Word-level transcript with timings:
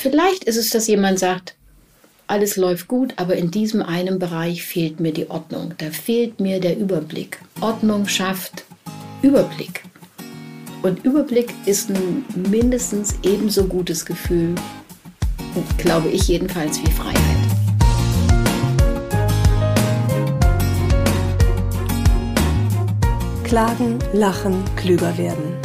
Vielleicht 0.00 0.44
ist 0.44 0.56
es, 0.56 0.70
dass 0.70 0.86
jemand 0.86 1.18
sagt, 1.18 1.56
alles 2.28 2.56
läuft 2.56 2.86
gut, 2.86 3.14
aber 3.16 3.34
in 3.34 3.50
diesem 3.50 3.82
einen 3.82 4.20
Bereich 4.20 4.64
fehlt 4.64 5.00
mir 5.00 5.12
die 5.12 5.28
Ordnung. 5.28 5.74
Da 5.78 5.90
fehlt 5.90 6.38
mir 6.38 6.60
der 6.60 6.78
Überblick. 6.78 7.40
Ordnung 7.60 8.06
schafft 8.06 8.64
Überblick. 9.22 9.82
Und 10.82 11.04
Überblick 11.04 11.52
ist 11.66 11.90
ein 11.90 12.24
mindestens 12.48 13.16
ebenso 13.24 13.64
gutes 13.64 14.06
Gefühl, 14.06 14.54
glaube 15.78 16.10
ich 16.10 16.28
jedenfalls, 16.28 16.80
wie 16.80 16.92
Freiheit. 16.92 17.16
Klagen, 23.42 23.98
lachen, 24.12 24.62
klüger 24.76 25.18
werden. 25.18 25.56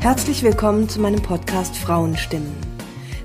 Herzlich 0.00 0.42
willkommen 0.42 0.90
zu 0.90 1.00
meinem 1.00 1.22
Podcast 1.22 1.74
Frauenstimmen. 1.74 2.57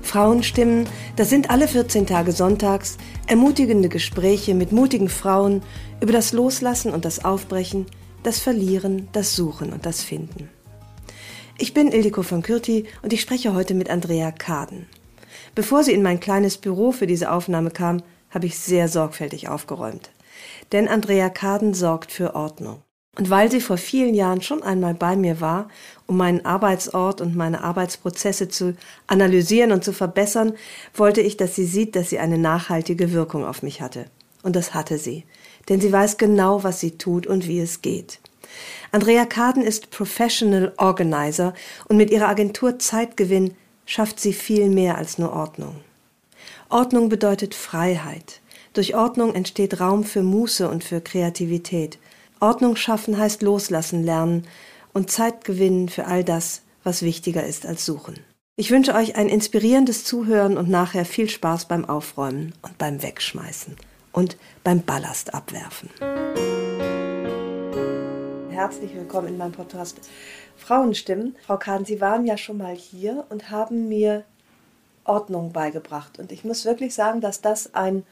Frauenstimmen, 0.04 0.88
das 1.16 1.30
sind 1.30 1.50
alle 1.50 1.66
14 1.66 2.06
Tage 2.06 2.32
sonntags 2.32 2.96
ermutigende 3.26 3.88
Gespräche 3.88 4.54
mit 4.54 4.72
mutigen 4.72 5.08
Frauen 5.08 5.62
über 6.00 6.12
das 6.12 6.32
Loslassen 6.32 6.92
und 6.92 7.04
das 7.04 7.24
Aufbrechen, 7.24 7.86
das 8.22 8.38
Verlieren, 8.38 9.08
das 9.12 9.34
Suchen 9.34 9.72
und 9.72 9.86
das 9.86 10.02
Finden. 10.02 10.48
Ich 11.56 11.72
bin 11.72 11.92
Ildiko 11.92 12.22
von 12.22 12.42
Kürti 12.42 12.86
und 13.02 13.12
ich 13.12 13.20
spreche 13.20 13.54
heute 13.54 13.74
mit 13.74 13.88
Andrea 13.90 14.32
Kaden. 14.32 14.86
Bevor 15.54 15.84
sie 15.84 15.92
in 15.92 16.02
mein 16.02 16.20
kleines 16.20 16.56
Büro 16.58 16.90
für 16.90 17.06
diese 17.06 17.30
Aufnahme 17.30 17.70
kam, 17.70 18.02
habe 18.30 18.46
ich 18.46 18.58
sehr 18.58 18.88
sorgfältig 18.88 19.48
aufgeräumt. 19.48 20.10
Denn 20.72 20.88
Andrea 20.88 21.28
Kaden 21.28 21.74
sorgt 21.74 22.10
für 22.10 22.34
Ordnung. 22.34 22.82
Und 23.16 23.30
weil 23.30 23.50
sie 23.50 23.60
vor 23.60 23.76
vielen 23.76 24.14
Jahren 24.14 24.42
schon 24.42 24.62
einmal 24.62 24.94
bei 24.94 25.14
mir 25.14 25.40
war, 25.40 25.68
um 26.06 26.16
meinen 26.16 26.44
Arbeitsort 26.44 27.20
und 27.20 27.36
meine 27.36 27.62
Arbeitsprozesse 27.62 28.48
zu 28.48 28.76
analysieren 29.06 29.72
und 29.72 29.84
zu 29.84 29.92
verbessern, 29.92 30.54
wollte 30.94 31.20
ich, 31.20 31.36
dass 31.36 31.54
sie 31.54 31.64
sieht, 31.64 31.94
dass 31.94 32.10
sie 32.10 32.18
eine 32.18 32.38
nachhaltige 32.38 33.12
Wirkung 33.12 33.44
auf 33.44 33.62
mich 33.62 33.80
hatte. 33.80 34.06
Und 34.42 34.56
das 34.56 34.74
hatte 34.74 34.98
sie. 34.98 35.24
Denn 35.68 35.80
sie 35.80 35.92
weiß 35.92 36.18
genau, 36.18 36.64
was 36.64 36.80
sie 36.80 36.98
tut 36.98 37.26
und 37.26 37.46
wie 37.46 37.60
es 37.60 37.82
geht. 37.82 38.20
Andrea 38.92 39.24
Kaden 39.24 39.62
ist 39.62 39.90
Professional 39.90 40.72
Organizer 40.76 41.54
und 41.88 41.96
mit 41.96 42.10
ihrer 42.10 42.28
Agentur 42.28 42.78
Zeitgewinn 42.78 43.54
schafft 43.86 44.20
sie 44.20 44.32
viel 44.32 44.68
mehr 44.68 44.98
als 44.98 45.18
nur 45.18 45.32
Ordnung. 45.32 45.76
Ordnung 46.68 47.08
bedeutet 47.08 47.54
Freiheit. 47.54 48.40
Durch 48.72 48.94
Ordnung 48.94 49.34
entsteht 49.34 49.80
Raum 49.80 50.04
für 50.04 50.22
Muße 50.22 50.68
und 50.68 50.82
für 50.82 51.00
Kreativität. 51.00 51.98
Ordnung 52.44 52.76
schaffen 52.76 53.16
heißt 53.16 53.40
loslassen 53.40 54.04
lernen 54.04 54.46
und 54.92 55.10
Zeit 55.10 55.46
gewinnen 55.46 55.88
für 55.88 56.04
all 56.04 56.22
das, 56.22 56.60
was 56.82 57.00
wichtiger 57.00 57.42
ist 57.46 57.64
als 57.64 57.86
suchen. 57.86 58.20
Ich 58.56 58.70
wünsche 58.70 58.94
euch 58.94 59.16
ein 59.16 59.30
inspirierendes 59.30 60.04
Zuhören 60.04 60.58
und 60.58 60.68
nachher 60.68 61.06
viel 61.06 61.30
Spaß 61.30 61.64
beim 61.68 61.86
Aufräumen 61.86 62.52
und 62.60 62.76
beim 62.76 63.02
Wegschmeißen 63.02 63.76
und 64.12 64.36
beim 64.62 64.82
Ballast 64.82 65.32
abwerfen. 65.32 65.88
Herzlich 68.50 68.94
willkommen 68.94 69.28
in 69.28 69.38
meinem 69.38 69.52
Podcast 69.52 70.02
Frauenstimmen. 70.58 71.36
Frau 71.46 71.56
Kahn, 71.56 71.86
Sie 71.86 72.02
waren 72.02 72.26
ja 72.26 72.36
schon 72.36 72.58
mal 72.58 72.74
hier 72.74 73.24
und 73.30 73.50
haben 73.50 73.88
mir 73.88 74.22
Ordnung 75.04 75.52
beigebracht. 75.52 76.18
Und 76.18 76.30
ich 76.30 76.44
muss 76.44 76.66
wirklich 76.66 76.92
sagen, 76.92 77.22
dass 77.22 77.40
das 77.40 77.72
ein 77.74 78.04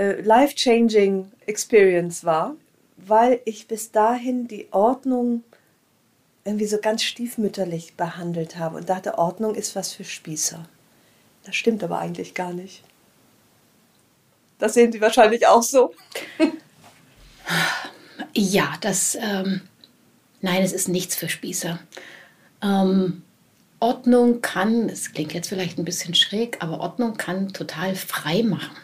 äh, 0.00 0.22
life-changing 0.22 1.30
Experience 1.44 2.24
war, 2.24 2.56
weil 2.96 3.40
ich 3.44 3.68
bis 3.68 3.92
dahin 3.92 4.48
die 4.48 4.66
Ordnung 4.70 5.44
irgendwie 6.42 6.66
so 6.66 6.78
ganz 6.78 7.02
stiefmütterlich 7.02 7.96
behandelt 7.96 8.56
habe 8.56 8.78
und 8.78 8.88
dachte, 8.88 9.18
Ordnung 9.18 9.54
ist 9.54 9.76
was 9.76 9.92
für 9.92 10.04
Spießer. 10.04 10.66
Das 11.44 11.54
stimmt 11.54 11.84
aber 11.84 11.98
eigentlich 11.98 12.32
gar 12.32 12.54
nicht. 12.54 12.82
Das 14.58 14.72
sehen 14.72 14.90
Sie 14.90 15.02
wahrscheinlich 15.02 15.46
auch 15.46 15.62
so. 15.62 15.94
ja, 18.34 18.72
das, 18.80 19.18
ähm, 19.20 19.60
nein, 20.40 20.62
es 20.62 20.72
ist 20.72 20.88
nichts 20.88 21.14
für 21.14 21.28
Spießer. 21.28 21.78
Ähm, 22.62 23.22
Ordnung 23.80 24.40
kann, 24.40 24.88
es 24.88 25.12
klingt 25.12 25.34
jetzt 25.34 25.48
vielleicht 25.48 25.76
ein 25.76 25.84
bisschen 25.84 26.14
schräg, 26.14 26.56
aber 26.62 26.80
Ordnung 26.80 27.18
kann 27.18 27.52
total 27.52 27.94
frei 27.94 28.42
machen 28.42 28.76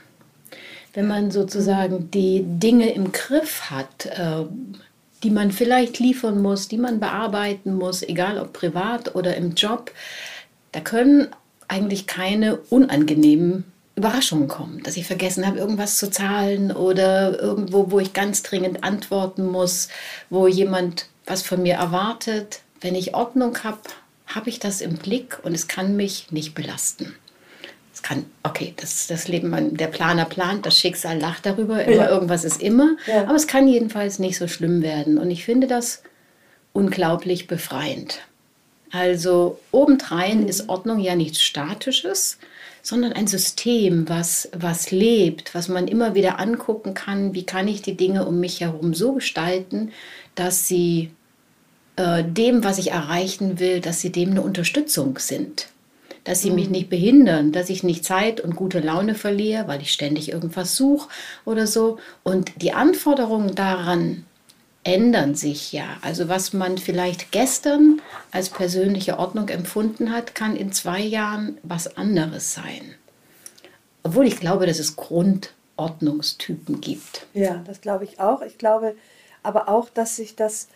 wenn 0.97 1.07
man 1.07 1.31
sozusagen 1.31 2.11
die 2.11 2.43
Dinge 2.43 2.91
im 2.91 3.13
Griff 3.13 3.71
hat, 3.71 4.07
äh, 4.07 4.47
die 5.23 5.31
man 5.31 5.53
vielleicht 5.53 5.99
liefern 5.99 6.41
muss, 6.41 6.69
die 6.69 6.79
man 6.79 7.01
bearbeiten 7.01 7.75
muss, 7.75 8.03
egal 8.03 8.39
ob 8.39 8.55
privat 8.55 9.15
oder 9.15 9.37
im 9.37 9.55
Job, 9.55 9.93
da 10.73 10.81
können 10.81 11.29
eigentlich 11.69 12.07
keine 12.07 12.57
unangenehmen 12.71 13.65
Überraschungen 13.95 14.49
kommen, 14.49 14.83
dass 14.85 14.97
ich 14.97 15.07
vergessen 15.07 15.47
habe, 15.47 15.59
irgendwas 15.59 15.99
zu 15.99 16.11
zahlen 16.11 16.73
oder 16.73 17.39
irgendwo, 17.43 17.91
wo 17.91 18.01
ich 18.01 18.15
ganz 18.15 18.43
dringend 18.43 18.83
antworten 18.83 19.47
muss, 19.47 19.89
wo 20.31 20.47
jemand 20.47 21.09
was 21.27 21.43
von 21.43 21.61
mir 21.61 21.75
erwartet. 21.75 22.61
Wenn 22.81 22.95
ich 22.95 23.15
Ordnung 23.15 23.65
habe, 23.65 23.81
habe 24.27 24.49
ich 24.49 24.61
das 24.61 24.81
im 24.81 24.95
Blick 24.95 25.41
und 25.43 25.53
es 25.53 25.69
kann 25.69 25.95
mich 25.95 26.33
nicht 26.33 26.55
belasten 26.55 27.15
es 27.97 28.03
kann, 28.03 28.27
okay, 28.43 28.75
das, 28.77 29.07
das 29.07 29.27
Leben, 29.27 29.49
man, 29.49 29.75
der 29.75 29.87
Planer 29.87 30.27
plant, 30.27 30.67
das 30.67 30.79
Schicksal 30.79 31.19
lacht 31.19 31.47
darüber, 31.47 31.83
immer, 31.83 32.05
ja. 32.05 32.11
irgendwas 32.11 32.45
ist 32.45 32.61
immer, 32.61 32.95
ja. 33.07 33.23
aber 33.23 33.37
es 33.37 33.47
kann 33.47 33.67
jedenfalls 33.67 34.19
nicht 34.19 34.37
so 34.37 34.49
schlimm 34.49 34.83
werden. 34.83 35.17
Und 35.17 35.31
ich 35.31 35.47
finde 35.47 35.67
das 35.67 36.03
unglaublich 36.75 37.47
befreiend. 37.47 38.19
Also 38.91 39.59
obendrein 39.73 40.43
mhm. 40.43 40.49
ist 40.49 40.69
Ordnung 40.69 41.01
ja 41.01 41.17
nichts 41.17 41.41
Statisches, 41.41 42.37
sondern 42.83 43.15
ein 43.15 43.29
System, 43.29 44.07
was, 44.11 44.51
was 44.55 44.91
lebt, 44.91 45.55
was 45.55 45.69
man 45.69 45.89
immer 45.89 46.15
wieder 46.15 46.39
angucken 46.39 46.93
kann, 46.93 47.33
wie 47.33 47.47
kann 47.47 47.67
ich 47.67 47.81
die 47.81 47.97
Dinge 47.97 48.27
um 48.27 48.41
mich 48.41 48.61
herum 48.61 48.93
so 48.93 49.15
gestalten, 49.15 49.91
dass 50.35 50.69
sie 50.69 51.13
äh, 51.97 52.23
dem, 52.23 52.63
was 52.63 52.77
ich 52.77 52.91
erreichen 52.91 53.59
will, 53.59 53.81
dass 53.81 54.03
sie 54.03 54.13
dem 54.13 54.33
eine 54.33 54.43
Unterstützung 54.43 55.19
sind 55.19 55.69
dass 56.27 56.43
sie 56.43 56.51
mich 56.51 56.67
mhm. 56.67 56.73
nicht 56.73 56.91
behindern, 56.91 57.53
dass 57.53 57.71
ich 57.71 57.85
nicht 57.85 58.05
Zeit 58.05 58.41
und 58.41 58.57
gute 58.57 58.81
Laune 58.81 59.15
verliere, 59.15 59.69
weil 59.69 59.81
ich 59.81 59.93
ständig 59.93 60.31
irgendwas 60.31 60.77
suche 60.77 61.09
oder 61.45 61.67
so. 61.67 61.99
Und 62.25 62.51
die 62.61 62.73
Anforderungen 62.73 63.55
daran 63.55 64.27
ändern 64.83 65.37
sich 65.37 65.73
ja. 65.73 65.87
Also 66.03 66.29
was 66.29 66.53
man 66.53 66.79
vielleicht 66.79 67.31
gestern 67.31 68.03
als 68.33 68.51
persönliche 68.51 69.19
Ordnung 69.19 69.49
empfunden 69.49 70.13
hat, 70.13 70.35
kann 70.35 70.57
in 70.57 70.73
zwei 70.73 71.01
Jahren 71.01 71.59
was 71.63 71.97
anderes 71.97 72.53
sein. 72.53 72.95
Obwohl 74.03 74.27
ich 74.27 74.41
glaube, 74.41 74.67
dass 74.67 74.81
es 74.81 74.97
Grundordnungstypen 74.97 76.81
gibt. 76.81 77.27
Ja, 77.35 77.63
das 77.67 77.81
glaube 77.81 78.05
ich 78.05 78.19
auch. 78.19 78.43
Ich 78.43 78.59
glaube 78.59 78.97
aber 79.45 79.69
auch, 79.69 79.91
dass 79.91 80.17
sich 80.17 80.35
das 80.35 80.67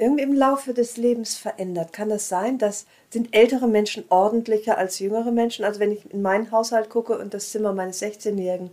irgendwie 0.00 0.22
im 0.22 0.34
Laufe 0.34 0.72
des 0.72 0.96
Lebens 0.96 1.36
verändert. 1.36 1.92
Kann 1.92 2.08
das 2.08 2.28
sein, 2.28 2.58
dass 2.58 2.86
sind 3.10 3.34
ältere 3.34 3.68
Menschen 3.68 4.04
ordentlicher 4.08 4.78
als 4.78 4.98
jüngere 4.98 5.30
Menschen? 5.30 5.64
Also 5.64 5.78
wenn 5.78 5.92
ich 5.92 6.10
in 6.12 6.22
meinen 6.22 6.50
Haushalt 6.50 6.88
gucke 6.88 7.18
und 7.18 7.34
das 7.34 7.50
Zimmer 7.50 7.72
meines 7.72 8.00
16-Jährigen 8.00 8.70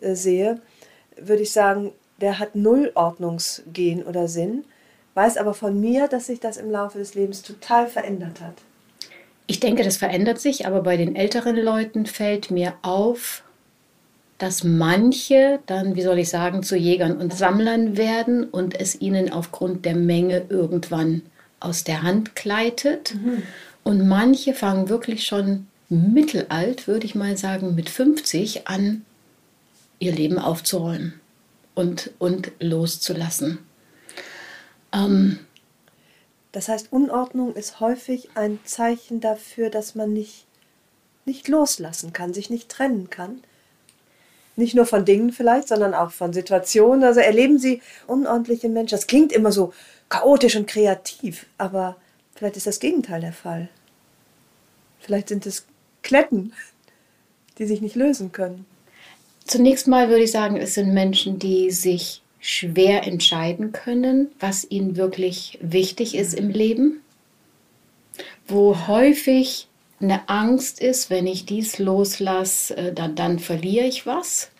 äh, 0.00 0.14
sehe, 0.14 0.60
würde 1.16 1.42
ich 1.42 1.52
sagen, 1.52 1.92
der 2.20 2.38
hat 2.38 2.54
null 2.54 2.92
Ordnungsgehen 2.94 4.04
oder 4.04 4.28
Sinn, 4.28 4.64
weiß 5.14 5.36
aber 5.36 5.54
von 5.54 5.80
mir, 5.80 6.06
dass 6.06 6.26
sich 6.26 6.38
das 6.38 6.56
im 6.56 6.70
Laufe 6.70 6.98
des 6.98 7.14
Lebens 7.14 7.42
total 7.42 7.88
verändert 7.88 8.40
hat. 8.40 8.54
Ich 9.48 9.58
denke, 9.58 9.82
das 9.82 9.96
verändert 9.96 10.40
sich, 10.40 10.66
aber 10.66 10.82
bei 10.82 10.96
den 10.96 11.16
älteren 11.16 11.56
Leuten 11.56 12.06
fällt 12.06 12.50
mir 12.50 12.74
auf, 12.82 13.42
dass 14.42 14.64
manche 14.64 15.60
dann, 15.66 15.94
wie 15.94 16.02
soll 16.02 16.18
ich 16.18 16.28
sagen, 16.28 16.64
zu 16.64 16.74
Jägern 16.76 17.16
und 17.16 17.32
Sammlern 17.32 17.96
werden 17.96 18.42
und 18.42 18.74
es 18.74 19.00
ihnen 19.00 19.32
aufgrund 19.32 19.84
der 19.84 19.94
Menge 19.94 20.46
irgendwann 20.48 21.22
aus 21.60 21.84
der 21.84 22.02
Hand 22.02 22.34
gleitet. 22.34 23.14
Mhm. 23.14 23.44
Und 23.84 24.08
manche 24.08 24.52
fangen 24.52 24.88
wirklich 24.88 25.26
schon 25.26 25.68
mittelalt, 25.88 26.88
würde 26.88 27.06
ich 27.06 27.14
mal 27.14 27.36
sagen, 27.36 27.76
mit 27.76 27.88
50 27.88 28.66
an, 28.66 29.04
ihr 30.00 30.10
Leben 30.10 30.40
aufzuräumen 30.40 31.20
und, 31.76 32.10
und 32.18 32.50
loszulassen. 32.58 33.58
Ähm, 34.92 35.38
Das 36.50 36.66
heißt, 36.66 36.88
Unordnung 36.90 37.54
ist 37.54 37.78
häufig 37.78 38.30
ein 38.34 38.58
Zeichen 38.64 39.20
dafür, 39.20 39.70
dass 39.70 39.94
man 39.94 40.12
nicht, 40.12 40.46
nicht 41.26 41.46
loslassen 41.46 42.12
kann, 42.12 42.34
sich 42.34 42.50
nicht 42.50 42.68
trennen 42.68 43.08
kann. 43.08 43.40
Nicht 44.56 44.74
nur 44.74 44.86
von 44.86 45.04
Dingen 45.04 45.32
vielleicht, 45.32 45.68
sondern 45.68 45.94
auch 45.94 46.10
von 46.10 46.32
Situationen. 46.32 47.04
Also 47.04 47.20
erleben 47.20 47.58
Sie 47.58 47.80
unordentliche 48.06 48.68
Menschen. 48.68 48.96
Das 48.96 49.06
klingt 49.06 49.32
immer 49.32 49.52
so 49.52 49.72
chaotisch 50.08 50.56
und 50.56 50.66
kreativ, 50.66 51.46
aber 51.56 51.96
vielleicht 52.34 52.56
ist 52.56 52.66
das 52.66 52.80
Gegenteil 52.80 53.22
der 53.22 53.32
Fall. 53.32 53.68
Vielleicht 55.00 55.28
sind 55.28 55.46
es 55.46 55.66
Kletten, 56.02 56.52
die 57.58 57.66
sich 57.66 57.80
nicht 57.80 57.96
lösen 57.96 58.32
können. 58.32 58.66
Zunächst 59.44 59.88
mal 59.88 60.08
würde 60.08 60.24
ich 60.24 60.30
sagen, 60.30 60.56
es 60.56 60.74
sind 60.74 60.92
Menschen, 60.92 61.38
die 61.38 61.70
sich 61.70 62.22
schwer 62.40 63.06
entscheiden 63.06 63.72
können, 63.72 64.30
was 64.38 64.68
ihnen 64.68 64.96
wirklich 64.96 65.58
wichtig 65.62 66.14
ist 66.14 66.34
im 66.34 66.50
Leben, 66.50 67.00
wo 68.46 68.86
häufig 68.86 69.68
eine 70.02 70.28
Angst 70.28 70.80
ist, 70.80 71.10
wenn 71.10 71.26
ich 71.26 71.46
dies 71.46 71.78
loslasse, 71.78 72.76
äh, 72.76 72.92
dann, 72.92 73.14
dann 73.14 73.38
verliere 73.38 73.86
ich 73.86 74.06
was. 74.06 74.50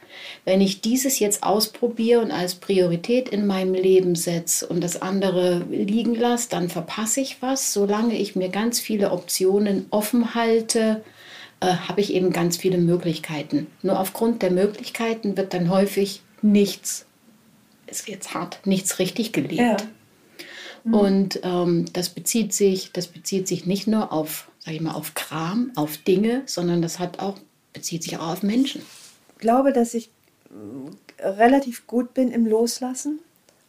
Wenn 0.44 0.60
ich 0.60 0.80
dieses 0.80 1.18
jetzt 1.18 1.42
ausprobiere 1.42 2.20
und 2.20 2.30
als 2.30 2.54
Priorität 2.54 3.28
in 3.30 3.46
meinem 3.46 3.74
Leben 3.74 4.14
setze 4.14 4.66
und 4.66 4.82
das 4.82 5.00
andere 5.00 5.64
liegen 5.70 6.14
lasse, 6.14 6.48
dann 6.50 6.68
verpasse 6.68 7.20
ich 7.20 7.40
was. 7.40 7.72
Solange 7.72 8.16
ich 8.16 8.36
mir 8.36 8.48
ganz 8.48 8.78
viele 8.78 9.10
Optionen 9.10 9.86
offen 9.90 10.34
halte, 10.34 11.02
äh, 11.60 11.66
habe 11.66 12.00
ich 12.00 12.12
eben 12.14 12.30
ganz 12.30 12.56
viele 12.56 12.78
Möglichkeiten. 12.78 13.66
Nur 13.82 13.98
aufgrund 13.98 14.42
der 14.42 14.50
Möglichkeiten 14.50 15.36
wird 15.36 15.54
dann 15.54 15.70
häufig 15.70 16.22
nichts 16.42 17.06
ist 17.92 18.08
jetzt 18.08 18.34
hart, 18.34 18.60
nichts 18.64 18.98
richtig 18.98 19.32
gelebt. 19.32 19.60
Ja. 19.60 19.76
Mhm. 20.84 20.94
Und 20.94 21.40
ähm, 21.44 21.84
das 21.92 22.08
bezieht 22.08 22.52
sich, 22.52 22.90
das 22.92 23.06
bezieht 23.06 23.46
sich 23.46 23.66
nicht 23.66 23.86
nur 23.86 24.12
auf, 24.12 24.48
sag 24.64 24.74
ich 24.74 24.80
mal, 24.80 24.94
auf 24.94 25.14
Kram, 25.14 25.72
auf 25.74 25.96
Dinge, 25.98 26.42
sondern 26.46 26.82
das 26.82 26.98
hat 26.98 27.18
auch, 27.18 27.38
bezieht 27.72 28.04
sich 28.04 28.16
auch 28.18 28.28
auf 28.28 28.42
Menschen. 28.42 28.82
Ich 29.34 29.40
glaube, 29.40 29.72
dass 29.72 29.94
ich 29.94 30.10
äh, 31.18 31.26
relativ 31.26 31.86
gut 31.86 32.14
bin 32.14 32.30
im 32.30 32.46
Loslassen 32.46 33.18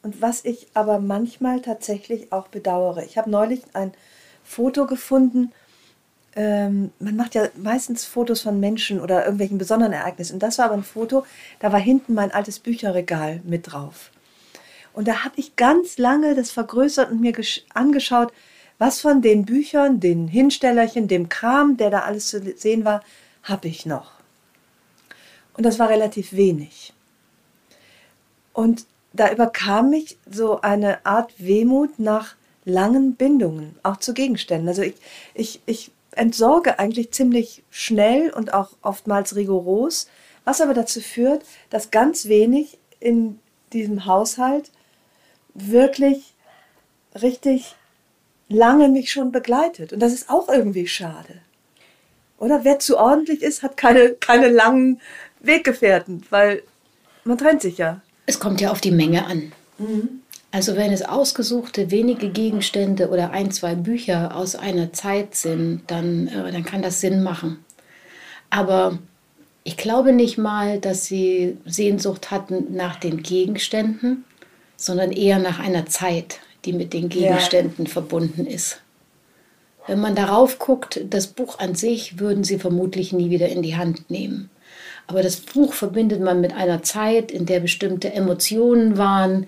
und 0.04 0.22
was 0.22 0.46
ich 0.46 0.68
aber 0.74 1.00
manchmal 1.00 1.62
tatsächlich 1.62 2.32
auch 2.32 2.48
bedauere. 2.48 3.04
Ich 3.04 3.18
habe 3.18 3.30
neulich 3.30 3.62
ein 3.74 3.92
Foto 4.44 4.86
gefunden. 4.86 5.52
Ähm, 6.36 6.92
man 7.00 7.16
macht 7.16 7.36
ja 7.36 7.48
meistens 7.56 8.06
Fotos 8.06 8.42
von 8.42 8.60
Menschen 8.60 9.00
oder 9.00 9.24
irgendwelchen 9.24 9.58
besonderen 9.58 9.94
Ereignissen. 9.94 10.34
Und 10.34 10.44
das 10.44 10.58
war 10.58 10.66
aber 10.66 10.76
ein 10.76 10.84
Foto, 10.84 11.26
da 11.60 11.72
war 11.72 11.80
hinten 11.80 12.14
mein 12.14 12.32
altes 12.32 12.60
Bücherregal 12.60 13.42
mit 13.44 13.72
drauf. 13.72 14.12
Und 14.94 15.08
da 15.08 15.24
habe 15.24 15.36
ich 15.38 15.56
ganz 15.56 15.98
lange 15.98 16.36
das 16.36 16.52
vergrößert 16.52 17.10
und 17.10 17.20
mir 17.20 17.34
angeschaut, 17.74 18.32
was 18.78 19.00
von 19.00 19.22
den 19.22 19.46
Büchern, 19.46 20.00
den 20.00 20.28
Hinstellerchen, 20.28 21.08
dem 21.08 21.30
Kram, 21.30 21.78
der 21.78 21.90
da 21.90 22.00
alles 22.02 22.28
zu 22.28 22.42
sehen 22.58 22.86
war, 22.86 23.02
habe 23.44 23.68
ich 23.68 23.86
noch. 23.86 24.12
Und 25.56 25.66
das 25.66 25.80
war 25.80 25.90
relativ 25.90 26.34
wenig. 26.34 26.94
Und 28.54 28.86
da 29.14 29.32
überkam 29.32 29.92
mich 29.92 30.18
so 30.30 30.62
eine 30.62 31.06
Art 31.06 31.34
Wehmut 31.38 32.00
nach 32.00 32.36
langen 32.66 33.16
Bindungen, 33.16 33.76
auch 33.84 33.98
zu 33.98 34.14
Gegenständen. 34.14 34.68
Also 34.68 34.82
ich, 34.82 34.96
ich, 35.34 35.62
ich 35.66 35.92
entsorge 36.12 36.80
eigentlich 36.80 37.12
ziemlich 37.12 37.64
schnell 37.70 38.32
und 38.32 38.54
auch 38.54 38.72
oftmals 38.82 39.36
rigoros, 39.36 40.08
was 40.46 40.62
aber 40.62 40.74
dazu 40.74 41.02
führt, 41.02 41.44
dass 41.70 41.92
ganz 41.92 42.28
wenig 42.28 42.78
in 43.00 43.40
diesem 43.72 44.06
Haushalt 44.06 44.72
wirklich 45.54 46.34
richtig 47.22 47.76
lange 48.54 48.88
mich 48.88 49.12
schon 49.12 49.32
begleitet. 49.32 49.94
Und 49.94 50.00
das 50.00 50.14
ist 50.14 50.30
auch 50.30 50.48
irgendwie 50.48 50.88
schade. 50.88 51.42
Oder 52.38 52.64
wer 52.64 52.80
zu 52.80 52.98
ordentlich 52.98 53.42
ist, 53.42 53.64
hat 53.64 53.78
keine, 53.78 54.10
keine 54.20 54.50
langen 54.50 55.00
Weggefährten, 55.40 56.24
weil 56.30 56.64
man 57.24 57.38
trennt 57.38 57.62
sich 57.62 57.78
ja. 57.78 58.02
Es 58.26 58.40
kommt 58.40 58.62
ja 58.62 58.72
auf 58.72 58.82
die 58.82 58.92
Menge 58.92 59.26
an. 59.26 59.52
Mhm. 59.78 60.22
Also 60.52 60.76
wenn 60.76 60.92
es 60.92 61.02
ausgesuchte 61.02 61.90
wenige 61.90 62.30
Gegenstände 62.30 63.10
oder 63.10 63.32
ein, 63.32 63.52
zwei 63.52 63.76
Bücher 63.76 64.36
aus 64.36 64.56
einer 64.56 64.94
Zeit 64.94 65.36
sind, 65.36 65.82
dann, 65.88 66.28
äh, 66.28 66.52
dann 66.52 66.64
kann 66.64 66.82
das 66.82 67.02
Sinn 67.02 67.24
machen. 67.24 67.64
Aber 68.50 69.00
ich 69.64 69.78
glaube 69.78 70.14
nicht 70.14 70.38
mal, 70.38 70.80
dass 70.80 71.06
sie 71.06 71.58
Sehnsucht 71.66 72.30
hatten 72.30 72.76
nach 72.76 72.98
den 72.98 73.24
Gegenständen, 73.24 74.26
sondern 74.76 75.12
eher 75.12 75.40
nach 75.40 75.60
einer 75.60 75.86
Zeit, 75.86 76.40
die 76.66 76.74
mit 76.74 76.94
den 76.94 77.10
Gegenständen 77.10 77.86
ja. 77.86 77.92
verbunden 77.92 78.46
ist. 78.46 78.80
Wenn 79.88 80.00
man 80.00 80.16
darauf 80.16 80.60
guckt, 80.60 81.02
das 81.10 81.28
Buch 81.28 81.60
an 81.60 81.76
sich 81.76 82.20
würden 82.20 82.44
sie 82.44 82.58
vermutlich 82.58 83.12
nie 83.12 83.30
wieder 83.30 83.50
in 83.50 83.62
die 83.62 83.76
Hand 83.76 84.10
nehmen. 84.10 84.50
Aber 85.08 85.22
das 85.22 85.38
Buch 85.38 85.74
verbindet 85.74 86.22
man 86.22 86.40
mit 86.40 86.54
einer 86.54 86.84
Zeit, 86.84 87.32
in 87.32 87.46
der 87.46 87.60
bestimmte 87.60 88.14
Emotionen 88.14 88.98
waren. 88.98 89.48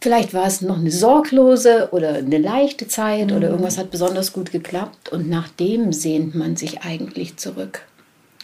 Vielleicht 0.00 0.34
war 0.34 0.46
es 0.46 0.60
noch 0.60 0.78
eine 0.78 0.92
sorglose 0.92 1.88
oder 1.90 2.14
eine 2.14 2.38
leichte 2.38 2.86
Zeit 2.86 3.30
mhm. 3.30 3.36
oder 3.36 3.48
irgendwas 3.48 3.78
hat 3.78 3.90
besonders 3.90 4.32
gut 4.32 4.52
geklappt 4.52 5.08
und 5.08 5.28
nach 5.28 5.48
dem 5.48 5.92
sehnt 5.92 6.36
man 6.36 6.56
sich 6.56 6.82
eigentlich 6.82 7.36
zurück. 7.36 7.82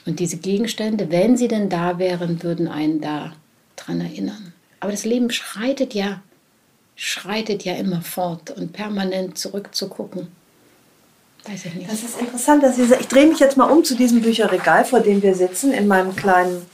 Und 0.06 0.19
diese 0.19 0.38
Gegenstände, 0.38 1.11
wenn 1.11 1.37
sie 1.37 1.46
denn 1.46 1.69
da 1.69 1.99
wären, 1.99 2.43
würden 2.43 2.66
einen 2.66 3.00
da 3.00 3.32
dran 3.76 4.00
erinnern. 4.00 4.52
Aber 4.81 4.90
das 4.90 5.05
Leben 5.05 5.31
schreitet 5.31 5.94
ja, 5.94 6.23
schreitet 7.02 7.64
ja 7.64 7.73
immer 7.76 8.02
fort 8.02 8.50
und 8.50 8.75
permanent 8.75 9.38
zurückzugucken. 9.38 10.29
Weiß 11.49 11.64
ich 11.64 11.75
nicht. 11.75 11.91
Das 11.91 12.02
ist 12.02 12.20
interessant, 12.20 12.62
dass 12.62 12.76
Sie, 12.76 12.82
ich 12.82 13.08
drehe 13.08 13.26
mich 13.26 13.38
jetzt 13.38 13.56
mal 13.56 13.70
um 13.70 13.82
zu 13.85 13.94
diesem 13.94 14.20
Bücherregal, 14.20 14.85
vor 14.85 15.00
dem 15.00 15.23
wir 15.23 15.35
sitzen, 15.35 15.73
in 15.73 15.87
meinem 15.87 16.14
kleinen 16.14 16.67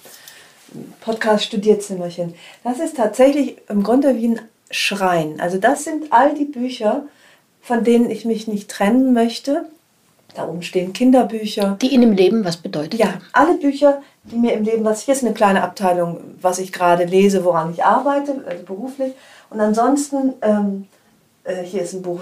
Podcast-Studierzimmerchen. 1.03 2.35
Das 2.65 2.81
ist 2.81 2.97
tatsächlich 2.97 3.59
im 3.69 3.85
Grunde 3.85 4.17
wie 4.17 4.27
ein 4.31 4.41
Schrein. 4.73 5.39
Also 5.39 5.59
das 5.59 5.85
sind 5.85 6.13
all 6.13 6.35
die 6.35 6.45
Bücher, 6.45 7.05
von 7.63 7.85
denen 7.85 8.11
ich 8.11 8.25
mich 8.25 8.49
nicht 8.49 8.69
trennen 8.69 9.13
möchte. 9.13 9.67
Da 10.35 10.49
oben 10.49 10.63
stehen 10.63 10.93
Kinderbücher. 10.93 11.79
Die 11.81 11.95
in 11.95 12.01
dem 12.01 12.13
Leben 12.13 12.45
was 12.45 12.57
bedeutet 12.57 12.99
Ja, 12.99 13.21
alle 13.33 13.59
Bücher, 13.59 14.03
die 14.25 14.37
mir 14.37 14.55
im 14.55 14.65
Leben, 14.65 14.85
was 14.85 15.03
hier 15.03 15.15
ist 15.15 15.23
eine 15.23 15.35
kleine 15.35 15.63
Abteilung, 15.63 16.19
was 16.43 16.59
ich 16.59 16.73
gerade 16.73 17.05
lese, 17.05 17.45
woran 17.45 17.71
ich 17.73 17.85
arbeite, 17.85 18.45
also 18.45 18.65
beruflich. 18.65 19.13
Und 19.51 19.61
ansonsten, 19.61 20.35
ähm, 20.43 20.87
äh, 21.45 21.63
hier 21.63 21.83
ist 21.83 21.95
ein 21.95 22.03
Buch, 22.03 22.21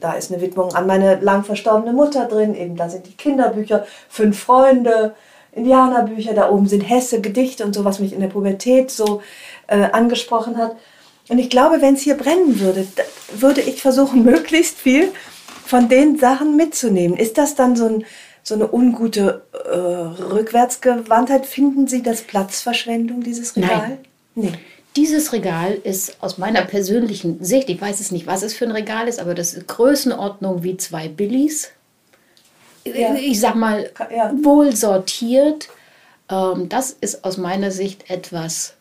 da 0.00 0.12
ist 0.12 0.32
eine 0.32 0.40
Widmung 0.40 0.74
an 0.74 0.86
meine 0.86 1.16
lang 1.16 1.44
verstorbene 1.44 1.92
Mutter 1.92 2.26
drin, 2.26 2.54
eben 2.54 2.76
da 2.76 2.88
sind 2.88 3.06
die 3.06 3.16
Kinderbücher, 3.16 3.86
fünf 4.08 4.38
Freunde, 4.38 5.14
Indianerbücher, 5.52 6.34
da 6.34 6.50
oben 6.50 6.66
sind 6.66 6.80
Hesse, 6.80 7.20
Gedichte 7.20 7.64
und 7.64 7.74
so, 7.74 7.84
was 7.84 7.98
mich 7.98 8.12
in 8.12 8.20
der 8.20 8.28
Pubertät 8.28 8.90
so 8.90 9.22
äh, 9.66 9.82
angesprochen 9.92 10.56
hat. 10.56 10.76
Und 11.28 11.38
ich 11.38 11.50
glaube, 11.50 11.82
wenn 11.82 11.94
es 11.94 12.00
hier 12.00 12.16
brennen 12.16 12.58
würde, 12.58 12.86
würde 13.34 13.60
ich 13.60 13.82
versuchen, 13.82 14.24
möglichst 14.24 14.78
viel 14.78 15.12
von 15.64 15.88
den 15.88 16.18
Sachen 16.18 16.56
mitzunehmen. 16.56 17.16
Ist 17.16 17.38
das 17.38 17.54
dann 17.54 17.76
so 17.76 17.86
ein 17.86 18.04
so 18.42 18.54
eine 18.54 18.72
ungute 18.72 19.42
äh, 19.52 19.76
Rückwärtsgewandtheit. 19.76 21.46
Finden 21.46 21.86
Sie 21.86 22.02
das 22.02 22.22
Platzverschwendung, 22.22 23.22
dieses 23.22 23.56
Regal? 23.56 23.88
Nein. 23.88 23.98
Nee. 24.34 24.52
Dieses 24.96 25.32
Regal 25.32 25.72
ist 25.72 26.22
aus 26.22 26.36
meiner 26.36 26.62
persönlichen 26.62 27.42
Sicht, 27.42 27.70
ich 27.70 27.80
weiß 27.80 28.00
es 28.00 28.10
nicht, 28.10 28.26
was 28.26 28.42
es 28.42 28.54
für 28.54 28.66
ein 28.66 28.72
Regal 28.72 29.08
ist, 29.08 29.20
aber 29.20 29.34
das 29.34 29.54
ist 29.54 29.66
Größenordnung 29.66 30.62
wie 30.62 30.76
zwei 30.76 31.08
Billies. 31.08 31.70
Ja. 32.84 33.14
Ich 33.14 33.40
sag 33.40 33.54
mal, 33.54 33.90
ja. 34.14 34.32
wohl 34.42 34.74
sortiert. 34.76 35.68
Ähm, 36.28 36.68
das 36.68 36.90
ist 36.90 37.24
aus 37.24 37.36
meiner 37.36 37.70
Sicht 37.70 38.10
etwas. 38.10 38.74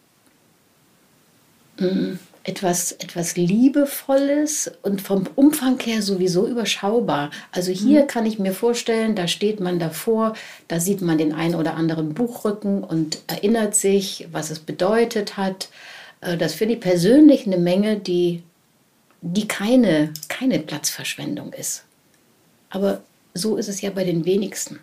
Mm, 1.77 2.15
etwas, 2.43 2.93
etwas 2.93 3.35
Liebevolles 3.35 4.71
und 4.81 5.01
vom 5.01 5.27
Umfang 5.35 5.79
her 5.79 6.01
sowieso 6.01 6.47
überschaubar. 6.47 7.29
Also 7.51 7.71
hier 7.71 8.03
mhm. 8.03 8.07
kann 8.07 8.25
ich 8.25 8.39
mir 8.39 8.53
vorstellen, 8.53 9.15
da 9.15 9.27
steht 9.27 9.59
man 9.59 9.77
davor, 9.77 10.33
da 10.67 10.79
sieht 10.79 11.01
man 11.01 11.19
den 11.19 11.33
einen 11.33 11.55
oder 11.55 11.75
anderen 11.75 12.13
Buchrücken 12.13 12.83
und 12.83 13.19
erinnert 13.27 13.75
sich, 13.75 14.27
was 14.31 14.49
es 14.49 14.59
bedeutet 14.59 15.37
hat. 15.37 15.69
Äh, 16.21 16.37
das 16.37 16.53
finde 16.53 16.75
ich 16.75 16.79
persönlich 16.79 17.45
eine 17.45 17.57
Menge, 17.57 17.97
die, 17.97 18.43
die 19.21 19.47
keine, 19.47 20.13
keine 20.29 20.59
Platzverschwendung 20.59 21.53
ist. 21.53 21.83
Aber 22.69 23.01
so 23.33 23.57
ist 23.57 23.67
es 23.67 23.81
ja 23.81 23.89
bei 23.89 24.03
den 24.03 24.25
wenigsten. 24.25 24.79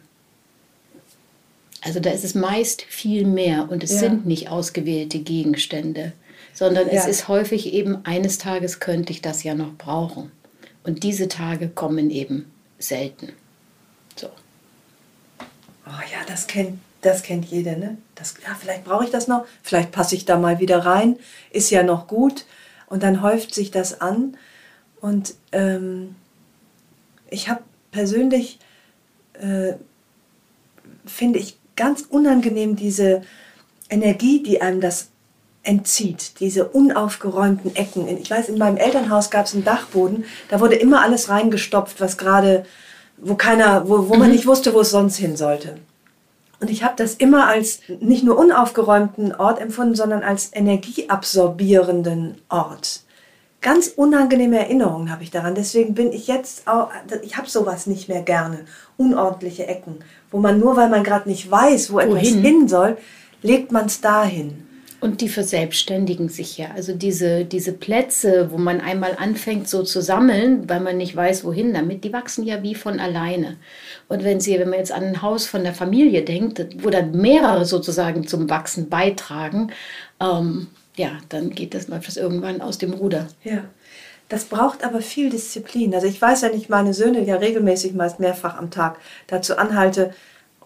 Also 1.81 2.01
da 2.01 2.11
ist 2.11 2.25
es 2.25 2.35
meist 2.35 2.83
viel 2.83 3.25
mehr 3.25 3.71
und 3.71 3.83
es 3.83 3.93
ja. 3.93 3.99
sind 3.99 4.27
nicht 4.27 4.51
ausgewählte 4.51 5.21
Gegenstände 5.21 6.13
sondern 6.59 6.89
ja. 6.89 6.95
es 6.95 7.07
ist 7.07 7.29
häufig 7.29 7.73
eben, 7.73 8.05
eines 8.05 8.39
Tages 8.39 8.81
könnte 8.81 9.13
ich 9.13 9.23
das 9.23 9.45
ja 9.45 9.55
noch 9.55 9.75
brauchen. 9.75 10.33
Und 10.83 11.05
diese 11.05 11.29
Tage 11.29 11.69
kommen 11.69 12.11
eben 12.11 12.51
selten. 12.81 13.33
So. 14.17 14.27
Oh 15.87 16.03
ja, 16.13 16.25
das 16.27 16.49
kennt, 16.49 16.81
das 17.01 17.23
kennt 17.23 17.45
jeder, 17.45 17.77
ne? 17.77 17.99
Das, 18.15 18.35
ja, 18.45 18.57
vielleicht 18.59 18.85
brauche 18.85 19.05
ich 19.05 19.11
das 19.11 19.29
noch, 19.29 19.47
vielleicht 19.63 19.93
passe 19.93 20.15
ich 20.15 20.25
da 20.25 20.37
mal 20.39 20.59
wieder 20.59 20.85
rein, 20.85 21.17
ist 21.51 21.71
ja 21.71 21.83
noch 21.83 22.07
gut. 22.09 22.45
Und 22.87 23.03
dann 23.03 23.23
häuft 23.23 23.55
sich 23.55 23.71
das 23.71 24.01
an. 24.01 24.37
Und 25.01 25.35
ähm, 25.53 26.17
ich 27.31 27.49
habe 27.49 27.63
persönlich, 27.93 28.59
äh, 29.35 29.75
finde 31.05 31.39
ich, 31.39 31.59
ganz 31.77 32.03
unangenehm 32.09 32.77
diese 32.77 33.23
Energie, 33.91 34.43
die 34.43 34.61
einem 34.61 34.81
das 34.81 35.09
entzieht, 35.63 36.41
diese 36.41 36.67
unaufgeräumten 36.69 37.77
Ecken. 37.77 38.09
Ich 38.09 38.31
weiß, 38.31 38.49
in 38.49 38.59
meinem 38.59 38.79
Elternhaus 38.79 39.31
gab 39.31 39.47
es 39.47 39.55
einen 39.55 39.65
Dachboden, 39.65 40.25
da 40.49 40.61
wurde 40.61 40.77
immer 40.77 41.03
alles 41.03 41.29
reingestopft, 41.29 42.01
was 42.01 42.17
gerade, 42.17 42.65
wo 43.19 43.35
keiner, 43.35 43.89
wo, 43.89 44.09
wo 44.09 44.15
man 44.15 44.29
mhm. 44.29 44.35
nicht 44.35 44.47
wusste, 44.47 44.73
wo 44.73 44.81
es 44.81 44.91
sonst 44.91 45.17
hin 45.17 45.37
sollte. 45.37 45.79
Und 46.61 46.71
ich 46.71 46.83
habe 46.83 46.95
das 46.97 47.15
immer 47.15 47.47
als 47.47 47.81
nicht 48.01 48.25
nur 48.25 48.39
unaufgeräumten 48.39 49.35
Ort 49.35 49.61
empfunden, 49.61 49.95
sondern 49.95 50.23
als 50.23 50.51
energieabsorbierenden 50.53 52.41
Ort. 52.49 53.03
Ganz 53.61 53.89
unangenehme 53.89 54.59
Erinnerungen 54.59 55.11
habe 55.11 55.25
ich 55.25 55.31
daran. 55.31 55.55
Deswegen 55.55 55.95
bin 55.95 56.13
ich 56.13 56.29
jetzt 56.29 56.69
auch, 56.69 56.91
ich 57.23 57.37
habe 57.37 57.49
sowas 57.49 57.87
nicht 57.87 58.09
mehr 58.09 58.23
gerne. 58.23 58.61
Unordentliche 58.97 59.67
Ecken, 59.67 59.97
wo 60.31 60.39
man 60.39 60.61
nur, 60.61 60.77
weil 60.77 60.89
man 60.89 61.03
gerade 61.03 61.29
nicht 61.29 61.51
weiß, 61.51 61.93
wo 61.93 61.97
Wohin? 61.97 62.17
etwas 62.17 62.29
hin 62.29 62.69
soll, 62.69 62.97
legt 63.43 63.73
man 63.73 63.87
es 63.87 64.01
dahin. 64.01 64.68
Und 65.01 65.21
die 65.21 65.29
verselbstständigen 65.29 66.29
sich 66.29 66.59
ja. 66.59 66.73
Also 66.75 66.93
diese, 66.93 67.45
diese 67.45 67.73
Plätze, 67.73 68.51
wo 68.51 68.59
man 68.59 68.81
einmal 68.81 69.17
anfängt 69.17 69.69
so 69.69 69.85
zu 69.85 70.03
sammeln, 70.03 70.69
weil 70.69 70.81
man 70.81 70.97
nicht 70.97 71.15
weiß, 71.15 71.45
wohin 71.45 71.73
damit, 71.73 72.03
die 72.03 72.13
wachsen 72.13 72.45
ja 72.45 72.65
wie 72.65 72.75
von 72.75 72.99
alleine. 72.99 73.59
Und 74.09 74.25
wenn 74.25 74.41
Sie, 74.41 74.59
wenn 74.59 74.71
man 74.71 74.81
jetzt 74.81 74.91
an 74.91 75.05
ein 75.05 75.23
Haus 75.23 75.47
von 75.47 75.63
der 75.63 75.75
Familie 75.75 76.25
denkt, 76.25 76.67
wo 76.83 76.91
dann 76.91 77.13
mehrere 77.13 77.65
sozusagen 77.65 78.27
zum 78.27 78.51
Wachsen 78.51 78.89
beitragen, 78.89 79.71
ähm, 80.21 80.67
ja, 80.97 81.13
dann 81.29 81.51
geht 81.51 81.75
das, 81.75 81.87
läuft 81.87 82.17
irgendwann 82.17 82.61
aus 82.61 82.79
dem 82.79 82.93
Ruder. 82.93 83.29
Ja. 83.45 83.65
Das 84.29 84.47
braucht 84.47 84.85
aber 84.85 85.01
viel 85.01 85.31
Disziplin. 85.31 85.95
Also 85.95 86.07
ich 86.07 86.21
weiß, 86.21 86.43
wenn 86.43 86.55
ich 86.55 86.69
meine 86.69 86.93
Söhne 86.93 87.25
ja 87.25 87.37
regelmäßig, 87.37 87.95
meist 87.95 88.21
mehrfach 88.21 88.59
am 88.59 88.71
Tag, 88.71 88.99
dazu 89.27 89.57
anhalte, 89.57 90.13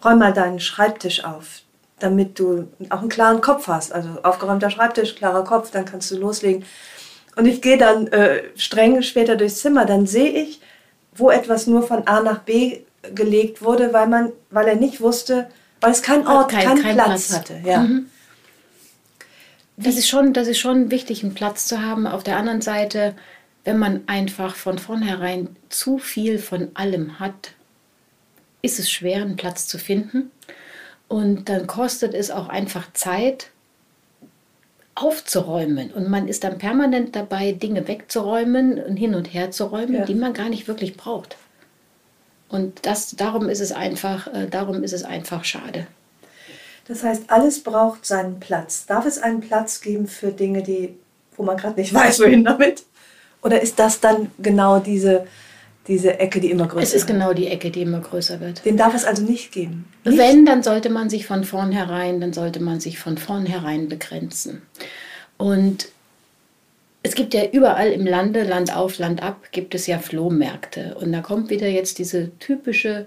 räum 0.03 0.19
mal 0.19 0.33
deinen 0.33 0.59
Schreibtisch 0.59 1.23
auf 1.23 1.62
damit 2.03 2.37
du 2.37 2.67
auch 2.89 2.99
einen 2.99 3.09
klaren 3.09 3.39
Kopf 3.39 3.67
hast. 3.67 3.93
Also 3.93 4.09
aufgeräumter 4.23 4.69
Schreibtisch, 4.69 5.15
klarer 5.15 5.43
Kopf, 5.43 5.71
dann 5.71 5.85
kannst 5.85 6.11
du 6.11 6.17
loslegen. 6.17 6.65
Und 7.35 7.45
ich 7.45 7.61
gehe 7.61 7.77
dann 7.77 8.07
äh, 8.07 8.43
streng 8.55 9.01
später 9.01 9.35
durchs 9.35 9.59
Zimmer, 9.59 9.85
dann 9.85 10.05
sehe 10.05 10.29
ich, 10.29 10.59
wo 11.15 11.31
etwas 11.31 11.65
nur 11.65 11.83
von 11.83 12.07
A 12.07 12.21
nach 12.21 12.39
B 12.39 12.81
gelegt 13.15 13.61
wurde, 13.61 13.93
weil, 13.93 14.07
man, 14.07 14.31
weil 14.49 14.67
er 14.67 14.75
nicht 14.75 15.01
wusste, 15.01 15.49
weil 15.81 15.91
es 15.91 16.01
keinen 16.01 16.27
Ort, 16.27 16.51
kein, 16.51 16.65
keinen 16.65 16.81
kein 16.81 16.95
Platz, 16.95 17.29
Platz, 17.29 17.33
hatte. 17.33 17.61
Ja. 17.65 17.79
Mhm. 17.79 18.09
Das 19.77 19.97
ist, 19.97 20.07
schon, 20.07 20.33
das 20.33 20.47
ist 20.47 20.59
schon 20.59 20.91
wichtig, 20.91 21.23
einen 21.23 21.33
Platz 21.33 21.65
zu 21.67 21.81
haben. 21.81 22.05
Auf 22.05 22.23
der 22.23 22.37
anderen 22.37 22.61
Seite, 22.61 23.15
wenn 23.63 23.79
man 23.79 24.01
einfach 24.07 24.55
von 24.55 24.77
vornherein 24.77 25.55
zu 25.69 25.97
viel 25.97 26.37
von 26.37 26.69
allem 26.75 27.19
hat, 27.19 27.53
ist 28.61 28.77
es 28.77 28.91
schwer, 28.91 29.21
einen 29.21 29.35
Platz 29.35 29.67
zu 29.67 29.77
finden. 29.77 30.31
Und 31.13 31.47
dann 31.47 31.67
kostet 31.67 32.15
es 32.15 32.31
auch 32.31 32.49
einfach 32.49 32.91
Zeit, 32.93 33.51
aufzuräumen. 34.95 35.91
Und 35.91 36.09
man 36.09 36.27
ist 36.27 36.43
dann 36.43 36.57
permanent 36.57 37.15
dabei, 37.15 37.51
Dinge 37.51 37.87
wegzuräumen 37.87 38.83
und 38.83 38.97
hin 38.97 39.13
und 39.13 39.31
her 39.31 39.51
zu 39.51 39.65
räumen, 39.65 39.93
ja. 39.93 40.05
die 40.05 40.15
man 40.15 40.33
gar 40.33 40.49
nicht 40.49 40.67
wirklich 40.67 40.97
braucht. 40.97 41.37
Und 42.49 42.87
das, 42.87 43.11
darum, 43.15 43.47
ist 43.47 43.59
es 43.59 43.71
einfach, 43.71 44.25
äh, 44.33 44.47
darum 44.47 44.81
ist 44.81 44.91
es 44.91 45.03
einfach 45.03 45.45
schade. 45.45 45.85
Das 46.87 47.03
heißt, 47.03 47.25
alles 47.27 47.61
braucht 47.61 48.07
seinen 48.07 48.39
Platz. 48.39 48.87
Darf 48.87 49.05
es 49.05 49.19
einen 49.19 49.41
Platz 49.41 49.81
geben 49.81 50.07
für 50.07 50.31
Dinge, 50.31 50.63
die, 50.63 50.97
wo 51.37 51.43
man 51.43 51.57
gerade 51.57 51.79
nicht 51.79 51.93
weiß, 51.93 52.21
wohin 52.21 52.43
damit? 52.43 52.85
Oder 53.43 53.61
ist 53.61 53.77
das 53.77 53.99
dann 53.99 54.31
genau 54.39 54.79
diese 54.79 55.27
diese 55.87 56.19
Ecke, 56.19 56.39
die 56.39 56.49
immer 56.49 56.67
größer 56.67 56.75
wird. 56.77 56.87
Es 56.87 56.93
ist 56.93 57.07
genau 57.07 57.33
die 57.33 57.47
Ecke, 57.47 57.69
die 57.69 57.81
immer 57.81 57.99
größer 57.99 58.39
wird. 58.39 58.63
Den 58.65 58.77
darf 58.77 58.95
es 58.95 59.03
also 59.03 59.23
nicht 59.23 59.51
geben. 59.51 59.85
Nicht? 60.05 60.17
Wenn, 60.17 60.45
dann 60.45 60.63
sollte 60.63 60.89
man 60.89 61.09
sich 61.09 61.25
von 61.25 61.43
vornherein, 61.43 62.21
dann 62.21 62.33
sollte 62.33 62.61
man 62.61 62.79
sich 62.79 62.99
von 62.99 63.17
vornherein 63.17 63.89
begrenzen. 63.89 64.61
Und 65.37 65.89
es 67.05 67.15
gibt 67.15 67.33
ja 67.33 67.43
überall 67.51 67.91
im 67.91 68.05
Lande, 68.05 68.43
Land 68.43 68.73
auf, 68.73 68.97
Land 68.97 69.21
ab, 69.21 69.51
gibt 69.51 69.75
es 69.75 69.87
ja 69.87 69.99
Flohmärkte. 69.99 70.95
Und 70.95 71.11
da 71.11 71.19
kommt 71.19 71.49
wieder 71.49 71.67
jetzt 71.67 71.99
diese 71.99 72.31
typische, 72.39 73.05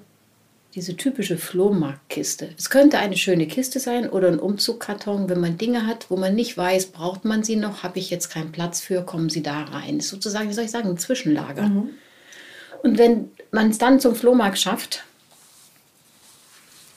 diese 0.74 0.98
typische 0.98 1.38
Flohmarktkiste. 1.38 2.50
Es 2.58 2.68
könnte 2.68 2.98
eine 2.98 3.16
schöne 3.16 3.46
Kiste 3.46 3.80
sein 3.80 4.10
oder 4.10 4.28
ein 4.28 4.38
Umzugkarton, 4.38 5.30
wenn 5.30 5.40
man 5.40 5.56
Dinge 5.56 5.86
hat, 5.86 6.10
wo 6.10 6.16
man 6.18 6.34
nicht 6.34 6.58
weiß, 6.58 6.86
braucht 6.86 7.24
man 7.24 7.42
sie 7.42 7.56
noch, 7.56 7.82
habe 7.82 7.98
ich 7.98 8.10
jetzt 8.10 8.28
keinen 8.28 8.52
Platz 8.52 8.82
für, 8.82 9.00
kommen 9.00 9.30
sie 9.30 9.42
da 9.42 9.62
rein. 9.62 9.96
Das 9.96 10.06
ist 10.06 10.10
sozusagen, 10.10 10.50
wie 10.50 10.54
soll 10.54 10.64
ich 10.64 10.70
sagen, 10.70 10.90
ein 10.90 10.98
Zwischenlager. 10.98 11.68
Mhm. 11.68 11.90
Und 12.82 12.98
wenn 12.98 13.30
man 13.50 13.70
es 13.70 13.78
dann 13.78 14.00
zum 14.00 14.14
Flohmarkt 14.14 14.58
schafft, 14.58 15.04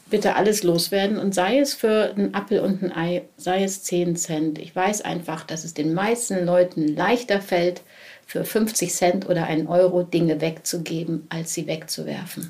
bitte 0.10 0.36
alles 0.36 0.64
loswerden 0.64 1.18
und 1.18 1.36
sei 1.36 1.60
es 1.60 1.74
für 1.74 2.14
einen 2.16 2.34
Apfel 2.34 2.60
und 2.62 2.82
ein 2.82 2.92
Ei, 2.92 3.22
sei 3.38 3.64
es 3.64 3.84
10 3.84 4.16
Cent. 4.16 4.60
Ich 4.60 4.76
weiß 4.76 5.02
einfach, 5.02 5.44
dass 5.44 5.64
es 5.64 5.74
den 5.74 5.94
meisten 5.94 6.46
Leuten 6.46 6.88
leichter 6.88 7.42
fällt, 7.42 7.82
für 8.26 8.46
50 8.46 8.94
Cent 8.94 9.28
oder 9.28 9.46
einen 9.46 9.68
Euro 9.68 10.04
Dinge 10.04 10.40
wegzugeben, 10.40 11.26
als 11.30 11.54
sie 11.54 11.66
wegzuwerfen. 11.66 12.50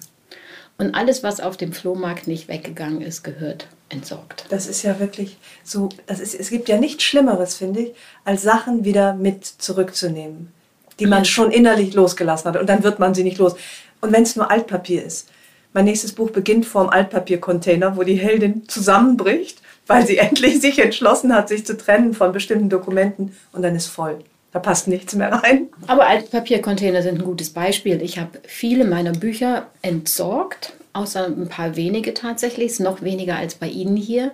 Und 0.78 0.94
alles, 0.94 1.24
was 1.24 1.40
auf 1.40 1.56
dem 1.56 1.72
Flohmarkt 1.72 2.28
nicht 2.28 2.48
weggegangen 2.50 3.02
ist, 3.02 3.24
gehört 3.24 3.68
entsorgt. 3.90 4.46
Das 4.50 4.68
ist 4.68 4.84
ja 4.84 5.00
wirklich 5.00 5.38
so, 5.64 5.90
das 6.06 6.20
ist, 6.20 6.36
es 6.36 6.50
gibt 6.50 6.70
ja 6.70 6.78
nichts 6.78 7.04
Schlimmeres, 7.04 7.56
finde 7.56 7.82
ich, 7.82 7.92
als 8.26 8.42
Sachen 8.42 8.86
wieder 8.86 9.14
mit 9.14 9.46
zurückzunehmen 9.46 10.52
die 11.00 11.08
man 11.08 11.26
schon 11.26 11.52
innerlich 11.52 11.94
losgelassen 11.94 12.52
hat. 12.52 12.60
Und 12.60 12.68
dann 12.68 12.84
wird 12.84 13.00
man 13.00 13.14
sie 13.14 13.24
nicht 13.24 13.38
los. 13.38 13.56
Und 14.02 14.12
wenn 14.12 14.24
es 14.24 14.36
nur 14.36 14.50
Altpapier 14.52 15.04
ist. 15.04 15.30
Mein 15.74 15.86
nächstes 15.86 16.14
Buch 16.14 16.32
beginnt 16.32 16.66
vorm 16.66 16.90
Altpapiercontainer, 16.90 17.96
wo 17.96 18.04
die 18.04 18.16
Heldin 18.16 18.68
zusammenbricht, 18.68 19.62
weil 19.88 20.06
sie 20.06 20.18
endlich 20.20 20.62
sich 20.62 20.80
entschlossen 20.80 21.34
hat, 21.34 21.50
sich 21.50 21.66
zu 21.66 21.78
trennen 21.78 22.14
von 22.14 22.32
bestimmten 22.32 22.70
Dokumenten 22.70 23.36
und 23.52 23.62
dann 23.62 23.76
ist 23.76 23.88
voll. 23.88 24.20
Da 24.52 24.60
passt 24.60 24.88
nichts 24.88 25.14
mehr 25.14 25.32
rein. 25.32 25.68
Aber 25.86 26.08
Altpapiercontainer 26.08 27.04
sind 27.04 27.20
ein 27.20 27.26
gutes 27.26 27.52
Beispiel. 27.52 28.02
Ich 28.02 28.18
habe 28.18 28.40
viele 28.48 28.84
meiner 28.84 29.12
Bücher 29.12 29.68
entsorgt, 29.84 30.74
außer 30.94 31.28
ein 31.28 31.50
paar 31.50 31.76
wenige 31.76 32.16
tatsächlich, 32.16 32.80
noch 32.80 33.04
weniger 33.04 33.36
als 33.36 33.54
bei 33.56 33.68
Ihnen 33.68 33.96
hier. 33.96 34.32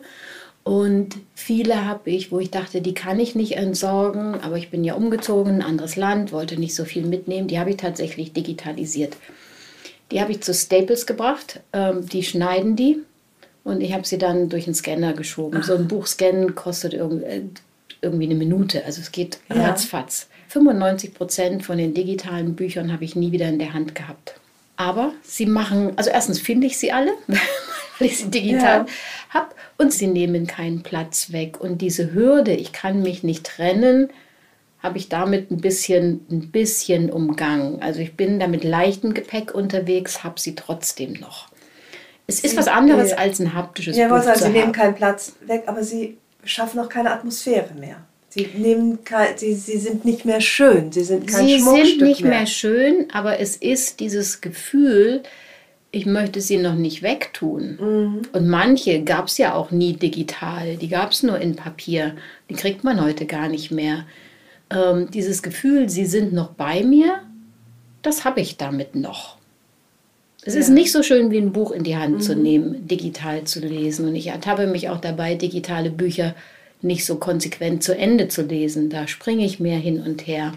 Und 0.66 1.18
viele 1.36 1.86
habe 1.86 2.10
ich, 2.10 2.32
wo 2.32 2.40
ich 2.40 2.50
dachte, 2.50 2.82
die 2.82 2.96
kann 2.96 3.20
ich 3.20 3.36
nicht 3.36 3.56
entsorgen, 3.56 4.42
aber 4.42 4.58
ich 4.58 4.72
bin 4.72 4.84
ja 4.84 4.96
umgezogen, 4.96 5.58
ein 5.58 5.62
anderes 5.62 5.96
Land, 5.96 6.32
wollte 6.32 6.60
nicht 6.60 6.74
so 6.74 6.86
viel 6.86 7.06
mitnehmen. 7.06 7.48
Die 7.48 7.60
habe 7.60 7.70
ich 7.70 7.78
tatsächlich 7.78 8.34
digitalisiert. 8.34 9.16
Die 10.12 10.20
habe 10.20 10.32
ich 10.32 10.42
zu 10.42 10.56
Staples 10.56 11.06
gebracht, 11.06 11.60
ähm, 11.72 12.08
die 12.10 12.24
schneiden 12.24 12.76
die 12.76 12.98
und 13.64 13.82
ich 13.82 13.94
habe 13.94 14.08
sie 14.08 14.18
dann 14.18 14.50
durch 14.50 14.66
einen 14.66 14.74
Scanner 14.74 15.14
geschoben. 15.14 15.60
Ach. 15.62 15.66
So 15.66 15.76
ein 15.76 15.88
Buch 15.88 16.08
scannen 16.08 16.56
kostet 16.56 16.96
äh, 16.96 17.42
irgendwie 18.02 18.26
eine 18.26 18.36
Minute, 18.36 18.84
also 18.86 19.02
es 19.02 19.12
geht 19.12 19.38
ja. 19.50 19.68
ratzfatz. 19.68 20.30
95 20.48 21.14
Prozent 21.14 21.64
von 21.64 21.78
den 21.78 21.94
digitalen 21.94 22.56
Büchern 22.56 22.92
habe 22.92 23.06
ich 23.06 23.16
nie 23.16 23.32
wieder 23.32 23.48
in 23.50 23.60
der 23.60 23.74
Hand 23.74 23.94
gehabt. 23.94 24.40
Aber 24.78 25.14
sie 25.22 25.46
machen, 25.46 25.94
also 25.96 26.10
erstens 26.10 26.40
finde 26.40 26.66
ich 26.66 26.80
sie 26.80 26.92
alle, 26.92 27.12
weil 28.00 28.08
ich 28.08 28.18
sie 28.18 28.30
digital 28.30 28.86
ja. 28.86 28.86
habe 29.30 29.50
und 29.78 29.94
sie 29.94 30.08
nehmen 30.08 30.48
keinen 30.48 30.84
Platz 30.84 31.32
weg. 31.32 31.60
Und 31.60 31.82
diese 31.82 32.14
Hürde, 32.14 32.54
ich 32.54 32.72
kann 32.72 33.02
mich 33.02 33.24
nicht 33.24 33.46
trennen, 33.46 34.10
habe 34.82 34.98
ich 34.98 35.10
damit 35.10 35.52
ein 35.52 35.62
bisschen, 35.62 36.26
ein 36.30 36.52
bisschen 36.52 37.12
umgangen. 37.12 37.82
Also 37.82 38.00
ich 38.00 38.16
bin 38.16 38.40
da 38.40 38.48
mit 38.48 38.64
leichtem 38.64 39.14
Gepäck 39.14 39.54
unterwegs, 39.54 40.24
habe 40.24 40.40
sie 40.40 40.56
trotzdem 40.56 41.14
noch. 41.14 41.50
Es 42.28 42.38
sie, 42.38 42.48
ist 42.48 42.58
was 42.58 42.68
anderes 42.68 43.12
äh, 43.12 43.16
als 43.16 43.40
ein 43.40 43.54
haptisches 43.54 43.98
ja, 43.98 44.08
Buch 44.08 44.24
sagen, 44.24 44.40
Sie 44.40 44.50
nehmen 44.50 44.72
keinen 44.72 44.96
Platz 44.96 45.34
weg, 45.46 45.64
aber 45.68 45.84
Sie 45.84 46.18
schaffen 46.44 46.80
auch 46.80 46.90
keine 46.90 47.12
Atmosphäre 47.12 47.74
mehr. 47.74 47.98
Sie, 48.30 48.50
nehmen, 48.54 49.00
sie, 49.38 49.54
sie 49.54 49.78
sind 49.78 50.04
nicht 50.04 50.26
mehr 50.26 50.42
schön, 50.42 50.92
sie 50.92 51.06
sind 51.06 51.26
kein 51.26 51.48
Sie 51.48 51.58
sind 51.58 52.02
nicht 52.02 52.22
mehr. 52.22 52.32
mehr 52.32 52.46
schön, 52.46 53.08
aber 53.14 53.40
es 53.40 53.56
ist 53.56 54.02
dieses 54.02 54.42
Gefühl, 54.42 55.24
ich 55.96 56.06
möchte 56.06 56.42
sie 56.42 56.58
noch 56.58 56.76
nicht 56.76 57.04
wegtun. 57.04 57.78
Mhm. 57.80 58.22
Und 58.34 58.50
manche 58.50 59.02
gab 59.04 59.28
es 59.28 59.38
ja 59.38 59.54
auch 59.54 59.72
nie 59.72 59.94
digital, 59.94 60.76
die 60.76 60.90
gab 60.90 61.14
es 61.14 61.24
nur 61.24 61.40
in 61.40 61.56
Papier. 61.56 62.16
Die 62.50 62.54
kriegt 62.54 62.84
man 62.84 63.02
heute 63.02 63.26
gar 63.26 63.48
nicht 63.48 63.72
mehr. 63.72 64.04
Ähm, 64.70 65.10
dieses 65.10 65.42
Gefühl, 65.42 65.88
sie 65.88 66.06
sind 66.06 66.34
noch 66.34 66.50
bei 66.50 66.84
mir, 66.84 67.22
das 68.02 68.26
habe 68.26 68.42
ich 68.42 68.58
damit 68.58 68.96
noch. 68.96 69.38
Es 70.44 70.54
ja. 70.54 70.60
ist 70.60 70.70
nicht 70.70 70.92
so 70.92 71.02
schön 71.02 71.32
wie 71.32 71.38
ein 71.38 71.54
Buch 71.54 71.72
in 71.72 71.84
die 71.84 71.96
Hand 71.96 72.16
mhm. 72.16 72.20
zu 72.20 72.36
nehmen, 72.36 72.86
digital 72.86 73.46
zu 73.46 73.62
lesen. 73.62 74.10
Und 74.10 74.16
ich 74.16 74.28
ertappe 74.28 74.68
mich 74.68 74.90
auch 74.90 75.00
dabei, 75.00 75.36
digitale 75.36 75.92
Bücher 75.92 76.36
nicht 76.82 77.06
so 77.06 77.16
konsequent 77.16 77.84
zu 77.84 77.98
Ende 77.98 78.28
zu 78.28 78.42
lesen. 78.42 78.90
Da 78.90 79.08
springe 79.08 79.46
ich 79.46 79.62
mehr 79.62 79.80
hin 79.80 80.02
und 80.02 80.28
her. 80.28 80.52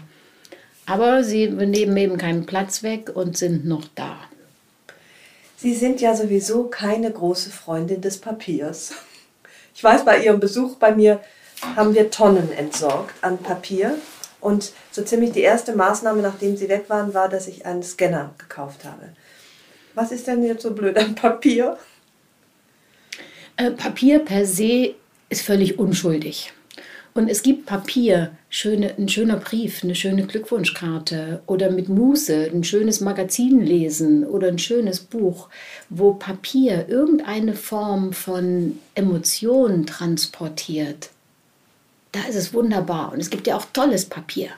Aber 0.85 1.23
sie 1.23 1.47
nehmen 1.47 1.95
eben 1.95 2.17
keinen 2.17 2.45
Platz 2.45 2.83
weg 2.83 3.11
und 3.13 3.37
sind 3.37 3.65
noch 3.65 3.85
da. 3.95 4.17
Sie 5.61 5.75
sind 5.75 5.99
ja 5.99 6.15
sowieso 6.15 6.65
keine 6.65 7.11
große 7.11 7.49
Freundin 7.49 7.99
des 7.99 8.17
Papiers. 8.17 8.93
Ich 9.75 9.83
weiß, 9.83 10.05
bei 10.05 10.23
Ihrem 10.23 10.39
Besuch 10.39 10.77
bei 10.77 10.95
mir 10.95 11.19
haben 11.75 11.93
wir 11.93 12.09
Tonnen 12.09 12.49
entsorgt 12.53 13.21
an 13.21 13.37
Papier. 13.39 13.97
Und 14.39 14.71
so 14.91 15.03
ziemlich 15.03 15.33
die 15.33 15.41
erste 15.41 15.75
Maßnahme, 15.75 16.21
nachdem 16.21 16.55
sie 16.55 16.69
weg 16.69 16.85
waren, 16.87 17.13
war, 17.13 17.27
dass 17.27 17.47
ich 17.47 17.65
einen 17.65 17.83
Scanner 17.83 18.33
gekauft 18.37 18.85
habe. 18.85 19.09
Was 19.95 20.13
ist 20.13 20.27
denn 20.27 20.43
jetzt 20.43 20.63
so 20.63 20.71
blöd 20.73 20.97
an 20.97 21.13
Papier? 21.13 21.77
Äh, 23.57 23.71
Papier 23.71 24.19
per 24.19 24.45
se 24.45 24.95
ist 25.27 25.41
völlig 25.41 25.77
unschuldig. 25.77 26.53
Und 27.19 27.27
es 27.27 27.43
gibt 27.43 27.65
Papier, 27.65 28.31
schöne, 28.49 28.93
ein 28.97 29.09
schöner 29.09 29.35
Brief, 29.35 29.83
eine 29.83 29.93
schöne 29.93 30.25
Glückwunschkarte 30.25 31.41
oder 31.47 31.69
mit 31.69 31.89
Muße 31.89 32.49
ein 32.49 32.63
schönes 32.63 33.01
Magazin 33.01 33.59
lesen 33.59 34.25
oder 34.25 34.47
ein 34.47 34.57
schönes 34.57 35.01
Buch, 35.01 35.49
wo 35.89 36.13
Papier 36.13 36.87
irgendeine 36.87 37.55
Form 37.55 38.13
von 38.13 38.79
Emotionen 38.95 39.85
transportiert. 39.85 41.09
Da 42.13 42.21
ist 42.21 42.37
es 42.37 42.53
wunderbar. 42.53 43.11
Und 43.11 43.19
es 43.19 43.29
gibt 43.29 43.47
ja 43.47 43.57
auch 43.57 43.65
tolles 43.73 44.05
Papier. 44.05 44.51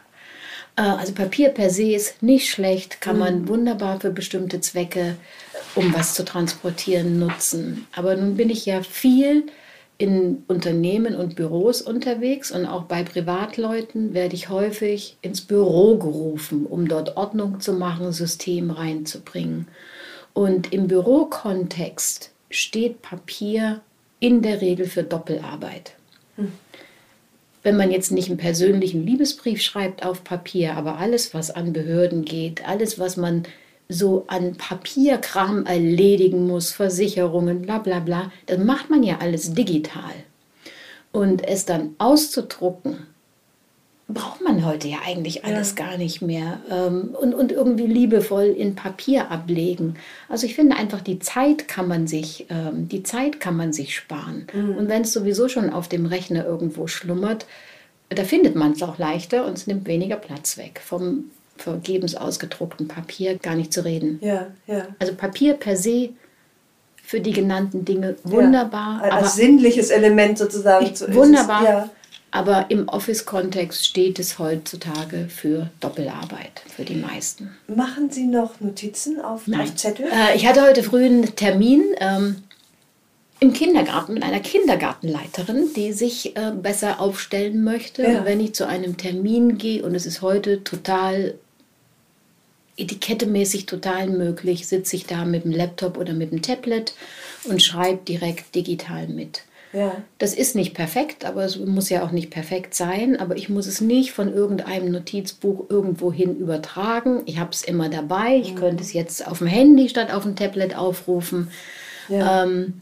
Äh, 0.76 0.84
also 0.84 1.14
Papier 1.14 1.50
per 1.50 1.72
se 1.72 1.94
ist 1.94 2.22
nicht 2.22 2.48
schlecht, 2.48 3.02
kann 3.02 3.18
man 3.18 3.42
mhm. 3.42 3.48
wunderbar 3.48 4.00
für 4.00 4.12
bestimmte 4.12 4.62
Zwecke, 4.62 5.16
um 5.74 5.96
was 5.96 6.14
zu 6.14 6.24
transportieren, 6.24 7.18
nutzen. 7.18 7.88
Aber 7.96 8.16
nun 8.16 8.38
bin 8.38 8.52
ich 8.52 8.68
ja 8.68 8.84
viel 8.84 9.48
in 10.02 10.42
Unternehmen 10.48 11.16
und 11.16 11.36
Büros 11.36 11.84
unterwegs 11.84 12.52
und 12.52 12.66
auch 12.66 12.86
bei 12.86 13.04
Privatleuten 13.04 14.16
werde 14.16 14.34
ich 14.34 14.50
häufig 14.50 15.16
ins 15.22 15.42
Büro 15.42 15.96
gerufen, 15.96 16.66
um 16.66 16.88
dort 16.88 17.18
Ordnung 17.18 17.60
zu 17.60 17.74
machen, 17.74 18.12
System 18.12 18.72
reinzubringen. 18.72 19.68
Und 20.34 20.74
im 20.74 20.88
Bürokontext 20.88 22.32
steht 22.50 23.04
Papier 23.04 23.82
in 24.20 24.42
der 24.42 24.62
Regel 24.62 24.88
für 24.88 25.04
Doppelarbeit. 25.04 25.94
Hm. 26.36 26.52
Wenn 27.62 27.78
man 27.78 27.92
jetzt 27.92 28.12
nicht 28.12 28.30
einen 28.30 28.40
persönlichen 28.40 29.06
Liebesbrief 29.06 29.62
schreibt 29.62 30.04
auf 30.04 30.24
Papier, 30.24 30.78
aber 30.78 30.98
alles, 30.98 31.36
was 31.36 31.52
an 31.52 31.74
Behörden 31.74 32.26
geht, 32.26 32.68
alles, 32.68 32.98
was 32.98 33.18
man 33.18 33.44
so 33.92 34.26
an 34.28 34.56
Papierkram 34.56 35.66
erledigen 35.66 36.48
muss, 36.48 36.72
Versicherungen, 36.72 37.62
bla 37.62 37.80
bla 37.80 38.00
bla, 38.00 38.32
das 38.46 38.58
macht 38.58 38.90
man 38.90 39.04
ja 39.04 39.18
alles 39.20 39.54
digital. 39.54 40.14
Und 41.12 41.46
es 41.46 41.66
dann 41.66 41.96
auszudrucken, 41.98 43.08
braucht 44.08 44.42
man 44.42 44.66
heute 44.66 44.88
ja 44.88 45.00
eigentlich 45.06 45.44
alles 45.46 45.76
ja. 45.78 45.86
gar 45.86 45.98
nicht 45.98 46.22
mehr. 46.22 46.62
Ähm, 46.70 47.16
und, 47.20 47.34
und 47.34 47.52
irgendwie 47.52 47.88
liebevoll 47.88 48.46
in 48.46 48.76
Papier 48.76 49.32
ablegen. 49.32 49.96
Also 50.30 50.46
ich 50.46 50.56
finde 50.56 50.76
einfach, 50.76 51.02
die 51.02 51.20
Zeit 51.20 51.68
kann 51.68 51.88
man 51.88 52.08
sich, 52.08 52.46
ähm, 52.50 52.88
die 52.88 53.04
Zeit 53.04 53.40
kann 53.40 53.56
man 53.56 53.74
sich 53.74 53.96
sparen. 53.96 54.48
Mhm. 54.54 54.76
Und 54.76 54.90
wenn 54.90 55.04
es 55.04 55.14
sowieso 55.14 55.48
schon 55.48 55.70
auf 55.70 55.88
dem 55.88 56.06
Rechner 56.06 56.46
irgendwo 56.46 56.88
schlummert, 56.88 57.46
da 58.10 58.24
findet 58.24 58.56
man 58.56 58.74
es 58.74 58.84
auch 58.84 58.98
leichter 58.98 59.46
und 59.46 59.58
es 59.58 59.68
nimmt 59.68 59.88
weniger 59.88 60.18
Platz 60.18 60.58
weg. 60.58 60.82
Vom 60.84 61.26
vergebens 61.62 62.16
ausgedruckten 62.16 62.88
Papier 62.88 63.38
gar 63.38 63.56
nicht 63.56 63.72
zu 63.74 63.86
reden. 63.86 64.20
Ja, 64.22 64.48
ja. 64.68 64.88
Also 65.00 65.14
Papier 65.14 65.54
per 65.54 65.78
se 65.78 66.10
für 67.04 67.20
die 67.20 67.34
genannten 67.34 67.86
Dinge 67.86 68.16
wunderbar. 68.24 69.02
Ja, 69.04 69.12
als 69.12 69.36
sinnliches 69.36 69.90
Element 69.90 70.38
sozusagen. 70.38 70.86
Ich, 70.86 71.14
wunderbar. 71.14 71.64
ja. 71.64 71.90
Aber 72.34 72.68
im 72.70 72.88
Office-Kontext 72.88 73.86
steht 73.86 74.18
es 74.18 74.40
heutzutage 74.40 75.28
für 75.28 75.70
Doppelarbeit 75.82 76.62
für 76.74 76.86
die 76.86 76.96
meisten. 76.96 77.52
Machen 77.68 78.10
Sie 78.10 78.26
noch 78.26 78.62
Notizen 78.62 79.20
auf, 79.20 79.44
auf 79.50 79.76
Zettel? 79.76 80.06
Äh, 80.06 80.38
ich 80.38 80.48
hatte 80.48 80.62
heute 80.62 80.82
früh 80.82 81.04
einen 81.04 81.36
Termin. 81.36 81.84
Ähm, 82.00 82.38
im 83.42 83.54
Kindergarten 83.54 84.14
mit 84.14 84.22
einer 84.22 84.40
Kindergartenleiterin, 84.40 85.74
die 85.76 85.94
sich 85.94 86.38
äh, 86.38 86.52
besser 86.52 87.02
aufstellen 87.02 87.64
möchte. 87.64 88.04
Ja. 88.04 88.24
Wenn 88.24 88.40
ich 88.40 88.54
zu 88.54 88.68
einem 88.68 88.98
Termin 88.98 89.58
gehe 89.58 89.84
und 89.84 89.96
es 89.96 90.06
ist 90.06 90.22
heute 90.22 90.64
total 90.64 91.34
etikettemäßig 92.78 93.66
total 93.66 94.10
möglich, 94.10 94.68
sitze 94.68 94.96
ich 94.96 95.06
da 95.06 95.26
mit 95.26 95.44
dem 95.44 95.52
Laptop 95.52 95.98
oder 95.98 96.14
mit 96.14 96.32
dem 96.32 96.42
Tablet 96.42 96.94
und 97.44 97.62
schreibe 97.62 98.00
direkt 98.06 98.56
digital 98.56 99.08
mit. 99.08 99.44
Ja. 99.74 100.02
Das 100.18 100.34
ist 100.34 100.56
nicht 100.56 100.74
perfekt, 100.74 101.24
aber 101.24 101.46
es 101.46 101.58
muss 101.58 101.90
ja 101.90 102.04
auch 102.04 102.12
nicht 102.12 102.30
perfekt 102.30 102.76
sein. 102.76 103.18
Aber 103.18 103.38
ich 103.38 103.48
muss 103.48 103.68
es 103.68 103.80
nicht 103.80 104.12
von 104.12 104.34
irgendeinem 104.34 104.92
Notizbuch 104.92 105.70
irgendwohin 105.70 106.38
übertragen. 106.38 107.22
Ich 107.26 107.40
habe 107.40 107.52
es 107.52 107.64
immer 107.64 107.90
dabei. 107.90 108.36
Ich 108.36 108.54
mhm. 108.54 108.58
könnte 108.58 108.84
es 108.84 108.94
jetzt 108.94 109.26
auf 109.26 109.38
dem 109.38 109.48
Handy 109.48 109.88
statt 109.88 110.14
auf 110.14 110.24
dem 110.24 110.36
Tablet 110.36 110.76
aufrufen. 110.76 111.50
Ja. 112.10 112.44
Ähm, 112.44 112.82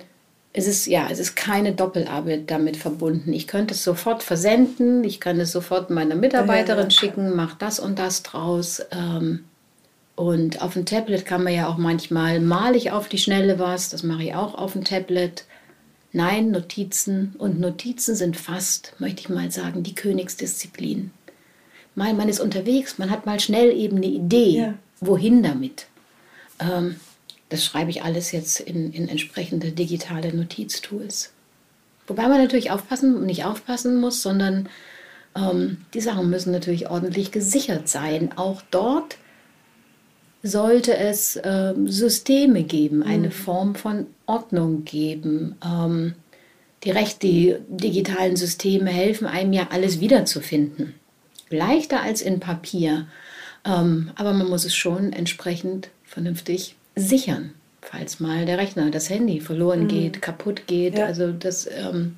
es 0.51 0.67
ist 0.67 0.87
ja, 0.87 1.07
es 1.11 1.19
ist 1.19 1.35
keine 1.35 1.73
Doppelarbeit 1.73 2.49
damit 2.49 2.75
verbunden. 2.75 3.33
Ich 3.33 3.45
könnte 3.45 3.75
es 3.75 3.83
sofort 3.83 4.23
versenden, 4.23 5.03
ich 5.03 5.19
kann 5.19 5.39
es 5.39 5.51
sofort 5.51 5.91
meiner 5.91 6.15
Mitarbeiterin 6.15 6.85
ja, 6.85 6.89
schicken, 6.89 7.35
mach 7.35 7.55
das 7.55 7.79
und 7.79 7.99
das 7.99 8.23
draus. 8.23 8.81
Ähm, 8.91 9.45
und 10.19 10.61
auf 10.61 10.73
dem 10.73 10.85
Tablet 10.85 11.25
kann 11.25 11.45
man 11.45 11.53
ja 11.53 11.69
auch 11.69 11.77
manchmal 11.77 12.41
male 12.41 12.75
ich 12.75 12.91
auf 12.91 13.07
die 13.07 13.17
Schnelle 13.17 13.57
was, 13.57 13.87
das 13.87 14.03
mache 14.03 14.23
ich 14.23 14.35
auch 14.35 14.53
auf 14.53 14.73
dem 14.73 14.83
Tablet. 14.83 15.45
Nein, 16.11 16.51
Notizen 16.51 17.35
und 17.37 17.61
Notizen 17.61 18.15
sind 18.15 18.35
fast, 18.35 18.95
möchte 18.99 19.21
ich 19.21 19.29
mal 19.29 19.49
sagen, 19.49 19.81
die 19.81 19.95
Königsdisziplin. 19.95 21.11
Mal 21.95 22.13
man 22.15 22.27
ist 22.27 22.41
unterwegs, 22.41 22.97
man 22.97 23.11
hat 23.11 23.25
mal 23.25 23.39
schnell 23.39 23.71
eben 23.71 23.95
eine 23.95 24.07
Idee, 24.07 24.57
ja. 24.57 24.73
wohin 24.99 25.41
damit. 25.41 25.85
Ähm, 26.59 26.97
das 27.47 27.63
schreibe 27.63 27.89
ich 27.89 28.03
alles 28.03 28.33
jetzt 28.33 28.59
in, 28.59 28.91
in 28.91 29.07
entsprechende 29.07 29.71
digitale 29.71 30.35
Notiztools. 30.35 31.31
Wobei 32.07 32.27
man 32.27 32.41
natürlich 32.41 32.71
aufpassen 32.71 33.15
und 33.15 33.25
nicht 33.25 33.45
aufpassen 33.45 34.01
muss, 34.01 34.21
sondern 34.21 34.67
ähm, 35.33 35.77
die 35.93 36.01
Sachen 36.01 36.29
müssen 36.29 36.51
natürlich 36.51 36.89
ordentlich 36.89 37.31
gesichert 37.31 37.87
sein. 37.87 38.37
Auch 38.37 38.61
dort 38.69 39.15
sollte 40.41 40.95
es 40.95 41.39
ähm, 41.43 41.87
Systeme 41.87 42.63
geben, 42.63 43.03
eine 43.03 43.27
mhm. 43.27 43.31
Form 43.31 43.75
von 43.75 44.07
Ordnung 44.25 44.85
geben. 44.85 45.55
Ähm, 45.65 46.13
die, 46.83 46.91
Recht, 46.91 47.23
die 47.23 47.55
digitalen 47.67 48.37
Systeme 48.37 48.89
helfen 48.89 49.27
einem 49.27 49.51
ja, 49.51 49.67
alles 49.71 49.99
wiederzufinden. 49.99 50.95
Leichter 51.49 52.01
als 52.01 52.21
in 52.21 52.39
Papier. 52.39 53.07
Ähm, 53.65 54.11
aber 54.15 54.33
man 54.33 54.47
muss 54.47 54.65
es 54.65 54.75
schon 54.75 55.11
entsprechend 55.11 55.89
vernünftig 56.05 56.75
sichern, 56.95 57.53
falls 57.81 58.19
mal 58.19 58.45
der 58.45 58.57
Rechner, 58.57 58.91
das 58.91 59.09
Handy 59.09 59.41
verloren 59.41 59.83
mhm. 59.83 59.87
geht, 59.89 60.21
kaputt 60.21 60.67
geht. 60.67 60.97
Ja. 60.97 61.05
Also 61.05 61.31
das 61.31 61.67
ähm, 61.67 62.15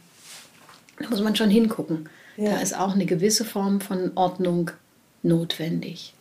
da 1.01 1.09
muss 1.09 1.21
man 1.21 1.35
schon 1.35 1.49
hingucken. 1.49 2.09
Ja. 2.37 2.51
Da 2.51 2.61
ist 2.61 2.77
auch 2.77 2.93
eine 2.93 3.05
gewisse 3.05 3.45
Form 3.45 3.81
von 3.81 4.11
Ordnung 4.15 4.71
notwendig. 5.23 6.13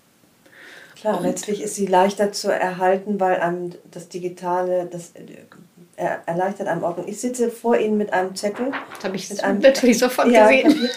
Klar, 0.96 1.18
Und 1.18 1.24
letztlich 1.24 1.62
ist 1.62 1.74
sie 1.74 1.87
leichter 1.87 2.33
zu 2.33 2.53
erhalten, 2.53 3.20
weil 3.20 3.40
einem 3.40 3.72
das 3.90 4.09
Digitale, 4.09 4.88
das 4.90 5.12
äh, 5.96 6.07
erleichtert 6.26 6.68
einem 6.68 6.83
Ordnung. 6.83 7.09
Ich 7.09 7.20
sitze 7.20 7.50
vor 7.50 7.76
Ihnen 7.76 7.96
mit 7.96 8.12
einem 8.12 8.35
Zettel. 8.35 8.72
Das 8.94 9.05
habe 9.05 9.16
ich 9.16 9.29
mit 9.31 9.44
einem, 9.44 9.61
natürlich 9.61 9.98
sofort 9.98 10.29
ja, 10.29 10.50
gesehen. 10.50 10.88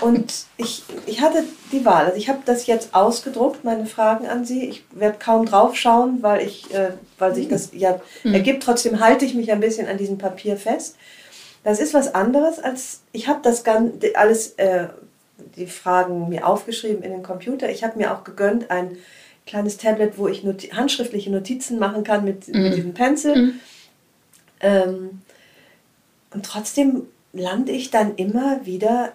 Und 0.00 0.46
ich, 0.56 0.82
ich 1.06 1.20
hatte 1.20 1.44
die 1.70 1.84
Wahl. 1.84 2.06
Also 2.06 2.16
ich 2.16 2.28
habe 2.28 2.40
das 2.44 2.66
jetzt 2.66 2.92
ausgedruckt, 2.92 3.62
meine 3.62 3.86
Fragen 3.86 4.26
an 4.26 4.44
Sie. 4.44 4.68
Ich 4.68 4.84
werde 4.90 5.18
kaum 5.18 5.46
drauf 5.46 5.76
schauen, 5.76 6.22
weil, 6.22 6.44
ich, 6.44 6.74
äh, 6.74 6.90
weil 7.18 7.34
sich 7.34 7.48
das 7.48 7.70
ja 7.72 8.00
mhm. 8.24 8.34
ergibt. 8.34 8.64
Trotzdem 8.64 8.98
halte 8.98 9.24
ich 9.24 9.34
mich 9.34 9.52
ein 9.52 9.60
bisschen 9.60 9.86
an 9.86 9.98
diesem 9.98 10.18
Papier 10.18 10.56
fest. 10.56 10.96
Das 11.62 11.78
ist 11.78 11.94
was 11.94 12.14
anderes 12.14 12.58
als, 12.58 13.02
ich 13.12 13.28
habe 13.28 13.40
das 13.42 13.62
ganz, 13.62 14.04
alles, 14.14 14.54
äh, 14.54 14.88
die 15.56 15.66
Fragen 15.66 16.28
mir 16.28 16.46
aufgeschrieben 16.48 17.02
in 17.04 17.12
den 17.12 17.22
Computer. 17.22 17.70
Ich 17.70 17.84
habe 17.84 17.98
mir 17.98 18.12
auch 18.12 18.24
gegönnt 18.24 18.70
ein 18.70 18.96
kleines 19.46 19.76
Tablet, 19.76 20.18
wo 20.18 20.28
ich 20.28 20.44
Not 20.44 20.72
handschriftliche 20.72 21.30
Notizen 21.30 21.78
machen 21.78 22.04
kann 22.04 22.24
mit, 22.24 22.48
mhm. 22.48 22.62
mit 22.62 22.76
diesem 22.76 22.94
Pencil. 22.94 23.36
Mhm. 23.36 23.60
Ähm, 24.60 25.22
und 26.32 26.46
trotzdem 26.46 27.06
lande 27.32 27.72
ich 27.72 27.90
dann 27.90 28.16
immer 28.16 28.64
wieder 28.64 29.12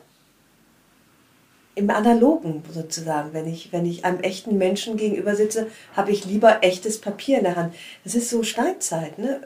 im 1.76 1.90
Analogen 1.92 2.64
sozusagen. 2.74 3.34
Wenn 3.34 3.48
ich, 3.48 3.72
wenn 3.72 3.86
ich 3.86 4.04
einem 4.04 4.20
echten 4.22 4.58
Menschen 4.58 4.98
gegenüber 4.98 5.36
sitze, 5.36 5.68
habe 5.96 6.12
ich 6.12 6.26
lieber 6.26 6.64
echtes 6.64 7.00
Papier 7.00 7.38
in 7.38 7.44
der 7.44 7.56
Hand. 7.56 7.76
Das 8.04 8.16
ist 8.16 8.30
so 8.30 8.42
Steinzeit. 8.42 9.20
Ne? 9.20 9.42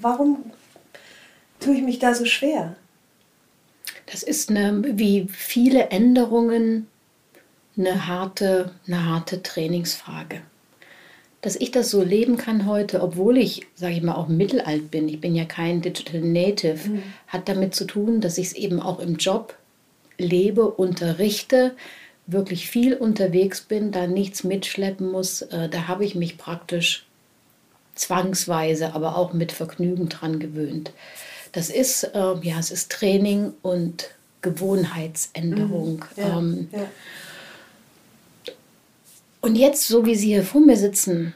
Warum 0.00 0.50
tue 1.60 1.76
ich 1.76 1.82
mich 1.82 2.00
da 2.00 2.14
so 2.14 2.24
schwer? 2.24 2.74
Das 4.10 4.22
ist 4.22 4.50
eine, 4.50 4.82
wie 4.98 5.28
viele 5.30 5.90
Änderungen 5.90 6.88
eine 7.76 8.06
harte, 8.06 8.72
eine 8.86 9.04
harte 9.06 9.42
Trainingsfrage. 9.42 10.40
Dass 11.42 11.56
ich 11.56 11.70
das 11.70 11.90
so 11.90 12.02
leben 12.02 12.36
kann 12.36 12.66
heute, 12.66 13.02
obwohl 13.02 13.36
ich, 13.36 13.66
sage 13.74 13.94
ich 13.94 14.02
mal, 14.02 14.14
auch 14.14 14.28
mittelalt 14.28 14.90
bin, 14.90 15.08
ich 15.08 15.20
bin 15.20 15.34
ja 15.34 15.44
kein 15.44 15.82
Digital 15.82 16.20
Native, 16.20 16.88
mhm. 16.88 17.02
hat 17.28 17.48
damit 17.48 17.74
zu 17.74 17.84
tun, 17.84 18.20
dass 18.20 18.38
ich 18.38 18.48
es 18.48 18.52
eben 18.54 18.80
auch 18.80 18.98
im 18.98 19.16
Job 19.16 19.54
lebe, 20.18 20.68
unterrichte, 20.68 21.76
wirklich 22.26 22.68
viel 22.68 22.94
unterwegs 22.94 23.60
bin, 23.60 23.92
da 23.92 24.06
nichts 24.06 24.42
mitschleppen 24.42 25.10
muss, 25.12 25.42
äh, 25.42 25.68
da 25.68 25.86
habe 25.86 26.04
ich 26.04 26.14
mich 26.14 26.38
praktisch 26.38 27.06
zwangsweise, 27.94 28.94
aber 28.94 29.16
auch 29.16 29.32
mit 29.32 29.52
Vergnügen 29.52 30.08
dran 30.08 30.38
gewöhnt. 30.38 30.92
Das 31.52 31.70
ist, 31.70 32.04
äh, 32.04 32.34
ja, 32.42 32.58
es 32.58 32.70
ist 32.70 32.90
Training 32.92 33.52
und 33.62 34.10
Gewohnheitsänderung. 34.42 36.04
Mhm, 36.16 36.22
ja, 36.22 36.38
ähm, 36.38 36.68
ja. 36.72 36.86
Und 39.46 39.56
jetzt, 39.56 39.86
so 39.88 40.04
wie 40.06 40.14
Sie 40.14 40.26
hier 40.28 40.42
vor 40.42 40.60
mir 40.60 40.76
sitzen, 40.76 41.32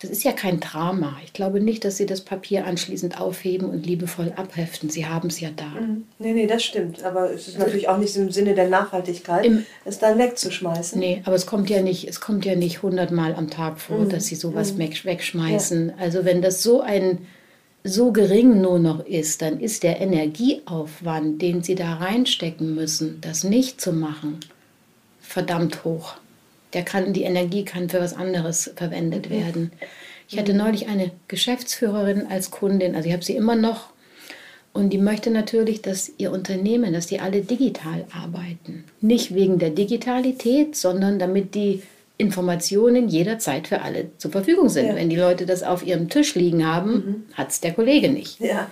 das 0.00 0.10
ist 0.10 0.22
ja 0.22 0.30
kein 0.30 0.60
Drama. 0.60 1.16
Ich 1.24 1.32
glaube 1.32 1.58
nicht, 1.60 1.84
dass 1.84 1.96
Sie 1.96 2.06
das 2.06 2.20
Papier 2.20 2.64
anschließend 2.66 3.20
aufheben 3.20 3.68
und 3.68 3.84
liebevoll 3.84 4.32
abheften. 4.36 4.90
Sie 4.90 5.06
haben 5.06 5.28
es 5.28 5.40
ja 5.40 5.48
da. 5.56 5.66
Mhm. 5.80 6.04
Nee, 6.20 6.32
nee, 6.34 6.46
das 6.46 6.62
stimmt. 6.62 7.02
Aber 7.02 7.32
es 7.32 7.48
ist 7.48 7.58
natürlich 7.58 7.88
auch 7.88 7.98
nicht 7.98 8.14
im 8.16 8.30
Sinne 8.30 8.54
der 8.54 8.68
Nachhaltigkeit, 8.68 9.44
Im- 9.44 9.64
es 9.84 9.98
dann 9.98 10.16
wegzuschmeißen. 10.18 11.00
Nee, 11.00 11.20
aber 11.24 11.34
es 11.34 11.46
kommt 11.46 11.68
ja 11.68 11.82
nicht, 11.82 12.06
es 12.08 12.20
kommt 12.20 12.44
ja 12.44 12.54
nicht 12.54 12.82
hundertmal 12.82 13.34
am 13.34 13.50
Tag 13.50 13.80
vor, 13.80 13.98
Mhm. 13.98 14.08
dass 14.10 14.26
Sie 14.26 14.36
sowas 14.36 14.78
weg, 14.78 15.04
wegschmeißen. 15.04 15.94
Also 15.98 16.24
wenn 16.24 16.42
das 16.42 16.62
so 16.62 16.80
ein 16.80 17.26
so 17.82 18.12
gering 18.12 18.60
nur 18.60 18.78
noch 18.78 19.04
ist, 19.04 19.42
dann 19.42 19.58
ist 19.58 19.82
der 19.82 20.00
Energieaufwand, 20.00 21.42
den 21.42 21.62
Sie 21.64 21.74
da 21.74 21.94
reinstecken 21.94 22.74
müssen, 22.74 23.20
das 23.20 23.42
nicht 23.44 23.80
zu 23.80 23.92
machen, 23.92 24.38
verdammt 25.20 25.84
hoch. 25.84 26.14
Der 26.72 26.84
kann, 26.84 27.12
die 27.12 27.22
Energie 27.22 27.64
kann 27.64 27.88
für 27.88 28.00
was 28.00 28.14
anderes 28.14 28.70
verwendet 28.76 29.30
werden. 29.30 29.72
Ich 30.28 30.38
hatte 30.38 30.52
neulich 30.52 30.88
eine 30.88 31.10
Geschäftsführerin 31.26 32.26
als 32.26 32.50
Kundin, 32.50 32.94
also 32.94 33.08
ich 33.08 33.14
habe 33.14 33.24
sie 33.24 33.36
immer 33.36 33.56
noch, 33.56 33.90
und 34.74 34.90
die 34.90 34.98
möchte 34.98 35.30
natürlich, 35.30 35.82
dass 35.82 36.12
ihr 36.18 36.30
Unternehmen, 36.30 36.92
dass 36.92 37.06
die 37.06 37.18
alle 37.18 37.40
digital 37.40 38.04
arbeiten. 38.12 38.84
Nicht 39.00 39.34
wegen 39.34 39.58
der 39.58 39.70
Digitalität, 39.70 40.76
sondern 40.76 41.18
damit 41.18 41.54
die 41.54 41.82
Informationen 42.18 43.08
jederzeit 43.08 43.66
für 43.66 43.80
alle 43.80 44.10
zur 44.18 44.30
Verfügung 44.30 44.68
sind. 44.68 44.86
Ja. 44.86 44.94
Wenn 44.94 45.08
die 45.08 45.16
Leute 45.16 45.46
das 45.46 45.62
auf 45.62 45.86
ihrem 45.86 46.08
Tisch 46.08 46.34
liegen 46.34 46.66
haben, 46.66 47.26
hat 47.34 47.50
es 47.50 47.60
der 47.60 47.72
Kollege 47.72 48.10
nicht. 48.10 48.38
Ja. 48.40 48.70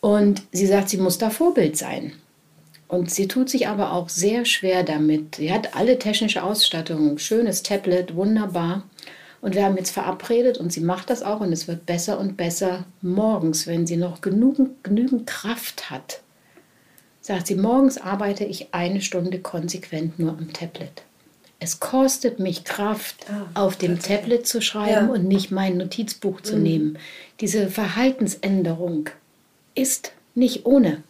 Und 0.00 0.42
sie 0.50 0.66
sagt, 0.66 0.88
sie 0.88 0.96
muss 0.96 1.18
da 1.18 1.30
Vorbild 1.30 1.76
sein. 1.76 2.12
Und 2.92 3.10
sie 3.10 3.26
tut 3.26 3.48
sich 3.48 3.68
aber 3.68 3.94
auch 3.94 4.10
sehr 4.10 4.44
schwer 4.44 4.82
damit. 4.82 5.36
Sie 5.36 5.50
hat 5.50 5.74
alle 5.74 5.98
technische 5.98 6.42
Ausstattung, 6.42 7.16
schönes 7.16 7.62
Tablet, 7.62 8.14
wunderbar. 8.14 8.82
Und 9.40 9.54
wir 9.54 9.64
haben 9.64 9.78
jetzt 9.78 9.92
verabredet 9.92 10.58
und 10.58 10.74
sie 10.74 10.82
macht 10.82 11.08
das 11.08 11.22
auch 11.22 11.40
und 11.40 11.54
es 11.54 11.66
wird 11.66 11.86
besser 11.86 12.20
und 12.20 12.36
besser 12.36 12.84
morgens, 13.00 13.66
wenn 13.66 13.86
sie 13.86 13.96
noch 13.96 14.20
genügend, 14.20 14.84
genügend 14.84 15.26
Kraft 15.26 15.88
hat. 15.88 16.20
Sagt 17.22 17.46
sie, 17.46 17.54
morgens 17.54 17.96
arbeite 17.96 18.44
ich 18.44 18.74
eine 18.74 19.00
Stunde 19.00 19.38
konsequent 19.38 20.18
nur 20.18 20.32
am 20.32 20.52
Tablet. 20.52 21.02
Es 21.60 21.80
kostet 21.80 22.40
mich 22.40 22.62
Kraft, 22.64 23.24
Ah, 23.30 23.46
auf 23.62 23.76
dem 23.76 24.00
Tablet 24.00 24.46
zu 24.46 24.60
schreiben 24.60 25.06
Ja. 25.08 25.12
und 25.14 25.24
nicht 25.24 25.50
mein 25.50 25.78
Notizbuch 25.78 26.42
zu 26.42 26.58
nehmen. 26.58 26.98
Diese 27.40 27.68
Verhaltensänderung 27.68 29.08
ist 29.74 30.12
nicht 30.34 30.66
ohne. 30.66 31.02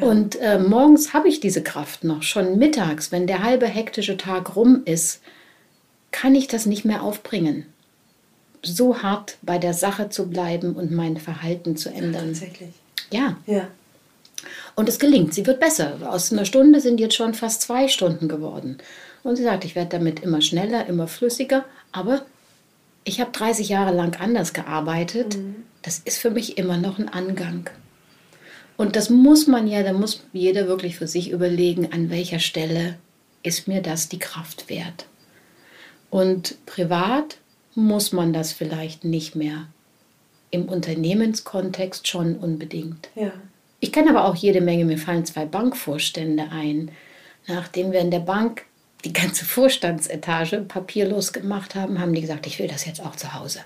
Und 0.00 0.36
äh, 0.36 0.58
morgens 0.58 1.14
habe 1.14 1.28
ich 1.28 1.40
diese 1.40 1.62
Kraft 1.62 2.04
noch. 2.04 2.22
Schon 2.22 2.58
mittags, 2.58 3.10
wenn 3.12 3.26
der 3.26 3.42
halbe 3.42 3.66
hektische 3.66 4.16
Tag 4.16 4.54
rum 4.56 4.82
ist, 4.84 5.20
kann 6.10 6.34
ich 6.34 6.46
das 6.48 6.66
nicht 6.66 6.84
mehr 6.84 7.02
aufbringen. 7.02 7.66
So 8.62 9.02
hart 9.02 9.36
bei 9.42 9.58
der 9.58 9.72
Sache 9.74 10.08
zu 10.10 10.28
bleiben 10.28 10.74
und 10.74 10.90
mein 10.90 11.16
Verhalten 11.16 11.76
zu 11.76 11.90
ändern. 11.90 12.28
Tatsächlich. 12.28 12.70
Ja, 13.10 13.36
Ja. 13.46 13.68
und 14.74 14.88
es 14.88 14.98
gelingt. 14.98 15.32
Sie 15.32 15.46
wird 15.46 15.60
besser. 15.60 15.96
Aus 16.04 16.32
einer 16.32 16.44
Stunde 16.44 16.80
sind 16.80 17.00
jetzt 17.00 17.14
schon 17.14 17.34
fast 17.34 17.62
zwei 17.62 17.88
Stunden 17.88 18.28
geworden. 18.28 18.78
Und 19.22 19.36
sie 19.36 19.42
sagt, 19.44 19.64
ich 19.64 19.74
werde 19.74 19.90
damit 19.90 20.20
immer 20.20 20.40
schneller, 20.42 20.86
immer 20.86 21.08
flüssiger. 21.08 21.64
Aber 21.92 22.22
ich 23.04 23.20
habe 23.20 23.30
30 23.32 23.68
Jahre 23.68 23.94
lang 23.94 24.16
anders 24.20 24.52
gearbeitet. 24.52 25.38
Das 25.82 26.00
ist 26.04 26.18
für 26.18 26.30
mich 26.30 26.58
immer 26.58 26.76
noch 26.76 26.98
ein 26.98 27.08
Angang. 27.08 27.70
Und 28.78 28.96
das 28.96 29.10
muss 29.10 29.46
man 29.48 29.66
ja, 29.66 29.82
da 29.82 29.92
muss 29.92 30.22
jeder 30.32 30.68
wirklich 30.68 30.96
für 30.96 31.08
sich 31.08 31.30
überlegen, 31.30 31.92
an 31.92 32.08
welcher 32.08 32.38
Stelle 32.38 32.96
ist 33.42 33.68
mir 33.68 33.82
das 33.82 34.08
die 34.08 34.20
Kraft 34.20 34.70
wert. 34.70 35.06
Und 36.10 36.64
privat 36.64 37.38
muss 37.74 38.12
man 38.12 38.32
das 38.32 38.52
vielleicht 38.52 39.04
nicht 39.04 39.34
mehr. 39.34 39.66
Im 40.50 40.66
Unternehmenskontext 40.66 42.08
schon 42.08 42.36
unbedingt. 42.36 43.10
Ja. 43.14 43.32
Ich 43.80 43.92
kenne 43.92 44.10
aber 44.10 44.24
auch 44.24 44.36
jede 44.36 44.60
Menge, 44.60 44.84
mir 44.84 44.96
fallen 44.96 45.26
zwei 45.26 45.44
Bankvorstände 45.44 46.48
ein, 46.50 46.92
nachdem 47.48 47.90
wir 47.90 48.00
in 48.00 48.12
der 48.12 48.20
Bank 48.20 48.64
die 49.04 49.12
ganze 49.12 49.44
Vorstandsetage 49.44 50.58
papierlos 50.60 51.32
gemacht 51.32 51.74
haben, 51.74 51.98
haben 51.98 52.14
die 52.14 52.20
gesagt, 52.20 52.46
ich 52.46 52.58
will 52.60 52.68
das 52.68 52.86
jetzt 52.86 53.00
auch 53.00 53.16
zu 53.16 53.34
Hause. 53.34 53.60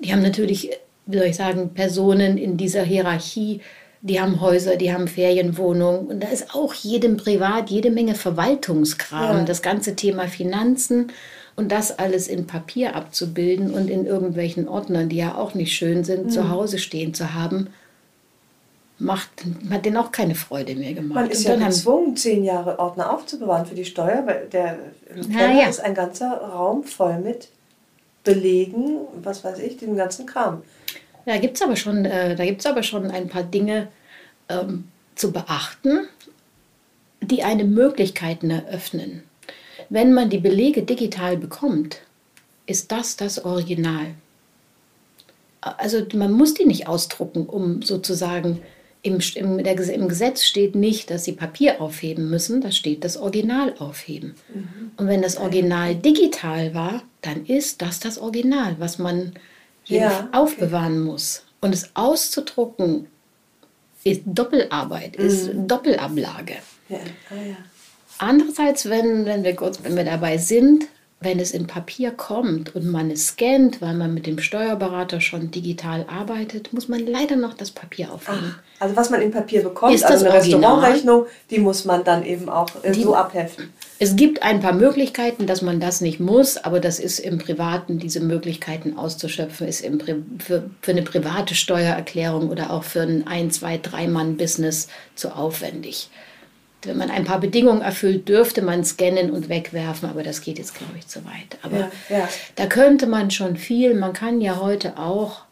Die 0.00 0.12
haben 0.12 0.22
natürlich, 0.22 0.70
wie 1.06 1.18
soll 1.18 1.26
ich 1.26 1.36
sagen, 1.36 1.70
Personen 1.74 2.36
in 2.36 2.56
dieser 2.56 2.82
Hierarchie, 2.82 3.60
die 4.02 4.20
haben 4.20 4.40
Häuser, 4.40 4.76
die 4.76 4.92
haben 4.92 5.08
Ferienwohnungen 5.08 6.06
und 6.06 6.22
da 6.22 6.28
ist 6.28 6.54
auch 6.54 6.74
jedem 6.74 7.16
privat 7.16 7.70
jede 7.70 7.90
Menge 7.90 8.14
Verwaltungskram, 8.14 9.38
Ja. 9.38 9.44
das 9.44 9.62
ganze 9.62 9.96
Thema 9.96 10.28
Finanzen 10.28 11.12
und 11.56 11.72
das 11.72 11.98
alles 11.98 12.28
in 12.28 12.46
Papier 12.46 12.94
abzubilden 12.94 13.70
und 13.70 13.88
in 13.88 14.04
irgendwelchen 14.06 14.68
Ordnern, 14.68 15.08
die 15.08 15.16
ja 15.16 15.36
auch 15.36 15.54
nicht 15.54 15.74
schön 15.74 16.04
sind, 16.04 16.26
Mhm. 16.26 16.30
zu 16.30 16.50
Hause 16.50 16.78
stehen 16.78 17.14
zu 17.14 17.34
haben, 17.34 17.68
macht, 18.98 19.28
hat 19.70 19.84
denen 19.84 19.96
auch 19.96 20.10
keine 20.12 20.34
Freude 20.34 20.74
mehr 20.74 20.92
gemacht. 20.94 21.14
Man 21.14 21.30
ist 21.30 21.44
ja 21.44 21.56
gezwungen, 21.56 22.16
zehn 22.16 22.44
Jahre 22.44 22.78
Ordner 22.78 23.12
aufzubewahren 23.12 23.66
für 23.66 23.74
die 23.74 23.84
Steuer, 23.84 24.22
weil 24.26 24.46
der 24.52 24.78
ja. 25.30 25.68
ist 25.68 25.80
ein 25.80 25.94
ganzer 25.94 26.30
Raum 26.32 26.82
voll 26.84 27.18
mit 27.18 27.48
Belegen, 28.24 28.98
was 29.22 29.44
weiß 29.44 29.58
ich, 29.60 29.76
dem 29.76 29.96
ganzen 29.96 30.26
Kram. 30.26 30.62
Da 31.26 31.38
gibt 31.38 31.56
es 31.56 31.62
aber, 31.62 31.76
schon, 31.76 32.04
äh, 32.04 32.36
da 32.36 32.44
gibt's 32.44 32.66
aber 32.66 32.82
schon 32.82 33.10
ein 33.10 33.28
paar 33.28 33.42
Dinge 33.42 33.88
ähm, 34.48 34.84
zu 35.16 35.32
beachten, 35.32 36.06
die 37.20 37.42
eine 37.42 37.64
Möglichkeiten 37.64 38.48
eröffnen. 38.50 39.24
Wenn 39.88 40.14
man 40.14 40.30
die 40.30 40.38
Belege 40.38 40.82
digital 40.82 41.36
bekommt, 41.36 41.98
ist 42.66 42.92
das 42.92 43.16
das 43.16 43.44
Original. 43.44 44.14
Also 45.60 46.06
man 46.14 46.32
muss 46.32 46.54
die 46.54 46.64
nicht 46.64 46.86
ausdrucken, 46.86 47.46
um 47.46 47.82
sozusagen 47.82 48.62
im, 49.02 49.18
im, 49.34 49.62
der, 49.62 49.78
im 49.78 50.08
Gesetz 50.08 50.44
steht 50.44 50.74
nicht, 50.76 51.10
dass 51.10 51.24
sie 51.24 51.32
Papier 51.32 51.80
aufheben 51.80 52.30
müssen, 52.30 52.60
da 52.60 52.70
steht 52.70 53.04
das 53.04 53.16
Original 53.16 53.74
aufheben. 53.78 54.34
Und 54.96 55.08
wenn 55.08 55.22
das 55.22 55.36
Original 55.36 55.94
digital 55.96 56.74
war, 56.74 57.02
dann 57.22 57.46
ist 57.46 57.82
das 57.82 58.00
das 58.00 58.18
Original, 58.18 58.76
was 58.78 58.98
man 58.98 59.32
Ja, 59.86 60.20
okay. 60.20 60.28
aufbewahren 60.32 61.00
muss. 61.00 61.44
Und 61.60 61.72
es 61.72 61.90
auszudrucken 61.94 63.08
ist 64.04 64.22
Doppelarbeit, 64.24 65.16
ist 65.16 65.50
Doppelablage. 65.54 66.56
Ja. 66.88 66.98
Ah, 67.30 67.34
ja. 67.34 67.56
Andererseits, 68.18 68.88
wenn, 68.88 69.26
wenn, 69.26 69.44
wir 69.44 69.54
kurz, 69.56 69.82
wenn 69.82 69.96
wir 69.96 70.04
dabei 70.04 70.38
sind, 70.38 70.86
wenn 71.20 71.40
es 71.40 71.52
in 71.52 71.66
Papier 71.66 72.10
kommt 72.10 72.74
und 72.76 72.86
man 72.86 73.10
es 73.10 73.28
scannt, 73.28 73.80
weil 73.80 73.94
man 73.94 74.12
mit 74.12 74.26
dem 74.26 74.38
Steuerberater 74.38 75.20
schon 75.22 75.50
digital 75.50 76.04
arbeitet, 76.08 76.72
muss 76.74 76.88
man 76.88 77.06
leider 77.06 77.36
noch 77.36 77.54
das 77.54 77.70
Papier 77.70 78.12
aufheben. 78.12 78.54
Also 78.78 78.96
was 78.96 79.08
man 79.08 79.22
in 79.22 79.30
Papier 79.30 79.62
bekommt, 79.62 79.94
Ist 79.94 80.04
also 80.04 80.26
eine 80.26 80.34
Original? 80.34 80.72
Restaurantrechnung, 80.74 81.26
die 81.50 81.58
muss 81.58 81.86
man 81.86 82.04
dann 82.04 82.22
eben 82.24 82.50
auch 82.50 82.68
äh, 82.82 82.92
Die- 82.92 83.02
so 83.02 83.14
abheften. 83.14 83.70
Es 83.98 84.14
gibt 84.14 84.42
ein 84.42 84.60
paar 84.60 84.74
Möglichkeiten, 84.74 85.46
dass 85.46 85.62
man 85.62 85.80
das 85.80 86.02
nicht 86.02 86.20
muss, 86.20 86.58
aber 86.58 86.80
das 86.80 86.98
ist 86.98 87.18
im 87.18 87.38
Privaten, 87.38 87.98
diese 87.98 88.20
Möglichkeiten 88.20 88.98
auszuschöpfen, 88.98 89.66
ist 89.66 89.80
im 89.80 89.98
für, 90.38 90.68
für 90.82 90.90
eine 90.90 91.00
private 91.00 91.54
Steuererklärung 91.54 92.50
oder 92.50 92.70
auch 92.70 92.84
für 92.84 93.00
ein 93.00 93.26
ein, 93.26 93.50
zwei, 93.50 93.78
drei 93.78 94.06
Mann-Business 94.06 94.88
zu 95.14 95.30
aufwendig. 95.34 96.10
Wenn 96.86 96.96
man 96.96 97.10
ein 97.10 97.24
paar 97.24 97.40
Bedingungen 97.40 97.82
erfüllt, 97.82 98.28
dürfte 98.28 98.62
man 98.62 98.84
scannen 98.84 99.30
und 99.30 99.48
wegwerfen, 99.48 100.08
aber 100.08 100.22
das 100.22 100.40
geht 100.40 100.58
jetzt, 100.58 100.74
glaube 100.74 100.92
ich, 100.98 101.06
zu 101.06 101.24
weit. 101.24 101.58
Aber 101.62 101.76
Ja, 101.78 101.90
ja. 102.08 102.28
da 102.54 102.66
könnte 102.66 103.06
man 103.06 103.30
schon 103.30 103.56
viel, 103.56 103.94
man 103.94 104.12
kann 104.12 104.40
ja 104.40 104.60
heute 104.60 104.96
auch 104.98 105.42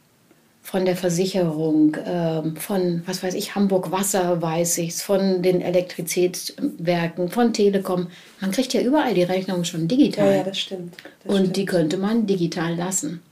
von 0.63 0.87
der 0.87 0.97
Versicherung, 0.97 1.97
ähm, 2.07 2.57
von, 2.57 3.03
was 3.07 3.23
weiß 3.23 3.35
ich, 3.35 3.55
Hamburg 3.55 3.91
Wasser 3.93 4.41
weiß 4.41 4.79
ich's, 4.79 5.03
von 5.03 5.43
den 5.43 5.61
Elektrizitätswerken, 5.61 7.29
von 7.31 7.53
Telekom. 7.53 8.09
Man 8.41 8.51
kriegt 8.51 8.73
ja 8.73 8.81
überall 8.81 9.15
die 9.15 9.23
Rechnungen 9.23 9.65
schon 9.65 9.83
Ja, 9.83 9.87
digital. 9.89 10.37
ja, 10.37 10.43
das 10.43 10.59
stimmt. 10.59 10.95
Das 11.25 11.33
Und 11.35 11.41
stimmt. 11.41 11.57
die 11.57 11.65
könnte 11.67 11.97
man 11.97 12.27
digital 12.27 12.75
lassen. 12.77 13.23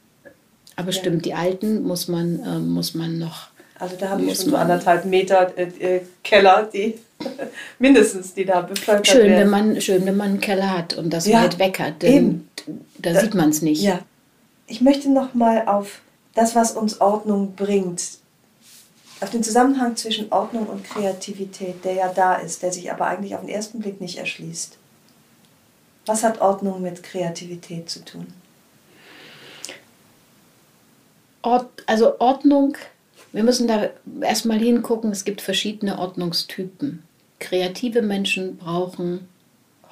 Aber 0.76 0.92
stimmt, 0.92 1.24
die 1.24 1.34
alten 1.34 1.82
muss 1.82 2.08
man, 2.08 2.40
ähm, 2.46 2.68
muss 2.70 2.94
man 2.94 3.18
noch. 3.18 3.48
Also 3.78 3.96
da 3.98 4.10
habe 4.10 4.22
ich 4.22 4.28
muss 4.28 4.42
schon 4.42 4.50
so 4.50 4.56
anderthalb 4.56 5.04
Meter 5.06 5.52
äh, 5.56 5.96
äh, 5.96 6.00
Keller, 6.22 6.68
die 6.72 6.94
mindestens, 7.78 8.34
die 8.34 8.44
da 8.44 8.60
bevölkert 8.62 9.06
Schön, 9.06 9.22
wenn 9.24 9.30
werden. 9.30 9.50
man, 9.50 9.80
schön, 9.80 10.06
wenn 10.06 10.16
man 10.16 10.30
einen 10.30 10.40
Keller 10.40 10.76
hat 10.76 10.94
und 10.94 11.10
das 11.10 11.26
Ja, 11.26 11.42
weit 11.42 11.58
weg 11.58 11.78
hat, 11.78 12.02
denn 12.02 12.12
eben. 12.14 12.80
da 12.98 13.18
sieht 13.20 13.34
man 13.34 13.50
es 13.50 13.62
nicht. 13.62 13.82
Ja. 13.82 14.00
Ich 14.66 14.80
möchte 14.80 15.10
noch 15.10 15.34
mal 15.34 15.66
auf 15.66 16.00
das, 16.34 16.54
was 16.54 16.72
uns 16.72 17.00
Ordnung 17.00 17.54
bringt, 17.54 18.02
auf 19.20 19.30
den 19.30 19.42
Zusammenhang 19.42 19.96
zwischen 19.96 20.32
Ordnung 20.32 20.66
und 20.66 20.84
Kreativität, 20.84 21.84
der 21.84 21.94
ja 21.94 22.12
da 22.12 22.34
ist, 22.34 22.62
der 22.62 22.72
sich 22.72 22.90
aber 22.90 23.06
eigentlich 23.06 23.34
auf 23.34 23.40
den 23.40 23.50
ersten 23.50 23.80
Blick 23.80 24.00
nicht 24.00 24.18
erschließt. 24.18 24.78
Was 26.06 26.24
hat 26.24 26.40
Ordnung 26.40 26.82
mit 26.82 27.02
Kreativität 27.02 27.88
zu 27.88 28.04
tun? 28.04 28.26
Ort, 31.42 31.68
also 31.86 32.18
Ordnung, 32.20 32.76
wir 33.32 33.42
müssen 33.44 33.66
da 33.66 33.90
erstmal 34.20 34.58
hingucken, 34.58 35.10
es 35.10 35.24
gibt 35.24 35.40
verschiedene 35.40 35.98
Ordnungstypen. 35.98 37.02
Kreative 37.42 38.02
Menschen 38.02 38.56
brauchen 38.56 39.28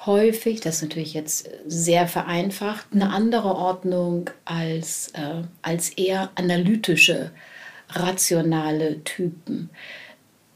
häufig, 0.05 0.61
das 0.61 0.77
ist 0.77 0.81
natürlich 0.83 1.13
jetzt 1.13 1.49
sehr 1.67 2.07
vereinfacht, 2.07 2.87
eine 2.93 3.11
andere 3.11 3.55
Ordnung 3.55 4.29
als, 4.45 5.09
äh, 5.09 5.43
als 5.61 5.89
eher 5.89 6.31
analytische, 6.35 7.31
rationale 7.89 9.03
Typen. 9.03 9.69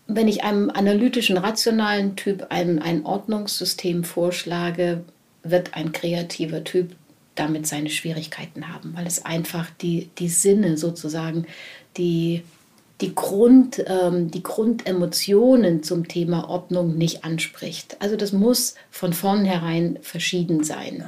Wenn 0.08 0.28
ich 0.28 0.44
einem 0.44 0.70
analytischen, 0.70 1.38
rationalen 1.38 2.16
Typ 2.16 2.48
ein, 2.50 2.82
ein 2.82 3.06
Ordnungssystem 3.06 4.04
vorschlage, 4.04 5.04
wird 5.44 5.74
ein 5.74 5.92
kreativer 5.92 6.64
Typ 6.64 6.96
damit 7.36 7.68
seine 7.68 7.90
Schwierigkeiten 7.90 8.74
haben, 8.74 8.96
weil 8.96 9.06
es 9.06 9.26
einfach 9.26 9.70
die, 9.82 10.10
die 10.18 10.30
Sinne 10.30 10.78
sozusagen, 10.78 11.46
die, 11.98 12.44
die, 13.02 13.14
Grund, 13.14 13.84
ähm, 13.88 14.32
die 14.32 14.44
Grundemotionen 14.44 15.84
zum 15.84 16.08
Thema 16.08 16.50
Ordnung 16.50 16.98
nicht 16.98 17.26
anspricht. 17.26 17.98
Also 18.00 18.16
das 18.16 18.32
muss 18.32 18.76
von 18.90 19.14
vornherein 19.14 20.00
verschieden 20.02 20.64
sein. 20.64 21.04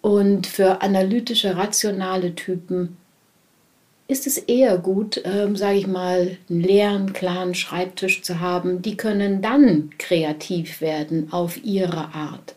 Und 0.00 0.46
für 0.46 0.80
analytische, 0.82 1.56
rationale 1.56 2.34
Typen 2.34 2.96
ist 4.06 4.26
es 4.26 4.38
eher 4.38 4.78
gut, 4.78 5.20
ähm, 5.24 5.54
sage 5.54 5.76
ich 5.76 5.86
mal, 5.86 6.38
einen 6.48 6.60
leeren, 6.62 7.12
klaren 7.12 7.54
Schreibtisch 7.54 8.22
zu 8.22 8.40
haben. 8.40 8.80
Die 8.80 8.96
können 8.96 9.42
dann 9.42 9.90
kreativ 9.98 10.80
werden 10.80 11.30
auf 11.30 11.62
ihre 11.62 12.14
Art. 12.14 12.54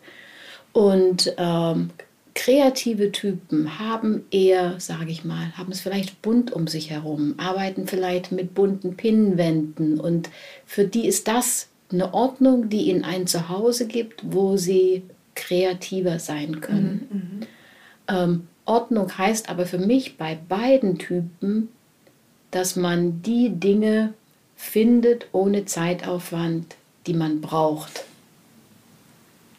Und 0.72 1.34
ähm, 1.36 1.90
kreative 2.34 3.12
Typen 3.12 3.78
haben 3.78 4.24
eher, 4.30 4.80
sage 4.80 5.10
ich 5.10 5.24
mal, 5.24 5.56
haben 5.56 5.72
es 5.72 5.80
vielleicht 5.80 6.22
bunt 6.22 6.52
um 6.52 6.66
sich 6.66 6.90
herum, 6.90 7.34
arbeiten 7.36 7.86
vielleicht 7.86 8.32
mit 8.32 8.54
bunten 8.54 8.96
Pinnwänden 8.96 10.00
und 10.00 10.30
für 10.64 10.84
die 10.84 11.06
ist 11.06 11.28
das 11.28 11.68
eine 11.92 12.14
Ordnung, 12.14 12.68
die 12.70 12.88
ihnen 12.88 13.04
ein 13.04 13.26
Zuhause 13.26 13.86
gibt, 13.86 14.22
wo 14.24 14.56
sie 14.56 15.02
kreativer 15.34 16.18
sein 16.18 16.60
können. 16.60 17.06
Mhm, 17.10 17.18
mhm. 17.18 17.46
ähm, 18.08 18.48
Ordnung 18.64 19.18
heißt 19.18 19.48
aber 19.48 19.66
für 19.66 19.78
mich 19.78 20.16
bei 20.16 20.38
beiden 20.48 20.98
Typen, 20.98 21.68
dass 22.50 22.76
man 22.76 23.22
die 23.22 23.50
Dinge 23.50 24.14
findet 24.56 25.26
ohne 25.32 25.64
Zeitaufwand, 25.64 26.76
die 27.06 27.14
man 27.14 27.40
braucht. 27.40 28.04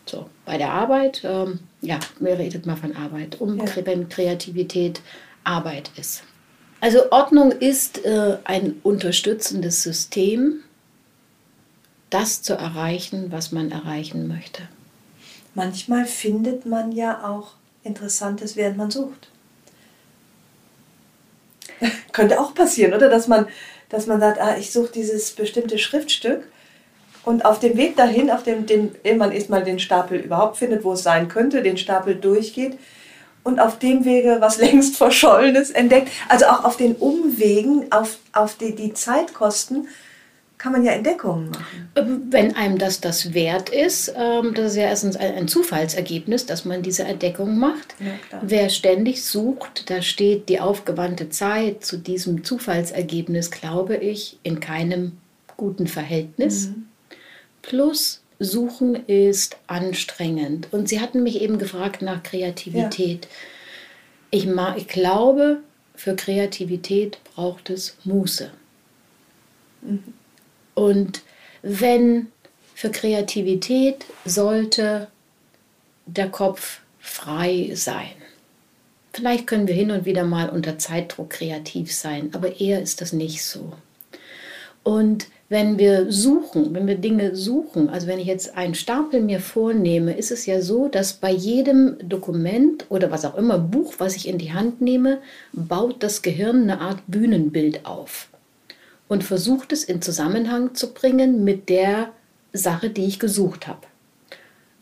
So, 0.06 0.30
bei 0.46 0.58
der 0.58 0.72
Arbeit, 0.72 1.22
ähm, 1.26 1.60
ja, 1.84 2.00
mir 2.20 2.40
redet 2.40 2.66
mal 2.66 2.76
von 2.76 2.96
Arbeit, 2.96 3.40
um, 3.40 3.58
ja. 3.58 3.66
wenn 3.86 4.10
Kreativität 4.10 5.02
Arbeit 5.44 5.92
ist. 5.98 6.24
Also 6.80 7.12
Ordnung 7.12 7.52
ist 7.52 8.04
äh, 8.06 8.38
ein 8.46 8.80
unterstützendes 8.84 9.84
System, 9.84 10.64
das 12.10 12.42
zu 12.42 12.54
erreichen, 12.54 13.32
was 13.32 13.52
man 13.52 13.72
erreichen 13.72 14.28
möchte. 14.28 14.64
Manchmal 15.56 16.06
findet 16.06 16.66
man 16.66 16.92
ja 16.92 17.28
auch 17.30 17.54
Interessantes, 17.84 18.56
während 18.56 18.78
man 18.78 18.92
sucht. 18.92 19.28
Könnte 22.12 22.40
auch 22.40 22.54
passieren, 22.54 22.94
oder? 22.94 23.10
Dass 23.10 23.28
man, 23.28 23.48
dass 23.90 24.08
man 24.08 24.20
sagt, 24.20 24.40
ah, 24.40 24.58
ich 24.58 24.72
suche 24.72 24.92
dieses 24.92 25.32
bestimmte 25.32 25.78
Schriftstück 25.78 26.48
und 27.24 27.46
auf 27.46 27.60
dem 27.60 27.78
Weg 27.78 27.96
dahin, 27.96 28.30
auf 28.30 28.44
dem 28.44 28.66
den, 28.66 28.92
man 29.18 29.32
erstmal 29.32 29.64
den 29.64 29.80
Stapel 29.80 30.20
überhaupt 30.20 30.58
findet, 30.58 30.84
wo 30.84 30.94
es 30.94 31.04
sein 31.04 31.28
könnte, 31.28 31.62
den 31.62 31.78
Stapel 31.78 32.16
durchgeht 32.16 32.78
und 33.44 33.60
auf 33.60 33.80
dem 33.80 34.06
Wege 34.06 34.38
was 34.40 34.58
längst 34.60 34.98
Verschollenes 34.98 35.72
entdeckt. 35.72 36.10
Also 36.30 36.46
auch 36.46 36.64
auf 36.64 36.78
den 36.78 36.96
Umwegen, 36.96 37.92
auf, 37.92 38.18
auf 38.34 38.56
die, 38.58 38.76
die 38.76 38.94
Zeitkosten 38.94 39.88
kann 40.58 40.72
man 40.72 40.86
ja 40.86 40.94
Entdeckungen 40.94 41.50
machen. 41.50 41.90
Ähm, 41.98 42.22
wenn 42.30 42.56
einem 42.56 42.78
das 42.78 43.02
das 43.02 43.34
wert 43.34 43.70
ist, 43.70 44.14
ähm, 44.18 44.54
das 44.54 44.72
ist 44.72 44.78
ja 44.78 44.84
erstens 44.84 45.18
ein 45.18 45.50
Zufallsergebnis, 45.50 46.46
dass 46.46 46.64
man 46.64 46.82
diese 46.82 47.04
Entdeckung 47.04 47.58
macht. 47.58 47.96
Ja, 48.00 48.40
Wer 48.42 48.70
ständig 48.70 49.26
sucht, 49.26 49.90
da 49.90 50.02
steht 50.02 50.48
die 50.48 50.62
aufgewandte 50.62 51.30
Zeit 51.30 51.84
zu 51.84 51.98
diesem 51.98 52.46
Zufallsergebnis, 52.46 53.52
glaube 53.52 53.98
ich, 53.98 54.38
in 54.44 54.62
keinem 54.62 55.14
guten 55.58 55.88
Verhältnis. 55.88 56.68
Mhm. 56.68 56.86
Plus 57.64 58.22
Suchen 58.40 59.08
ist 59.08 59.58
anstrengend. 59.68 60.68
Und 60.72 60.90
Sie 60.90 61.00
hatten 61.00 61.24
mich 61.24 61.42
eben 61.42 61.58
gefragt 61.58 62.04
nach 62.04 62.22
Kreativität. 62.22 63.28
Ja. 64.32 64.76
Ich, 64.76 64.78
ich 64.78 64.88
glaube, 64.88 65.60
für 65.96 66.16
Kreativität 66.16 67.18
braucht 67.24 67.70
es 67.70 67.98
Muße. 68.04 68.52
Mhm. 69.82 70.04
Und 70.76 71.22
wenn 71.62 72.28
für 72.76 72.92
Kreativität 72.92 74.06
sollte 74.26 75.08
der 76.06 76.30
Kopf 76.30 76.82
frei 77.00 77.72
sein. 77.76 78.12
Vielleicht 79.14 79.46
können 79.46 79.68
wir 79.68 79.76
hin 79.76 79.92
und 79.92 80.06
wieder 80.06 80.24
mal 80.24 80.50
unter 80.50 80.80
Zeitdruck 80.80 81.30
kreativ 81.30 81.94
sein, 81.94 82.32
aber 82.34 82.60
eher 82.60 82.82
ist 82.82 83.00
das 83.00 83.14
nicht 83.14 83.44
so. 83.44 83.74
Und 84.82 85.28
wenn 85.54 85.78
wir 85.78 86.12
suchen, 86.12 86.74
wenn 86.74 86.88
wir 86.88 86.96
Dinge 86.96 87.36
suchen, 87.36 87.88
also 87.88 88.08
wenn 88.08 88.18
ich 88.18 88.26
jetzt 88.26 88.58
einen 88.58 88.74
Stapel 88.74 89.22
mir 89.22 89.40
vornehme, 89.40 90.18
ist 90.18 90.32
es 90.32 90.48
ja 90.48 90.62
so, 90.62 90.88
dass 90.88 91.14
bei 91.14 91.30
jedem 91.30 91.96
Dokument 92.02 92.88
oder 92.90 93.12
was 93.12 93.24
auch 93.24 93.38
immer 93.38 93.60
Buch, 93.60 93.94
was 94.00 94.16
ich 94.16 94.28
in 94.28 94.40
die 94.40 94.52
Hand 94.52 94.82
nehme, 94.82 95.20
baut 95.52 96.02
das 96.02 96.24
Gehirn 96.24 96.64
eine 96.64 96.82
Art 96.82 97.04
Bühnenbild 97.06 97.86
auf 97.86 98.30
und 99.08 99.24
versucht 99.24 99.72
es 99.72 99.84
in 99.84 100.02
Zusammenhang 100.02 100.74
zu 100.74 100.92
bringen 100.92 101.44
mit 101.44 101.70
der 101.70 102.10
Sache, 102.52 102.90
die 102.90 103.06
ich 103.06 103.20
gesucht 103.20 103.68
habe. 103.68 103.86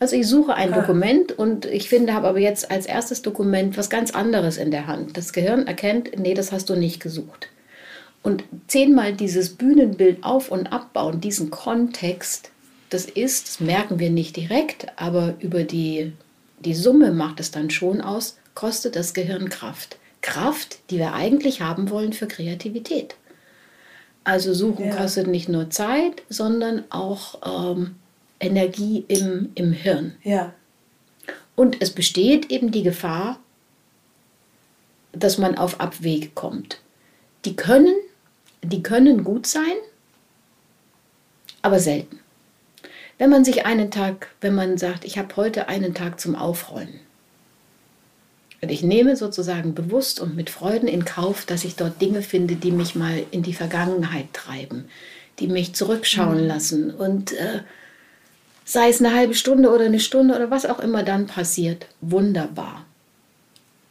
Also 0.00 0.16
ich 0.16 0.26
suche 0.26 0.54
ein 0.54 0.72
ah. 0.72 0.80
Dokument 0.80 1.32
und 1.32 1.66
ich 1.66 1.90
finde, 1.90 2.14
habe 2.14 2.28
aber 2.28 2.38
jetzt 2.38 2.70
als 2.70 2.86
erstes 2.86 3.20
Dokument 3.20 3.76
was 3.76 3.90
ganz 3.90 4.12
anderes 4.12 4.56
in 4.56 4.70
der 4.70 4.86
Hand. 4.86 5.18
Das 5.18 5.34
Gehirn 5.34 5.66
erkennt, 5.66 6.18
nee, 6.18 6.32
das 6.32 6.50
hast 6.50 6.70
du 6.70 6.76
nicht 6.76 6.98
gesucht. 6.98 7.51
Und 8.22 8.44
zehnmal 8.68 9.14
dieses 9.14 9.50
Bühnenbild 9.56 10.22
auf 10.22 10.50
und 10.50 10.68
abbauen, 10.68 11.20
diesen 11.20 11.50
Kontext, 11.50 12.50
das 12.90 13.06
ist, 13.06 13.48
das 13.48 13.60
merken 13.60 13.98
wir 13.98 14.10
nicht 14.10 14.36
direkt, 14.36 14.86
aber 14.96 15.34
über 15.40 15.64
die, 15.64 16.12
die 16.60 16.74
Summe 16.74 17.10
macht 17.10 17.40
es 17.40 17.50
dann 17.50 17.70
schon 17.70 18.00
aus, 18.00 18.38
kostet 18.54 18.96
das 18.96 19.14
Gehirn 19.14 19.48
Kraft. 19.48 19.96
Kraft, 20.20 20.78
die 20.90 20.98
wir 20.98 21.14
eigentlich 21.14 21.62
haben 21.62 21.90
wollen 21.90 22.12
für 22.12 22.28
Kreativität. 22.28 23.16
Also 24.24 24.54
Suchen 24.54 24.86
ja. 24.86 24.94
kostet 24.94 25.26
nicht 25.26 25.48
nur 25.48 25.70
Zeit, 25.70 26.22
sondern 26.28 26.84
auch 26.90 27.74
ähm, 27.74 27.96
Energie 28.38 29.04
im, 29.08 29.50
im 29.56 29.72
Hirn. 29.72 30.14
Ja. 30.22 30.52
Und 31.56 31.80
es 31.80 31.90
besteht 31.90 32.50
eben 32.50 32.70
die 32.70 32.84
Gefahr, 32.84 33.38
dass 35.12 35.38
man 35.38 35.56
auf 35.58 35.80
Abwege 35.80 36.28
kommt. 36.34 36.80
Die 37.44 37.56
können 37.56 37.94
die 38.62 38.82
können 38.82 39.24
gut 39.24 39.46
sein, 39.46 39.76
aber 41.62 41.78
selten. 41.78 42.18
Wenn 43.18 43.30
man 43.30 43.44
sich 43.44 43.66
einen 43.66 43.90
Tag, 43.90 44.28
wenn 44.40 44.54
man 44.54 44.78
sagt, 44.78 45.04
ich 45.04 45.18
habe 45.18 45.36
heute 45.36 45.68
einen 45.68 45.94
Tag 45.94 46.20
zum 46.20 46.34
Aufräumen, 46.34 47.00
und 48.62 48.70
ich 48.70 48.84
nehme 48.84 49.16
sozusagen 49.16 49.74
bewusst 49.74 50.20
und 50.20 50.36
mit 50.36 50.48
Freuden 50.48 50.86
in 50.86 51.04
Kauf, 51.04 51.44
dass 51.44 51.64
ich 51.64 51.74
dort 51.74 52.00
Dinge 52.00 52.22
finde, 52.22 52.54
die 52.54 52.70
mich 52.70 52.94
mal 52.94 53.24
in 53.32 53.42
die 53.42 53.54
Vergangenheit 53.54 54.32
treiben, 54.32 54.84
die 55.40 55.48
mich 55.48 55.74
zurückschauen 55.74 56.42
mhm. 56.42 56.46
lassen 56.46 56.90
und 56.92 57.32
äh, 57.32 57.62
sei 58.64 58.88
es 58.88 59.00
eine 59.00 59.14
halbe 59.14 59.34
Stunde 59.34 59.68
oder 59.70 59.86
eine 59.86 59.98
Stunde 59.98 60.36
oder 60.36 60.50
was 60.52 60.64
auch 60.64 60.78
immer 60.78 61.02
dann 61.02 61.26
passiert, 61.26 61.86
wunderbar. 62.00 62.86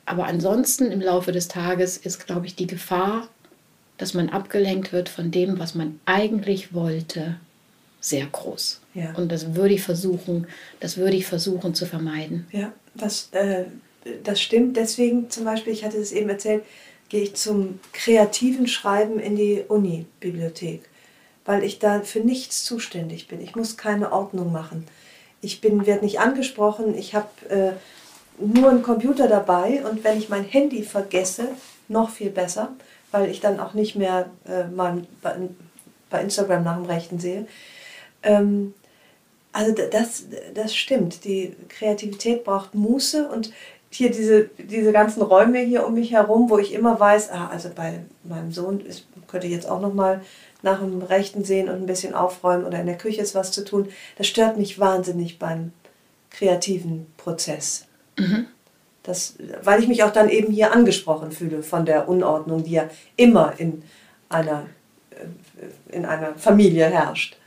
Aber 0.05 0.25
ansonsten 0.25 0.89
im 0.89 1.01
Laufe 1.01 1.33
des 1.33 1.49
Tages 1.49 1.97
ist, 1.97 2.25
glaube 2.25 2.45
ich, 2.45 2.55
die 2.55 2.67
Gefahr, 2.67 3.27
dass 4.01 4.15
man 4.15 4.29
abgelenkt 4.29 4.91
wird 4.93 5.09
von 5.09 5.29
dem, 5.29 5.59
was 5.59 5.75
man 5.75 5.99
eigentlich 6.05 6.73
wollte, 6.73 7.35
sehr 7.99 8.25
groß. 8.25 8.81
Ja. 8.95 9.13
Und 9.13 9.31
das 9.31 9.53
würde 9.53 9.75
ich 9.75 9.83
versuchen, 9.83 10.47
das 10.79 10.97
würde 10.97 11.15
ich 11.15 11.27
versuchen 11.27 11.75
zu 11.75 11.85
vermeiden. 11.85 12.47
Ja, 12.51 12.73
das, 12.95 13.29
äh, 13.33 13.65
das 14.23 14.41
stimmt. 14.41 14.75
Deswegen 14.75 15.29
zum 15.29 15.45
Beispiel, 15.45 15.71
ich 15.71 15.85
hatte 15.85 15.97
es 15.97 16.13
eben 16.13 16.29
erzählt, 16.29 16.63
gehe 17.09 17.21
ich 17.21 17.35
zum 17.35 17.79
kreativen 17.93 18.65
Schreiben 18.65 19.19
in 19.19 19.35
die 19.35 19.63
Uni-Bibliothek, 19.67 20.81
weil 21.45 21.63
ich 21.63 21.77
da 21.77 22.01
für 22.01 22.21
nichts 22.21 22.63
zuständig 22.63 23.27
bin. 23.27 23.39
Ich 23.39 23.55
muss 23.55 23.77
keine 23.77 24.11
Ordnung 24.11 24.51
machen. 24.51 24.87
Ich 25.41 25.61
bin, 25.61 25.85
werde 25.85 26.03
nicht 26.03 26.19
angesprochen, 26.19 26.97
ich 26.97 27.13
habe 27.13 27.29
äh, 27.49 27.73
nur 28.43 28.71
einen 28.71 28.81
Computer 28.81 29.27
dabei 29.27 29.85
und 29.87 30.03
wenn 30.03 30.17
ich 30.17 30.27
mein 30.27 30.43
Handy 30.43 30.81
vergesse, 30.81 31.49
noch 31.87 32.09
viel 32.09 32.31
besser 32.31 32.71
weil 33.11 33.29
ich 33.29 33.39
dann 33.39 33.59
auch 33.59 33.73
nicht 33.73 33.95
mehr 33.95 34.29
äh, 34.47 34.65
mal 34.65 35.03
bei, 35.21 36.21
Instagram 36.21 36.63
nach 36.63 36.75
dem 36.75 36.85
Rechten 36.85 37.19
sehe. 37.19 37.47
Ähm, 38.23 38.73
also 39.53 39.73
das, 39.73 40.25
das 40.53 40.75
stimmt. 40.75 41.23
Die 41.25 41.55
Kreativität 41.69 42.43
braucht 42.43 42.75
Muße 42.75 43.27
und 43.27 43.51
hier 43.89 44.11
diese, 44.11 44.49
diese 44.57 44.91
ganzen 44.91 45.21
Räume 45.21 45.59
hier 45.59 45.85
um 45.85 45.93
mich 45.93 46.11
herum, 46.11 46.49
wo 46.49 46.57
ich 46.57 46.73
immer 46.73 46.99
weiß, 46.99 47.31
ah, 47.31 47.49
also 47.49 47.69
bei 47.75 48.03
meinem 48.23 48.51
Sohn 48.51 48.79
ist, 48.81 49.05
könnte 49.27 49.47
ich 49.47 49.53
jetzt 49.53 49.69
auch 49.69 49.81
noch 49.81 49.93
mal 49.93 50.21
nach 50.61 50.79
dem 50.79 51.01
Rechten 51.01 51.43
sehen 51.43 51.69
und 51.69 51.75
ein 51.75 51.85
bisschen 51.85 52.13
aufräumen 52.13 52.65
oder 52.65 52.79
in 52.79 52.85
der 52.85 52.97
Küche 52.97 53.21
ist 53.21 53.35
was 53.35 53.51
zu 53.51 53.65
tun. 53.65 53.89
Das 54.17 54.27
stört 54.27 54.57
mich 54.57 54.79
wahnsinnig 54.79 55.39
beim, 55.39 55.73
kreativen 56.31 57.05
Prozess. 57.17 57.85
Mhm. 58.17 58.47
Das, 59.03 59.35
weil 59.63 59.81
ich 59.81 59.87
mich 59.87 60.03
auch 60.03 60.13
dann 60.13 60.29
eben 60.29 60.53
hier 60.53 60.73
angesprochen 60.73 61.31
fühle 61.31 61.63
von 61.63 61.85
der 61.85 62.07
Unordnung, 62.07 62.63
die 62.63 62.73
ja 62.73 62.89
immer 63.15 63.53
in 63.57 63.83
einer, 64.29 64.67
äh, 65.11 65.95
in 65.95 66.05
einer 66.05 66.35
Familie 66.35 66.85
herrscht. 66.85 67.37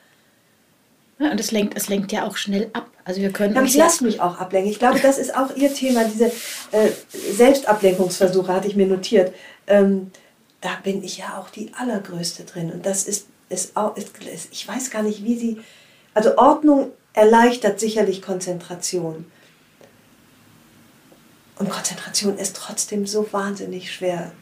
Ja, 1.18 1.30
und 1.30 1.38
es 1.38 1.52
lenkt, 1.52 1.76
es 1.76 1.88
lenkt 1.88 2.10
ja 2.10 2.26
auch 2.26 2.36
schnell 2.36 2.70
ab. 2.72 2.90
Also 3.04 3.20
wir 3.20 3.30
können 3.30 3.54
ja, 3.54 3.62
ich 3.62 3.76
lasse 3.76 4.02
mich 4.02 4.20
auch 4.20 4.40
ablenken. 4.40 4.70
Ich 4.70 4.78
glaube, 4.78 4.98
das 4.98 5.18
ist 5.18 5.36
auch 5.36 5.54
Ihr 5.54 5.72
Thema, 5.72 6.04
diese 6.04 6.26
äh, 6.72 6.90
Selbstablenkungsversuche, 7.32 8.52
hatte 8.52 8.66
ich 8.66 8.76
mir 8.76 8.86
notiert. 8.86 9.32
Ähm, 9.66 10.10
da 10.60 10.70
bin 10.82 11.04
ich 11.04 11.18
ja 11.18 11.38
auch 11.38 11.50
die 11.50 11.70
allergrößte 11.74 12.44
drin. 12.44 12.72
Und 12.72 12.86
das 12.86 13.04
ist, 13.04 13.26
ist 13.48 13.76
auch, 13.76 13.96
ist, 13.96 14.12
ich 14.50 14.66
weiß 14.66 14.90
gar 14.90 15.02
nicht, 15.02 15.22
wie 15.22 15.36
Sie, 15.36 15.60
also 16.14 16.36
Ordnung 16.38 16.90
erleichtert 17.12 17.78
sicherlich 17.78 18.22
Konzentration. 18.22 19.26
Und 21.56 21.70
Konzentration 21.70 22.36
ist 22.38 22.56
trotzdem 22.56 23.06
so 23.06 23.32
wahnsinnig 23.32 23.92
schwer 23.92 24.32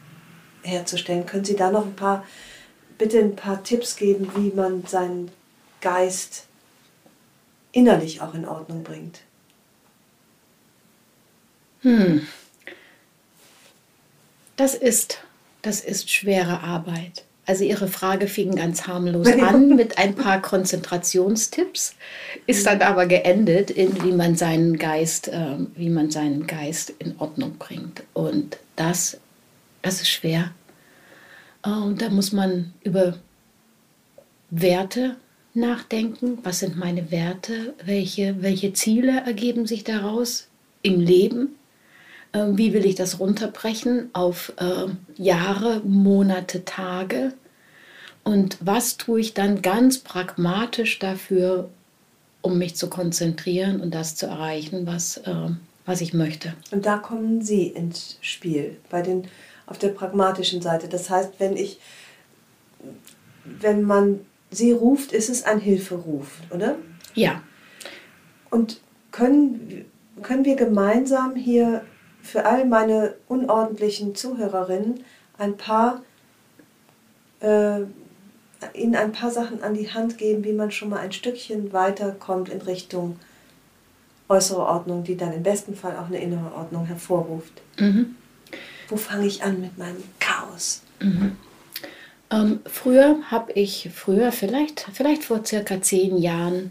herzustellen. 0.63 1.27
Können 1.27 1.45
Sie 1.45 1.57
da 1.57 1.71
noch 1.71 1.85
ein 1.85 1.97
paar, 1.97 2.25
bitte 2.99 3.19
ein 3.19 3.37
paar 3.37 3.63
Tipps 3.63 3.97
geben, 3.97 4.31
wie 4.37 4.55
man 4.55 4.87
seinen 4.87 5.31
Geist 5.81 6.47
innerlich 7.73 8.21
auch 8.21 8.35
in 8.35 8.47
Ordnung 8.47 8.83
bringt? 8.83 9.21
Hm. 11.83 12.27
Das 14.57 14.75
ist, 14.75 15.19
das 15.63 15.81
ist 15.81 16.11
schwere 16.11 16.61
Arbeit. 16.61 17.25
Also 17.45 17.65
Ihre 17.65 17.89
Frage 17.89 18.29
fing 18.29 18.55
ganz 18.55 18.87
harmlos 18.87 19.27
an 19.27 19.75
mit 19.75 19.99
ein 19.99 20.15
paar 20.15 20.41
Konzentrationstipps, 20.41 21.97
ist 22.47 22.67
dann 22.67 22.83
aber 22.83 23.07
geendet 23.07 23.71
in 23.71 24.05
wie 24.05 24.13
man 24.13 24.37
seinen 24.37 24.79
Geist, 24.79 25.27
äh, 25.29 25.57
wie 25.75 25.91
man 25.91 26.13
seinen 26.13 26.47
Geist 26.47 26.91
in 27.01 27.17
Ordnung 27.19 27.57
bringt. 27.59 28.05
Und 28.13 28.59
das, 28.77 29.19
das 29.83 30.03
ist 30.03 30.11
schwer. 30.11 30.53
Äh, 31.65 31.71
und 31.71 32.01
da 32.01 32.11
muss 32.11 32.33
man 32.33 32.73
über 32.85 33.19
Werte 34.51 35.17
nachdenken. 35.55 36.39
Was 36.45 36.61
sind 36.61 36.77
meine 36.77 37.11
Werte? 37.11 37.75
Welche, 37.85 38.41
welche 38.41 38.73
Ziele 38.73 39.23
ergeben 39.27 39.67
sich 39.67 39.83
daraus 39.83 40.47
im 40.83 41.01
Leben? 41.01 41.57
Ähm, 42.33 42.57
wie 42.57 42.73
will 42.73 42.87
ich 42.87 42.95
das 42.95 43.21
runterbrechen 43.21 44.11
auf 44.13 44.53
äh, 44.57 44.87
Jahre, 45.21 45.81
Monate, 45.85 46.65
Tage? 46.65 47.35
Und 48.25 48.57
was 48.61 48.97
tue 48.97 49.21
ich 49.21 49.35
dann 49.35 49.63
ganz 49.63 49.99
pragmatisch 49.99 50.99
dafür, 50.99 51.69
um 52.41 52.59
mich 52.59 52.77
zu 52.77 52.89
konzentrieren 52.89 53.81
und 53.81 53.93
das 53.93 54.17
zu 54.17 54.27
erreichen, 54.27 54.87
was, 54.87 55.19
äh, 55.19 55.51
was 55.85 56.01
ich 56.01 56.15
möchte? 56.15 56.55
Und 56.71 56.87
da 56.87 56.99
kommen 56.99 57.43
Sie 57.43 57.67
ins 57.67 58.19
Spiel, 58.21 58.77
bei 58.91 59.03
den, 59.03 59.27
auf 59.67 59.79
der 59.79 59.89
pragmatischen 59.89 60.63
Seite. 60.63 60.89
Das 60.89 61.11
heißt, 61.11 61.35
wenn 61.39 61.57
ich, 61.57 61.79
wenn 63.45 63.83
man 63.83 64.21
Sie 64.51 64.73
ruft, 64.73 65.13
ist 65.13 65.29
es 65.29 65.45
ein 65.45 65.61
Hilferuf, 65.61 66.29
oder? 66.51 66.77
Ja. 67.15 67.43
Und 68.51 68.81
können, 69.11 69.85
können 70.23 70.45
wir 70.45 70.57
gemeinsam 70.57 71.37
hier 71.37 71.83
für 72.23 72.47
all 72.47 72.65
meine 72.65 73.15
unordentlichen 73.29 74.15
Zuhörerinnen 74.15 75.05
ein 75.39 75.57
paar, 75.57 76.03
äh, 77.41 77.81
ihnen 78.75 78.95
ein 78.95 79.13
paar 79.13 79.31
Sachen 79.31 79.63
an 79.63 79.75
die 79.75 79.93
Hand 79.93 80.19
geben, 80.19 80.45
wie 80.45 80.53
man 80.53 80.71
schon 80.71 80.91
mal 80.91 81.01
ein 81.01 81.13
Stückchen 81.13 81.73
weiterkommt 81.73 82.49
in 82.49 82.63
Richtung 82.63 83.19
äußere 84.29 84.65
Ordnung, 84.65 85.05
die 85.05 85.17
dann 85.17 85.33
im 85.33 85.43
besten 85.43 85.75
Fall 85.75 85.97
auch 85.97 86.07
eine 86.07 86.23
innere 86.23 86.55
Ordnung 86.55 86.87
hervorruft. 86.87 87.61
Mhm. 87.79 88.15
Wo 88.89 88.97
fange 88.97 89.27
ich 89.27 89.43
an 89.43 89.61
mit 89.61 89.77
meinem 89.77 90.03
Chaos? 90.21 90.83
Mhm. 91.01 91.37
Ähm, 92.31 92.61
früher 92.65 93.19
habe 93.31 93.53
ich, 93.53 93.91
früher, 93.95 94.33
vielleicht, 94.33 94.87
vielleicht 94.93 95.25
vor 95.25 95.45
circa 95.45 95.83
zehn 95.83 96.17
Jahren, 96.17 96.71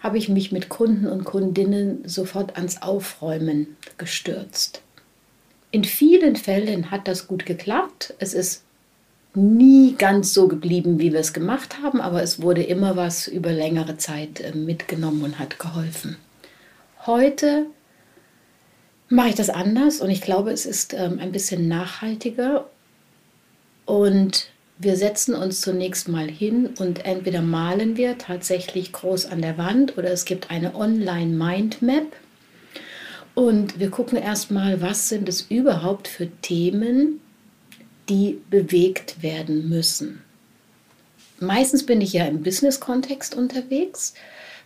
habe 0.00 0.18
ich 0.18 0.28
mich 0.28 0.50
mit 0.50 0.68
Kunden 0.68 1.06
und 1.06 1.24
Kundinnen 1.24 2.02
sofort 2.06 2.56
ans 2.56 2.82
Aufräumen 2.82 3.76
gestürzt. 3.98 4.82
In 5.70 5.84
vielen 5.84 6.36
Fällen 6.36 6.90
hat 6.90 7.06
das 7.06 7.28
gut 7.28 7.46
geklappt. 7.46 8.14
Es 8.18 8.34
ist 8.34 8.64
nie 9.34 9.94
ganz 9.96 10.34
so 10.34 10.48
geblieben, 10.48 10.98
wie 10.98 11.12
wir 11.12 11.20
es 11.20 11.32
gemacht 11.32 11.82
haben, 11.82 12.00
aber 12.00 12.22
es 12.22 12.42
wurde 12.42 12.62
immer 12.62 12.96
was 12.96 13.28
über 13.28 13.52
längere 13.52 13.96
Zeit 13.96 14.40
äh, 14.40 14.52
mitgenommen 14.52 15.22
und 15.22 15.38
hat 15.38 15.58
geholfen. 15.58 16.16
Heute 17.06 17.66
mache 19.08 19.28
ich 19.28 19.34
das 19.36 19.50
anders 19.50 20.00
und 20.00 20.10
ich 20.10 20.20
glaube, 20.20 20.50
es 20.50 20.66
ist 20.66 20.94
ähm, 20.94 21.18
ein 21.20 21.30
bisschen 21.30 21.68
nachhaltiger 21.68 22.66
und 23.86 24.50
wir 24.82 24.96
setzen 24.96 25.34
uns 25.34 25.60
zunächst 25.60 26.08
mal 26.08 26.28
hin 26.28 26.70
und 26.78 27.04
entweder 27.04 27.42
malen 27.42 27.98
wir 27.98 28.16
tatsächlich 28.16 28.92
groß 28.92 29.26
an 29.26 29.42
der 29.42 29.58
Wand 29.58 29.98
oder 29.98 30.10
es 30.10 30.24
gibt 30.24 30.50
eine 30.50 30.74
Online-Mindmap. 30.74 32.06
Und 33.34 33.78
wir 33.78 33.90
gucken 33.90 34.16
erstmal, 34.16 34.80
was 34.80 35.10
sind 35.10 35.28
es 35.28 35.42
überhaupt 35.42 36.08
für 36.08 36.28
Themen, 36.40 37.20
die 38.08 38.40
bewegt 38.48 39.22
werden 39.22 39.68
müssen. 39.68 40.22
Meistens 41.40 41.84
bin 41.84 42.00
ich 42.00 42.14
ja 42.14 42.24
im 42.24 42.42
Business-Kontext 42.42 43.34
unterwegs. 43.34 44.14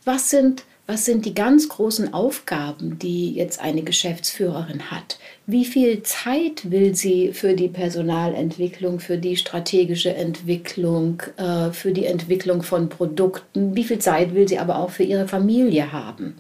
Was 0.04 0.30
sind 0.30 0.62
was 0.86 1.06
sind 1.06 1.24
die 1.24 1.34
ganz 1.34 1.70
großen 1.70 2.12
Aufgaben, 2.12 2.98
die 2.98 3.32
jetzt 3.32 3.58
eine 3.58 3.82
Geschäftsführerin 3.82 4.90
hat? 4.90 5.18
Wie 5.46 5.64
viel 5.64 6.02
Zeit 6.02 6.70
will 6.70 6.94
sie 6.94 7.32
für 7.32 7.54
die 7.54 7.68
Personalentwicklung, 7.68 9.00
für 9.00 9.16
die 9.16 9.36
strategische 9.36 10.14
Entwicklung, 10.14 11.22
äh, 11.38 11.70
für 11.70 11.92
die 11.92 12.04
Entwicklung 12.04 12.62
von 12.62 12.90
Produkten? 12.90 13.74
Wie 13.74 13.84
viel 13.84 13.98
Zeit 13.98 14.34
will 14.34 14.46
sie 14.46 14.58
aber 14.58 14.78
auch 14.78 14.90
für 14.90 15.04
ihre 15.04 15.26
Familie 15.26 15.90
haben? 15.90 16.34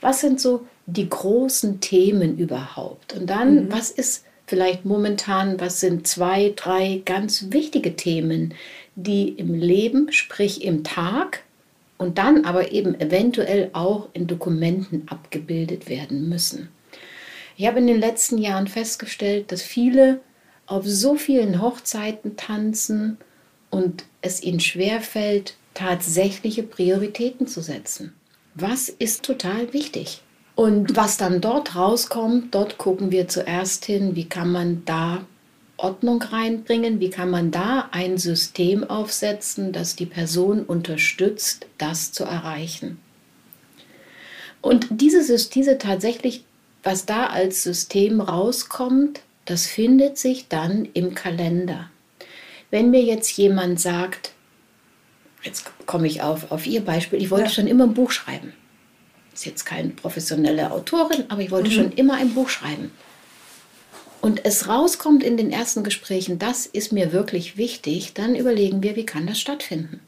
Was 0.00 0.20
sind 0.20 0.40
so 0.40 0.66
die 0.86 1.08
großen 1.08 1.80
Themen 1.80 2.38
überhaupt? 2.38 3.12
Und 3.14 3.28
dann, 3.28 3.66
mhm. 3.66 3.72
was 3.72 3.90
ist 3.90 4.24
vielleicht 4.46 4.86
momentan, 4.86 5.60
was 5.60 5.80
sind 5.80 6.06
zwei, 6.06 6.54
drei 6.56 7.02
ganz 7.04 7.46
wichtige 7.50 7.96
Themen, 7.96 8.54
die 8.96 9.28
im 9.28 9.52
Leben, 9.54 10.10
sprich 10.10 10.64
im 10.64 10.84
Tag, 10.84 11.42
und 11.98 12.18
dann 12.18 12.44
aber 12.44 12.72
eben 12.72 12.98
eventuell 13.00 13.70
auch 13.72 14.08
in 14.12 14.26
Dokumenten 14.26 15.06
abgebildet 15.08 15.88
werden 15.88 16.28
müssen. 16.28 16.68
Ich 17.56 17.66
habe 17.66 17.78
in 17.78 17.86
den 17.86 18.00
letzten 18.00 18.38
Jahren 18.38 18.66
festgestellt, 18.66 19.52
dass 19.52 19.62
viele 19.62 20.20
auf 20.66 20.84
so 20.86 21.14
vielen 21.14 21.60
Hochzeiten 21.60 22.36
tanzen 22.36 23.18
und 23.70 24.04
es 24.22 24.42
ihnen 24.42 24.60
schwerfällt, 24.60 25.56
tatsächliche 25.74 26.62
Prioritäten 26.62 27.46
zu 27.46 27.60
setzen. 27.60 28.14
Was 28.54 28.88
ist 28.88 29.24
total 29.24 29.72
wichtig? 29.72 30.22
Und 30.54 30.96
was 30.96 31.16
dann 31.16 31.40
dort 31.40 31.74
rauskommt, 31.74 32.54
dort 32.54 32.78
gucken 32.78 33.10
wir 33.10 33.26
zuerst 33.26 33.84
hin, 33.84 34.14
wie 34.14 34.28
kann 34.28 34.52
man 34.52 34.84
da 34.84 35.26
Ordnung 35.84 36.22
reinbringen? 36.22 36.98
Wie 36.98 37.10
kann 37.10 37.28
man 37.28 37.50
da 37.50 37.90
ein 37.92 38.16
System 38.16 38.84
aufsetzen, 38.84 39.72
das 39.72 39.96
die 39.96 40.06
Person 40.06 40.64
unterstützt, 40.64 41.66
das 41.76 42.10
zu 42.10 42.24
erreichen? 42.24 42.98
Und 44.62 44.86
dieses, 44.90 45.50
diese 45.50 45.76
tatsächlich, 45.76 46.44
was 46.82 47.04
da 47.04 47.26
als 47.26 47.62
System 47.62 48.22
rauskommt, 48.22 49.20
das 49.44 49.66
findet 49.66 50.16
sich 50.16 50.48
dann 50.48 50.88
im 50.94 51.14
Kalender. 51.14 51.90
Wenn 52.70 52.90
mir 52.90 53.02
jetzt 53.02 53.36
jemand 53.36 53.78
sagt, 53.78 54.32
jetzt 55.42 55.70
komme 55.84 56.06
ich 56.06 56.22
auf, 56.22 56.50
auf 56.50 56.66
Ihr 56.66 56.80
Beispiel, 56.80 57.20
ich 57.20 57.30
wollte 57.30 57.48
ja. 57.48 57.50
schon 57.50 57.66
immer 57.66 57.84
ein 57.84 57.92
Buch 57.92 58.10
schreiben. 58.10 58.54
Ist 59.34 59.44
jetzt 59.44 59.66
keine 59.66 59.90
professionelle 59.90 60.70
Autorin, 60.70 61.24
aber 61.28 61.42
ich 61.42 61.50
wollte 61.50 61.68
mhm. 61.68 61.74
schon 61.74 61.92
immer 61.92 62.14
ein 62.14 62.32
Buch 62.32 62.48
schreiben 62.48 62.90
und 64.24 64.46
es 64.46 64.68
rauskommt 64.68 65.22
in 65.22 65.36
den 65.36 65.52
ersten 65.52 65.84
Gesprächen, 65.84 66.38
das 66.38 66.64
ist 66.64 66.94
mir 66.94 67.12
wirklich 67.12 67.58
wichtig, 67.58 68.14
dann 68.14 68.34
überlegen 68.34 68.82
wir, 68.82 68.96
wie 68.96 69.04
kann 69.04 69.26
das 69.26 69.38
stattfinden. 69.38 70.00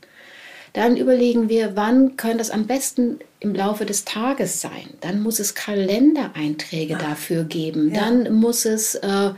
Dann 0.72 0.96
überlegen 0.96 1.50
wir, 1.50 1.76
wann 1.76 2.16
kann 2.16 2.38
das 2.38 2.50
am 2.50 2.66
besten 2.66 3.18
im 3.40 3.54
Laufe 3.54 3.84
des 3.84 4.06
Tages 4.06 4.62
sein. 4.62 4.88
Dann 5.02 5.20
muss 5.20 5.38
es 5.38 5.54
Kalendereinträge 5.54 6.96
Ach, 6.96 7.02
dafür 7.02 7.44
geben. 7.44 7.94
Ja. 7.94 8.00
Dann 8.00 8.32
muss 8.32 8.64
es, 8.64 8.94
äh, 8.94 9.32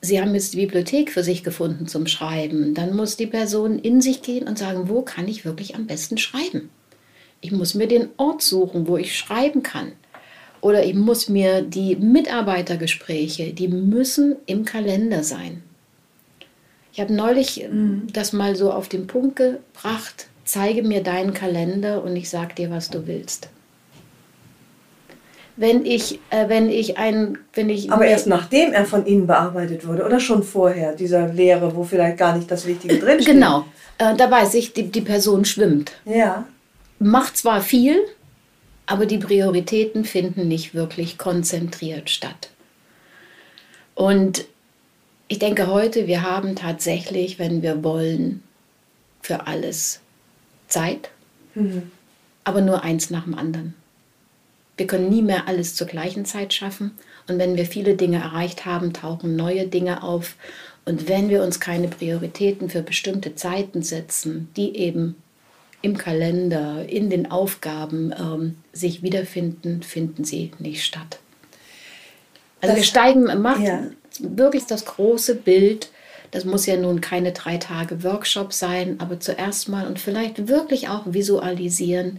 Sie 0.00 0.22
haben 0.22 0.34
jetzt 0.34 0.54
die 0.54 0.58
Bibliothek 0.58 1.12
für 1.12 1.22
sich 1.22 1.44
gefunden 1.44 1.86
zum 1.86 2.06
Schreiben. 2.06 2.72
Dann 2.72 2.96
muss 2.96 3.18
die 3.18 3.26
Person 3.26 3.78
in 3.78 4.00
sich 4.00 4.22
gehen 4.22 4.48
und 4.48 4.58
sagen, 4.58 4.88
wo 4.88 5.02
kann 5.02 5.28
ich 5.28 5.44
wirklich 5.44 5.74
am 5.74 5.86
besten 5.86 6.16
schreiben. 6.16 6.70
Ich 7.42 7.52
muss 7.52 7.74
mir 7.74 7.88
den 7.88 8.08
Ort 8.16 8.40
suchen, 8.40 8.88
wo 8.88 8.96
ich 8.96 9.14
schreiben 9.14 9.62
kann. 9.62 9.92
Oder 10.66 10.84
ich 10.84 10.94
muss 10.94 11.28
mir 11.28 11.62
die 11.62 11.94
Mitarbeitergespräche, 11.94 13.52
die 13.52 13.68
müssen 13.68 14.34
im 14.46 14.64
Kalender 14.64 15.22
sein. 15.22 15.62
Ich 16.92 16.98
habe 16.98 17.14
neulich 17.14 17.64
mhm. 17.70 18.08
das 18.12 18.32
mal 18.32 18.56
so 18.56 18.72
auf 18.72 18.88
den 18.88 19.06
Punkt 19.06 19.36
gebracht, 19.36 20.26
zeige 20.44 20.82
mir 20.82 21.04
deinen 21.04 21.34
Kalender 21.34 22.02
und 22.02 22.16
ich 22.16 22.28
sage 22.28 22.56
dir, 22.56 22.68
was 22.68 22.90
du 22.90 23.06
willst. 23.06 23.48
wenn 25.54 25.86
ich, 25.86 26.18
äh, 26.30 26.48
wenn 26.48 26.68
ich 26.68 26.98
ein, 26.98 27.38
wenn 27.54 27.70
ich. 27.70 27.92
Aber 27.92 28.04
erst 28.04 28.26
nachdem 28.26 28.72
er 28.72 28.86
von 28.86 29.06
Ihnen 29.06 29.28
bearbeitet 29.28 29.86
wurde 29.86 30.04
oder 30.04 30.18
schon 30.18 30.42
vorher, 30.42 30.96
dieser 30.96 31.28
Lehre, 31.28 31.76
wo 31.76 31.84
vielleicht 31.84 32.18
gar 32.18 32.36
nicht 32.36 32.50
das 32.50 32.66
Wichtige 32.66 32.98
drin 33.04 33.22
steht. 33.22 33.34
Genau. 33.34 33.66
Äh, 33.98 34.16
da 34.16 34.28
weiß 34.28 34.54
ich, 34.54 34.72
die, 34.72 34.90
die 34.90 35.00
Person 35.00 35.44
schwimmt. 35.44 35.92
Ja. 36.04 36.44
Macht 36.98 37.36
zwar 37.36 37.60
viel, 37.60 37.98
aber 38.86 39.06
die 39.06 39.18
Prioritäten 39.18 40.04
finden 40.04 40.48
nicht 40.48 40.74
wirklich 40.74 41.18
konzentriert 41.18 42.08
statt. 42.10 42.50
Und 43.94 44.44
ich 45.28 45.38
denke 45.38 45.66
heute, 45.66 46.06
wir 46.06 46.22
haben 46.22 46.54
tatsächlich, 46.54 47.38
wenn 47.38 47.62
wir 47.62 47.82
wollen, 47.82 48.42
für 49.22 49.46
alles 49.48 50.00
Zeit, 50.68 51.10
Mhm. 51.54 51.90
aber 52.44 52.60
nur 52.60 52.84
eins 52.84 53.10
nach 53.10 53.24
dem 53.24 53.34
anderen. 53.34 53.74
Wir 54.76 54.86
können 54.86 55.08
nie 55.08 55.22
mehr 55.22 55.48
alles 55.48 55.74
zur 55.74 55.86
gleichen 55.86 56.24
Zeit 56.26 56.52
schaffen. 56.54 56.92
Und 57.28 57.38
wenn 57.38 57.56
wir 57.56 57.66
viele 57.66 57.96
Dinge 57.96 58.18
erreicht 58.18 58.66
haben, 58.66 58.92
tauchen 58.92 59.34
neue 59.34 59.66
Dinge 59.66 60.02
auf. 60.02 60.36
Und 60.84 61.08
wenn 61.08 61.28
wir 61.30 61.42
uns 61.42 61.58
keine 61.58 61.88
Prioritäten 61.88 62.68
für 62.70 62.82
bestimmte 62.82 63.34
Zeiten 63.34 63.82
setzen, 63.82 64.48
die 64.56 64.76
eben 64.76 65.16
im 65.82 65.96
Kalender, 65.96 66.84
in 66.88 67.10
den 67.10 67.30
Aufgaben 67.30 68.12
ähm, 68.18 68.56
sich 68.72 69.02
wiederfinden, 69.02 69.82
finden 69.82 70.24
sie 70.24 70.50
nicht 70.58 70.84
statt. 70.84 71.18
Also 72.60 72.74
Das- 72.74 72.76
wir 72.76 72.84
steigen, 72.84 73.42
macht 73.42 73.60
ja. 73.60 73.84
wirklich 74.20 74.64
das 74.66 74.84
große 74.84 75.34
Bild. 75.36 75.90
Das 76.32 76.44
muss 76.44 76.66
ja 76.66 76.76
nun 76.76 77.00
keine 77.00 77.32
drei 77.32 77.56
Tage 77.58 78.02
Workshop 78.02 78.52
sein, 78.52 78.96
aber 78.98 79.20
zuerst 79.20 79.68
mal 79.68 79.86
und 79.86 80.00
vielleicht 80.00 80.48
wirklich 80.48 80.88
auch 80.88 81.02
visualisieren, 81.06 82.18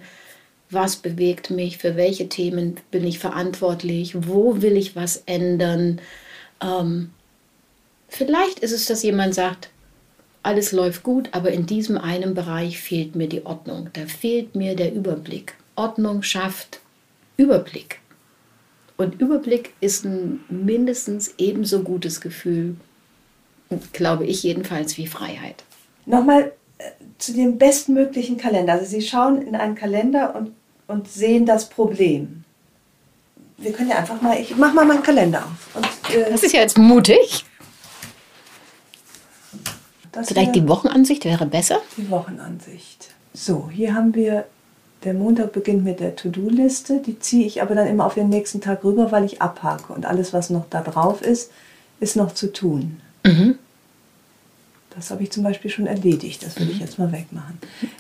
was 0.70 0.98
bewegt 0.98 1.50
mich, 1.50 1.78
für 1.78 1.96
welche 1.96 2.30
Themen 2.30 2.78
bin 2.92 3.06
ich 3.06 3.20
verantwortlich, 3.20 4.14
wo 4.28 4.62
will 4.62 4.78
ich 4.78 4.96
was 4.96 5.24
ändern. 5.26 6.00
Ähm, 6.62 7.12
vielleicht 8.10 8.60
ist 8.60 8.72
es, 8.72 8.86
dass 8.86 9.04
jemand 9.04 9.34
sagt, 9.36 9.70
alles 10.48 10.72
läuft 10.72 11.04
gut, 11.04 11.28
aber 11.34 11.52
in 11.52 11.66
diesem 11.66 11.98
einen 11.98 12.34
Bereich 12.34 12.80
fehlt 12.80 13.16
mir 13.16 13.28
die 13.28 13.46
Ordnung. 13.46 13.90
Da 13.92 14.06
fehlt 14.06 14.56
mir 14.56 14.78
der 14.78 14.94
Überblick. 14.94 15.56
Ordnung 15.76 16.24
schafft 16.24 16.80
Überblick. 17.36 18.00
Und 18.96 19.20
Überblick 19.20 19.74
ist 19.82 20.06
ein 20.06 20.40
mindestens 20.50 21.36
ebenso 21.38 21.84
gutes 21.84 22.22
Gefühl, 22.22 22.78
glaube 23.92 24.26
ich 24.26 24.42
jedenfalls, 24.44 24.98
wie 24.98 25.06
Freiheit. 25.06 25.66
Nochmal 26.06 26.54
äh, 26.78 26.84
zu 27.18 27.34
dem 27.34 27.58
bestmöglichen 27.58 28.38
Kalender. 28.38 28.74
Also 28.74 28.86
Sie 28.86 29.02
schauen 29.02 29.42
in 29.42 29.54
einen 29.54 29.76
Kalender 29.76 30.34
und, 30.34 30.54
und 30.88 31.10
sehen 31.10 31.46
das 31.46 31.68
Problem. 31.68 32.46
Wir 33.58 33.74
können 33.74 33.90
ja 33.90 33.98
einfach 33.98 34.22
mal, 34.22 34.40
ich 34.40 34.56
mach 34.56 34.74
mal 34.74 34.86
meinen 34.86 35.04
Kalender 35.04 35.40
auf. 35.40 35.76
Und, 35.76 36.16
äh, 36.16 36.32
Das 36.32 36.44
ist 36.44 36.54
ja 36.54 36.62
jetzt 36.62 36.78
mutig. 36.78 37.44
Das 40.18 40.28
Vielleicht 40.28 40.56
die 40.56 40.68
Wochenansicht 40.68 41.26
wäre 41.26 41.46
besser. 41.46 41.80
die 41.98 42.10
Wochenansicht. 42.10 43.10
So, 43.34 43.70
hier 43.72 43.94
haben 43.94 44.14
wir, 44.16 44.46
der 45.04 45.14
Montag 45.14 45.54
beginnt 45.54 45.84
mit 45.84 46.00
der 46.00 46.16
To-Do-Liste. 46.16 47.02
Die 47.06 47.20
ziehe 47.20 47.46
ich 47.46 47.62
aber 47.62 47.76
dann 47.76 47.88
immer 47.88 48.06
auf 48.06 48.16
den 48.16 48.30
nächsten 48.30 48.62
Tag 48.62 48.84
rüber, 48.84 49.12
weil 49.12 49.24
ich 49.26 49.42
abhake. 49.42 49.94
Und 49.94 50.06
alles, 50.06 50.34
was 50.34 50.50
noch 50.50 50.66
da 50.70 50.82
drauf 50.82 51.22
ist, 51.22 51.52
ist 52.00 52.16
noch 52.16 52.34
zu 52.34 52.52
tun. 52.52 53.00
Das 54.96 55.12
habe 55.12 55.22
ich 55.24 55.32
zum 55.32 55.44
Beispiel 55.44 55.70
schon 55.70 55.86
erledigt. 55.86 56.44
Das 56.44 56.58
würde 56.58 56.72
ich 56.72 56.80
jetzt 56.80 56.98
mal 56.98 57.12
wegmachen. 57.12 57.60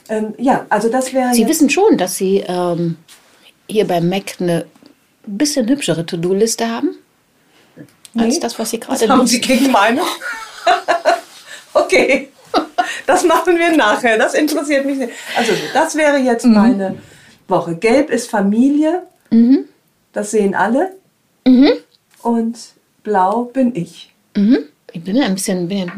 Ähm, 0.09 0.33
ja, 0.39 0.65
also 0.69 0.89
das 0.89 1.13
wäre 1.13 1.33
Sie 1.33 1.45
wissen 1.47 1.69
schon, 1.69 1.97
dass 1.97 2.15
Sie 2.15 2.43
ähm, 2.47 2.95
hier 3.67 3.85
beim 3.85 4.09
Mac 4.09 4.37
eine 4.39 4.65
bisschen 5.25 5.67
hübschere 5.67 6.05
To-Do-Liste 6.05 6.69
haben, 6.69 6.95
als 8.17 8.35
Nee, 8.35 8.39
das, 8.39 8.57
was 8.57 8.71
Sie 8.71 8.79
gerade 8.79 9.01
Was 9.01 9.09
haben. 9.09 9.27
Sie 9.27 9.41
gegen 9.41 9.69
meine? 9.71 10.01
okay, 11.87 12.29
das 13.07 13.23
machen 13.23 13.57
wir 13.57 13.75
nachher. 13.75 14.17
Das 14.17 14.33
interessiert 14.33 14.85
mich 14.85 14.97
nicht. 14.97 15.13
Also 15.37 15.53
das 15.73 15.95
wäre 15.95 16.17
jetzt 16.17 16.45
Mhm. 16.45 16.53
meine 16.53 16.95
Woche. 17.47 17.75
Gelb 17.75 18.09
ist 18.09 18.29
Familie. 18.29 19.03
Mhm. 19.31 19.65
Das 20.13 20.31
sehen 20.31 20.53
alle. 20.55 20.91
Und 22.21 22.57
blau 23.03 23.43
bin 23.45 23.75
ich. 23.75 24.13
Ich 24.93 25.03
bin 25.03 25.19
ein 25.21 25.33
bisschen, 25.35 25.67
bin 25.67 25.89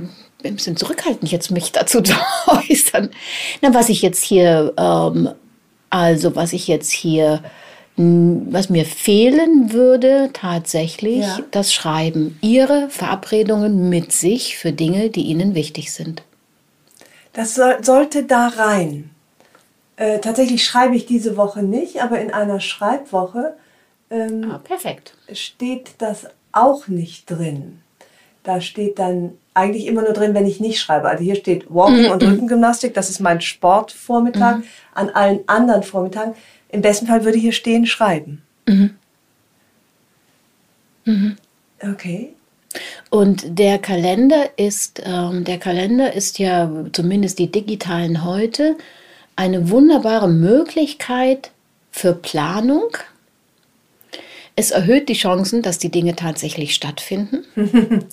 ein 0.43 0.55
bisschen 0.55 0.77
zurückhaltend 0.77 1.31
jetzt, 1.31 1.51
mich 1.51 1.71
dazu 1.71 2.01
zu 2.03 2.13
äußern. 2.47 3.09
Na, 3.61 3.73
was 3.73 3.89
ich 3.89 4.01
jetzt 4.01 4.23
hier, 4.23 4.73
ähm, 4.77 5.29
also 5.89 6.35
was 6.35 6.53
ich 6.53 6.67
jetzt 6.67 6.91
hier, 6.91 7.43
was 8.01 8.69
mir 8.69 8.85
fehlen 8.85 9.73
würde 9.73 10.29
tatsächlich, 10.31 11.19
Ja. 11.25 11.39
das 11.51 11.73
Schreiben. 11.73 12.37
Ihre 12.41 12.89
Verabredungen 12.89 13.89
mit 13.89 14.13
sich 14.13 14.57
für 14.57 14.71
Dinge, 14.71 15.09
die 15.09 15.23
Ihnen 15.23 15.53
wichtig 15.53 15.91
sind. 15.91 16.23
Das 17.33 17.55
soll, 17.55 17.83
sollte 17.83 18.23
da 18.23 18.47
rein. 18.47 19.09
Äh, 19.97 20.19
tatsächlich 20.19 20.63
schreibe 20.63 20.95
ich 20.95 21.05
diese 21.07 21.35
Woche 21.35 21.61
nicht, 21.61 22.01
aber 22.01 22.21
in 22.21 22.31
einer 22.31 22.61
Schreibwoche 22.61 23.55
ähm, 24.09 24.49
Ah, 24.49 24.59
perfekt. 24.63 25.13
steht 25.33 25.89
das 25.97 26.25
auch 26.53 26.87
nicht 26.87 27.29
drin. 27.29 27.81
Da 28.43 28.61
steht 28.61 28.97
dann 28.97 29.33
eigentlich 29.53 29.87
immer 29.87 30.03
nur 30.03 30.13
drin, 30.13 30.33
wenn 30.33 30.47
ich 30.47 30.61
nicht 30.61 30.79
schreibe. 30.79 31.09
Also 31.09 31.21
hier 31.23 31.35
steht 31.35 31.65
Walking 31.69 32.09
und 32.11 32.23
Rückengymnastik, 32.23 32.93
das 32.93 33.09
ist 33.09 33.19
mein 33.19 33.41
Sportvormittag. 33.41 34.59
An 34.95 35.09
allen 35.09 35.41
anderen 35.47 35.83
Vormittagen, 35.83 36.33
im 36.69 36.81
besten 36.81 37.07
Fall 37.07 37.25
würde 37.25 37.37
hier 37.37 37.51
stehen 37.51 37.85
schreiben. 37.85 38.41
Okay. 41.81 42.33
Und 43.09 43.57
der 43.57 43.79
Kalender 43.79 44.51
ist, 44.57 45.01
ähm, 45.03 45.43
der 45.43 45.57
Kalender 45.57 46.13
ist 46.13 46.39
ja 46.39 46.69
zumindest 46.91 47.39
die 47.39 47.51
digitalen 47.51 48.23
heute 48.23 48.77
eine 49.35 49.69
wunderbare 49.69 50.27
Möglichkeit 50.27 51.51
für 51.91 52.13
Planung. 52.13 52.89
Es 54.55 54.71
erhöht 54.71 55.09
die 55.09 55.13
Chancen, 55.13 55.61
dass 55.61 55.79
die 55.79 55.89
Dinge 55.89 56.15
tatsächlich 56.15 56.75
stattfinden. 56.75 57.45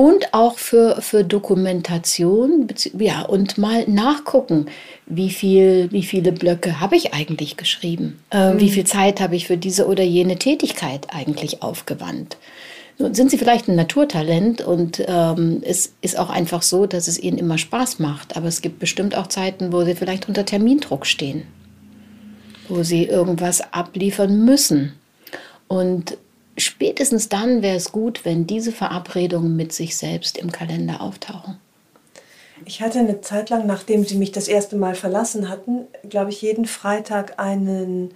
und 0.00 0.32
auch 0.32 0.56
für, 0.56 1.02
für 1.02 1.24
Dokumentation, 1.24 2.68
ja, 2.98 3.20
und 3.20 3.58
mal 3.58 3.84
nachgucken, 3.86 4.64
wie, 5.04 5.28
viel, 5.28 5.92
wie 5.92 6.04
viele 6.04 6.32
Blöcke 6.32 6.80
habe 6.80 6.96
ich 6.96 7.12
eigentlich 7.12 7.58
geschrieben? 7.58 8.18
Äh, 8.30 8.54
Wie 8.56 8.70
viel 8.70 8.84
Zeit 8.84 9.20
habe 9.20 9.36
ich 9.36 9.46
für 9.46 9.58
diese 9.58 9.86
oder 9.86 10.02
jene 10.02 10.38
Tätigkeit 10.38 11.08
eigentlich 11.10 11.62
aufgewandt? 11.62 12.38
Nun 12.96 13.12
sind 13.12 13.30
Sie 13.30 13.36
vielleicht 13.36 13.68
ein 13.68 13.76
Naturtalent 13.76 14.62
und 14.62 15.04
ähm, 15.06 15.60
es 15.66 15.92
ist 16.00 16.18
auch 16.18 16.30
einfach 16.30 16.62
so, 16.62 16.86
dass 16.86 17.06
es 17.06 17.18
Ihnen 17.18 17.36
immer 17.36 17.58
Spaß 17.58 17.98
macht. 17.98 18.38
Aber 18.38 18.48
es 18.48 18.62
gibt 18.62 18.78
bestimmt 18.78 19.14
auch 19.14 19.26
Zeiten, 19.26 19.70
wo 19.70 19.84
Sie 19.84 19.94
vielleicht 19.94 20.28
unter 20.28 20.46
Termindruck 20.46 21.04
stehen, 21.04 21.42
wo 22.70 22.82
Sie 22.84 23.04
irgendwas 23.04 23.60
abliefern 23.74 24.46
müssen. 24.46 24.94
Und 25.68 26.16
spätestens 26.60 27.28
dann 27.28 27.62
wäre 27.62 27.76
es 27.76 27.92
gut, 27.92 28.24
wenn 28.24 28.46
diese 28.46 28.72
Verabredungen 28.72 29.56
mit 29.56 29.72
sich 29.72 29.96
selbst 29.96 30.38
im 30.38 30.52
Kalender 30.52 31.00
auftauchen. 31.00 31.58
Ich 32.64 32.82
hatte 32.82 32.98
eine 32.98 33.20
Zeit 33.20 33.50
lang, 33.50 33.66
nachdem 33.66 34.04
sie 34.04 34.16
mich 34.16 34.32
das 34.32 34.48
erste 34.48 34.76
Mal 34.76 34.94
verlassen 34.94 35.48
hatten, 35.48 35.86
glaube 36.08 36.30
ich, 36.30 36.42
jeden 36.42 36.66
Freitag 36.66 37.38
einen, 37.38 38.10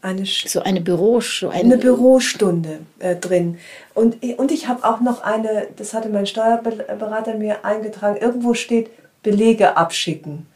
eine, 0.00 0.24
So 0.24 0.60
eine 0.60 0.80
Büro, 0.80 1.20
eine 1.50 1.74
ein, 1.74 1.80
Bürostunde 1.80 2.78
äh, 2.98 3.16
drin. 3.16 3.58
Und, 3.94 4.22
und 4.38 4.52
ich 4.52 4.68
habe 4.68 4.84
auch 4.84 5.00
noch 5.00 5.22
eine, 5.22 5.68
das 5.76 5.92
hatte 5.92 6.08
mein 6.08 6.26
Steuerberater 6.26 7.34
mir 7.34 7.64
eingetragen, 7.64 8.16
irgendwo 8.20 8.54
steht 8.54 8.90
Belege 9.22 9.76
abschicken. 9.76 10.46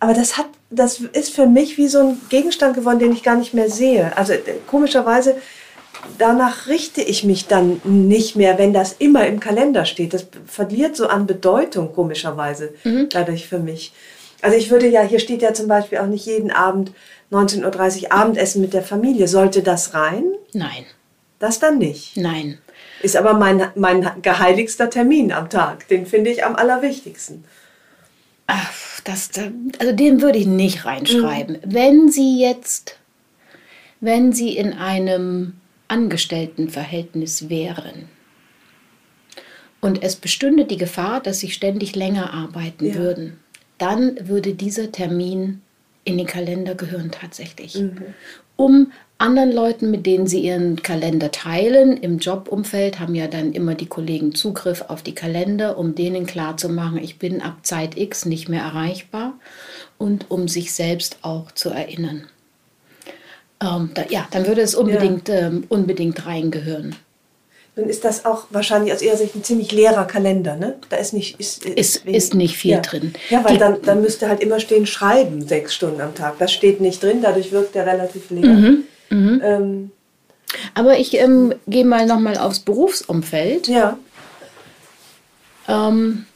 Aber 0.00 0.14
das, 0.14 0.36
hat, 0.36 0.46
das 0.68 1.00
ist 1.00 1.34
für 1.34 1.46
mich 1.46 1.78
wie 1.78 1.88
so 1.88 2.00
ein 2.00 2.20
Gegenstand 2.28 2.74
geworden, 2.74 2.98
den 2.98 3.12
ich 3.12 3.22
gar 3.22 3.36
nicht 3.36 3.54
mehr 3.54 3.70
sehe. 3.70 4.16
Also 4.16 4.32
äh, 4.32 4.40
komischerweise, 4.66 5.36
danach 6.18 6.66
richte 6.68 7.00
ich 7.02 7.24
mich 7.24 7.46
dann 7.46 7.80
nicht 7.84 8.36
mehr, 8.36 8.58
wenn 8.58 8.72
das 8.72 8.94
immer 8.98 9.26
im 9.26 9.40
Kalender 9.40 9.84
steht. 9.84 10.14
Das 10.14 10.26
verliert 10.46 10.96
so 10.96 11.06
an 11.08 11.26
Bedeutung, 11.26 11.92
komischerweise, 11.92 12.72
dadurch 13.10 13.46
für 13.46 13.58
mich. 13.58 13.92
Also 14.40 14.56
ich 14.56 14.70
würde 14.70 14.88
ja, 14.88 15.02
hier 15.02 15.20
steht 15.20 15.42
ja 15.42 15.54
zum 15.54 15.68
Beispiel 15.68 15.98
auch 15.98 16.06
nicht 16.06 16.26
jeden 16.26 16.50
Abend 16.50 16.92
19.30 17.30 18.02
Uhr 18.04 18.12
Abendessen 18.12 18.60
mit 18.60 18.74
der 18.74 18.82
Familie. 18.82 19.28
Sollte 19.28 19.62
das 19.62 19.94
rein? 19.94 20.24
nein, 20.52 20.84
Das 21.38 21.58
dann 21.58 21.78
nicht. 21.78 22.16
nein. 22.16 22.58
Ist 23.02 23.16
aber 23.16 23.34
mein, 23.34 23.68
mein 23.74 24.08
geheiligster 24.22 24.88
Termin 24.90 25.32
am 25.32 25.48
Tag. 25.50 25.88
Den 25.88 26.06
finde 26.06 26.30
ich 26.30 26.44
am 26.44 26.54
allerwichtigsten. 26.54 27.44
Ach, 28.46 29.00
das, 29.04 29.30
da- 29.30 29.50
also 29.78 29.92
den 29.92 30.20
würde 30.20 30.38
ich 30.38 30.46
nicht 30.46 30.84
reinschreiben. 30.84 31.58
Wenn 31.64 32.10
Sie 32.10 32.38
jetzt, 32.40 32.98
wenn 34.00 34.32
Sie 34.32 34.56
in 34.56 34.72
einem 34.72 35.54
Angestelltenverhältnis 35.92 37.50
wären 37.50 38.08
und 39.82 40.02
es 40.02 40.16
bestünde 40.16 40.64
die 40.64 40.78
Gefahr, 40.78 41.20
dass 41.20 41.40
Sie 41.40 41.50
ständig 41.50 41.94
länger 41.96 42.32
arbeiten 42.32 42.86
Ja. 42.86 42.94
würden, 42.94 43.38
dann 43.78 44.16
würde 44.28 44.54
dieser 44.54 44.90
Termin 44.92 45.60
in 46.04 46.16
den 46.18 46.26
Kalender 46.26 46.74
gehören 46.74 47.10
tatsächlich. 47.10 47.82
Um 48.56 48.92
anderen 49.18 49.52
Leuten, 49.52 49.90
mit 49.90 50.04
denen 50.04 50.26
sie 50.26 50.40
ihren 50.40 50.82
Kalender 50.82 51.30
teilen. 51.30 51.96
Im 51.96 52.18
Jobumfeld 52.18 52.98
haben 52.98 53.14
ja 53.14 53.28
dann 53.28 53.52
immer 53.52 53.74
die 53.76 53.86
Kollegen 53.86 54.34
Zugriff 54.34 54.82
auf 54.88 55.02
die 55.02 55.14
Kalender, 55.14 55.78
um 55.78 55.94
denen 55.94 56.26
klarzumachen, 56.26 56.98
ich 56.98 57.18
bin 57.18 57.40
ab 57.40 57.58
Zeit 57.62 57.96
X 57.96 58.26
nicht 58.26 58.48
mehr 58.48 58.62
erreichbar 58.62 59.34
und 59.96 60.30
um 60.30 60.48
sich 60.48 60.72
selbst 60.72 61.18
auch 61.22 61.52
zu 61.52 61.70
erinnern. 61.70 62.26
Ähm, 63.62 63.90
da, 63.94 64.04
ja, 64.08 64.26
dann 64.30 64.46
würde 64.46 64.60
es 64.62 64.74
unbedingt, 64.74 65.28
ja. 65.28 65.46
ähm, 65.46 65.64
unbedingt 65.68 66.26
reingehören. 66.26 66.96
Dann 67.74 67.88
ist 67.88 68.04
das 68.04 68.26
auch 68.26 68.44
wahrscheinlich 68.50 68.92
aus 68.92 69.00
ihrer 69.00 69.16
Sicht 69.16 69.34
ein 69.34 69.44
ziemlich 69.44 69.72
leerer 69.72 70.04
Kalender, 70.04 70.56
ne? 70.56 70.74
Da 70.90 70.96
ist 70.96 71.14
nicht, 71.14 71.40
ist, 71.40 71.64
ist, 71.64 72.04
wenig, 72.04 72.16
ist 72.18 72.34
nicht 72.34 72.56
viel 72.58 72.72
ja. 72.72 72.80
drin. 72.80 73.14
Ja, 73.30 73.42
weil 73.44 73.56
dann, 73.56 73.80
dann 73.82 74.02
müsste 74.02 74.28
halt 74.28 74.40
immer 74.40 74.60
stehen, 74.60 74.86
schreiben 74.86 75.46
sechs 75.46 75.74
Stunden 75.74 76.02
am 76.02 76.14
Tag. 76.14 76.38
Das 76.38 76.52
steht 76.52 76.82
nicht 76.82 77.02
drin, 77.02 77.20
dadurch 77.22 77.50
wirkt 77.50 77.74
er 77.74 77.86
relativ 77.86 78.28
leer. 78.30 78.46
Mhm. 78.46 78.84
Mhm. 79.08 79.40
Ähm, 79.42 79.90
Aber 80.74 80.98
ich 80.98 81.14
ähm, 81.14 81.54
gehe 81.66 81.86
mal 81.86 82.06
nochmal 82.06 82.36
aufs 82.36 82.60
Berufsumfeld. 82.60 83.68
Ja. 83.68 83.96
Ähm, 85.66 86.26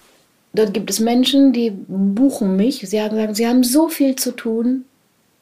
dort 0.55 0.73
gibt 0.73 0.89
es 0.89 1.01
Menschen, 1.01 1.53
die 1.53 1.71
buchen 1.71 2.57
mich. 2.57 2.81
Sie 2.89 3.01
haben 3.01 3.15
gesagt, 3.15 3.37
sie 3.37 3.47
haben 3.47 3.63
so 3.63 3.89
viel 3.89 4.17
zu 4.17 4.33
tun. 4.33 4.87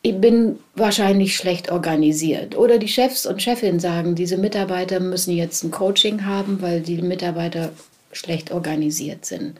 Ich 0.07 0.21
bin 0.21 0.59
wahrscheinlich 0.75 1.35
schlecht 1.35 1.73
organisiert. 1.73 2.59
Oder 2.59 2.77
die 2.77 2.89
Chefs 2.89 3.25
und 3.25 3.41
Chefinnen 3.41 3.81
sagen, 3.81 4.15
diese 4.15 4.37
Mitarbeiter 4.37 5.01
müssen 5.01 5.35
jetzt 5.35 5.65
ein 5.65 5.71
Coaching 5.71 6.27
haben, 6.27 6.61
weil 6.61 6.83
die 6.83 7.01
Mitarbeiter 7.01 7.71
schlecht 8.13 8.51
organisiert 8.53 9.25
sind. 9.25 9.55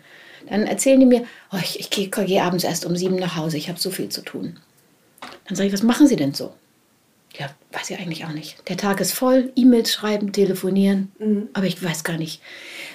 Dann 0.51 0.67
erzählen 0.67 1.01
die 1.01 1.07
mir, 1.07 1.25
oh, 1.51 1.57
ich, 1.63 1.81
ich 1.81 1.89
gehe 1.89 2.11
geh 2.11 2.41
abends 2.41 2.63
erst 2.63 2.85
um 2.85 2.95
sieben 2.95 3.17
nach 3.17 3.37
Hause, 3.37 3.57
ich 3.57 3.71
habe 3.71 3.81
so 3.81 3.91
viel 3.91 4.11
zu 4.11 4.21
tun. 4.21 4.59
Dann 5.49 5.57
sage 5.57 5.69
ich, 5.69 5.73
was 5.73 5.83
machen 5.83 6.09
Sie 6.09 6.17
denn 6.17 6.35
so? 6.35 6.53
Ja, 7.39 7.51
weiß 7.73 7.91
ich 7.91 7.99
eigentlich 7.99 8.25
auch 8.25 8.33
nicht. 8.33 8.69
Der 8.69 8.77
Tag 8.77 9.01
ist 9.01 9.13
voll, 9.13 9.53
E-Mails 9.57 9.93
schreiben, 9.93 10.33
telefonieren, 10.33 11.11
mhm. 11.19 11.49
aber 11.53 11.67
ich 11.67 11.83
weiß 11.83 12.05
gar 12.05 12.17
nicht, 12.17 12.41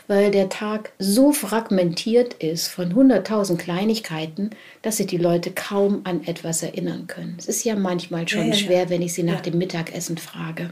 weil 0.08 0.32
der 0.32 0.48
Tag 0.48 0.94
so 0.98 1.34
fragmentiert 1.34 2.36
ist 2.36 2.70
von 2.70 2.94
100.000 2.94 3.58
Kleinigkeiten, 3.58 4.52
dass 4.82 4.98
sich 4.98 5.08
die 5.08 5.18
Leute 5.18 5.52
kaum 5.52 6.02
an 6.06 6.24
etwas 6.26 6.64
erinnern 6.64 7.08
können. 7.08 7.36
Es 7.38 7.48
ist 7.48 7.66
ja 7.66 7.76
manchmal 7.76 8.30
schon 8.30 8.48
ja, 8.48 8.54
ja, 8.54 8.56
schwer, 8.56 8.84
ja. 8.84 8.90
wenn 8.90 9.02
ich 9.02 9.14
sie 9.14 9.24
nach 9.24 9.42
dem 9.42 9.58
Mittagessen 9.58 10.18
frage. 10.18 10.70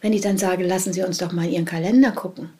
Wenn 0.00 0.12
ich 0.12 0.22
dann 0.22 0.38
sage, 0.38 0.64
lassen 0.64 0.92
Sie 0.92 1.02
uns 1.02 1.18
doch 1.18 1.30
mal 1.30 1.48
Ihren 1.48 1.64
Kalender 1.64 2.10
gucken, 2.10 2.50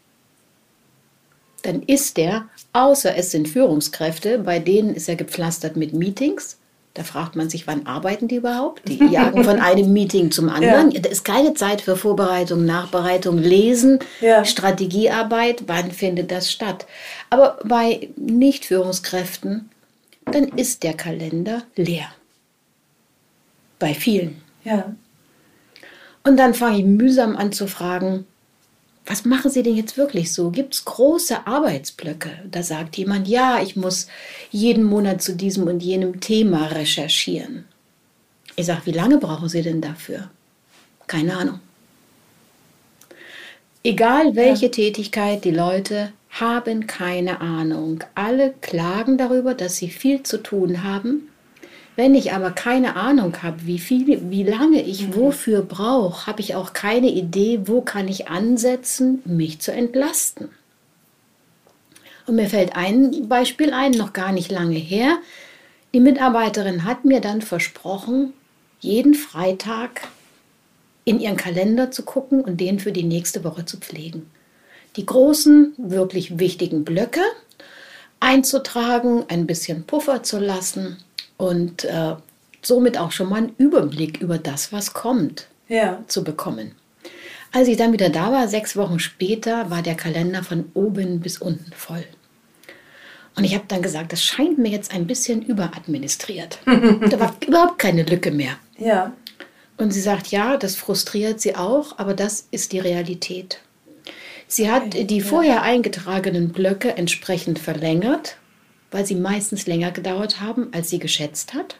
dann 1.62 1.82
ist 1.82 2.16
der, 2.16 2.48
außer 2.72 3.16
es 3.16 3.32
sind 3.32 3.48
Führungskräfte, 3.48 4.38
bei 4.38 4.60
denen 4.60 4.94
ist 4.94 5.08
er 5.08 5.16
gepflastert 5.16 5.76
mit 5.76 5.92
Meetings 5.92 6.59
da 6.94 7.04
fragt 7.04 7.36
man 7.36 7.48
sich, 7.48 7.66
wann 7.66 7.86
arbeiten 7.86 8.26
die 8.26 8.36
überhaupt? 8.36 8.88
Die 8.88 9.04
jagen 9.10 9.44
von 9.44 9.60
einem 9.60 9.92
Meeting 9.92 10.30
zum 10.30 10.48
anderen. 10.48 10.90
Ja. 10.90 11.00
Da 11.00 11.08
ist 11.08 11.24
keine 11.24 11.54
Zeit 11.54 11.80
für 11.80 11.96
Vorbereitung, 11.96 12.64
Nachbereitung, 12.64 13.38
Lesen, 13.38 14.00
ja. 14.20 14.44
Strategiearbeit. 14.44 15.64
Wann 15.66 15.92
findet 15.92 16.30
das 16.30 16.50
statt? 16.50 16.86
Aber 17.30 17.58
bei 17.64 18.08
Nicht-Führungskräften, 18.16 19.70
dann 20.24 20.44
ist 20.48 20.82
der 20.82 20.94
Kalender 20.94 21.62
leer. 21.76 22.08
Bei 23.78 23.94
vielen. 23.94 24.42
Ja. 24.64 24.94
Und 26.24 26.36
dann 26.36 26.54
fange 26.54 26.78
ich 26.78 26.84
mühsam 26.84 27.36
an 27.36 27.52
zu 27.52 27.66
fragen, 27.66 28.26
was 29.06 29.24
machen 29.24 29.50
Sie 29.50 29.62
denn 29.62 29.74
jetzt 29.74 29.96
wirklich 29.96 30.32
so? 30.32 30.50
Gibt 30.50 30.74
es 30.74 30.84
große 30.84 31.46
Arbeitsblöcke? 31.46 32.30
Da 32.50 32.62
sagt 32.62 32.96
jemand, 32.96 33.26
ja, 33.28 33.60
ich 33.62 33.76
muss 33.76 34.06
jeden 34.50 34.84
Monat 34.84 35.22
zu 35.22 35.34
diesem 35.34 35.66
und 35.66 35.82
jenem 35.82 36.20
Thema 36.20 36.66
recherchieren. 36.66 37.64
Ich 38.56 38.66
sage, 38.66 38.82
wie 38.84 38.92
lange 38.92 39.18
brauchen 39.18 39.48
Sie 39.48 39.62
denn 39.62 39.80
dafür? 39.80 40.30
Keine 41.06 41.36
Ahnung. 41.36 41.60
Egal 43.82 44.36
welche 44.36 44.66
ja. 44.66 44.72
Tätigkeit, 44.72 45.44
die 45.44 45.50
Leute 45.50 46.12
haben 46.28 46.86
keine 46.86 47.40
Ahnung. 47.40 48.04
Alle 48.14 48.54
klagen 48.60 49.18
darüber, 49.18 49.54
dass 49.54 49.76
sie 49.76 49.88
viel 49.88 50.22
zu 50.22 50.42
tun 50.42 50.84
haben 50.84 51.29
wenn 52.00 52.14
ich 52.14 52.32
aber 52.32 52.50
keine 52.50 52.96
Ahnung 52.96 53.42
habe, 53.42 53.66
wie 53.66 53.78
viel, 53.78 54.30
wie 54.30 54.42
lange 54.42 54.80
ich 54.80 55.08
mhm. 55.08 55.16
wofür 55.16 55.60
brauche, 55.60 56.26
habe 56.26 56.40
ich 56.40 56.54
auch 56.54 56.72
keine 56.72 57.10
Idee, 57.10 57.60
wo 57.66 57.82
kann 57.82 58.08
ich 58.08 58.28
ansetzen, 58.28 59.20
mich 59.26 59.58
zu 59.60 59.70
entlasten. 59.70 60.48
Und 62.26 62.36
mir 62.36 62.48
fällt 62.48 62.74
ein 62.74 63.28
Beispiel 63.28 63.74
ein, 63.74 63.90
noch 63.90 64.14
gar 64.14 64.32
nicht 64.32 64.50
lange 64.50 64.78
her. 64.78 65.18
Die 65.92 66.00
Mitarbeiterin 66.00 66.86
hat 66.86 67.04
mir 67.04 67.20
dann 67.20 67.42
versprochen, 67.42 68.32
jeden 68.80 69.12
Freitag 69.12 70.08
in 71.04 71.20
ihren 71.20 71.36
Kalender 71.36 71.90
zu 71.90 72.02
gucken 72.02 72.40
und 72.40 72.62
den 72.62 72.80
für 72.80 72.92
die 72.92 73.02
nächste 73.02 73.44
Woche 73.44 73.66
zu 73.66 73.76
pflegen. 73.76 74.30
Die 74.96 75.04
großen, 75.04 75.74
wirklich 75.76 76.38
wichtigen 76.38 76.82
Blöcke 76.82 77.20
einzutragen, 78.20 79.26
ein 79.28 79.46
bisschen 79.46 79.84
Puffer 79.84 80.22
zu 80.22 80.38
lassen 80.38 80.96
und 81.40 81.84
äh, 81.84 82.16
somit 82.62 82.98
auch 82.98 83.12
schon 83.12 83.30
mal 83.30 83.36
einen 83.36 83.54
Überblick 83.56 84.20
über 84.20 84.38
das, 84.38 84.72
was 84.72 84.92
kommt, 84.92 85.46
ja. 85.68 86.02
zu 86.06 86.22
bekommen. 86.22 86.72
Als 87.52 87.66
ich 87.66 87.76
dann 87.76 87.92
wieder 87.92 88.10
da 88.10 88.30
war, 88.30 88.46
sechs 88.46 88.76
Wochen 88.76 89.00
später, 89.00 89.70
war 89.70 89.82
der 89.82 89.94
Kalender 89.94 90.44
von 90.44 90.70
oben 90.74 91.20
bis 91.20 91.38
unten 91.38 91.72
voll. 91.72 92.04
Und 93.36 93.44
ich 93.44 93.54
habe 93.54 93.64
dann 93.68 93.80
gesagt, 93.80 94.12
das 94.12 94.22
scheint 94.22 94.58
mir 94.58 94.70
jetzt 94.70 94.92
ein 94.92 95.06
bisschen 95.06 95.42
überadministriert. 95.42 96.58
da 96.66 97.18
war 97.18 97.34
überhaupt 97.46 97.78
keine 97.78 98.02
Lücke 98.02 98.30
mehr. 98.30 98.56
Ja. 98.78 99.14
Und 99.78 99.92
sie 99.92 100.00
sagt, 100.00 100.28
ja, 100.28 100.58
das 100.58 100.76
frustriert 100.76 101.40
sie 101.40 101.56
auch, 101.56 101.98
aber 101.98 102.12
das 102.12 102.48
ist 102.50 102.72
die 102.72 102.80
Realität. 102.80 103.60
Sie 104.46 104.70
hat 104.70 104.94
die 104.94 105.20
vorher 105.22 105.62
eingetragenen 105.62 106.50
Blöcke 106.50 106.96
entsprechend 106.96 107.58
verlängert 107.58 108.36
weil 108.90 109.06
sie 109.06 109.14
meistens 109.14 109.66
länger 109.66 109.90
gedauert 109.90 110.40
haben, 110.40 110.68
als 110.72 110.90
sie 110.90 110.98
geschätzt 110.98 111.54
hat. 111.54 111.76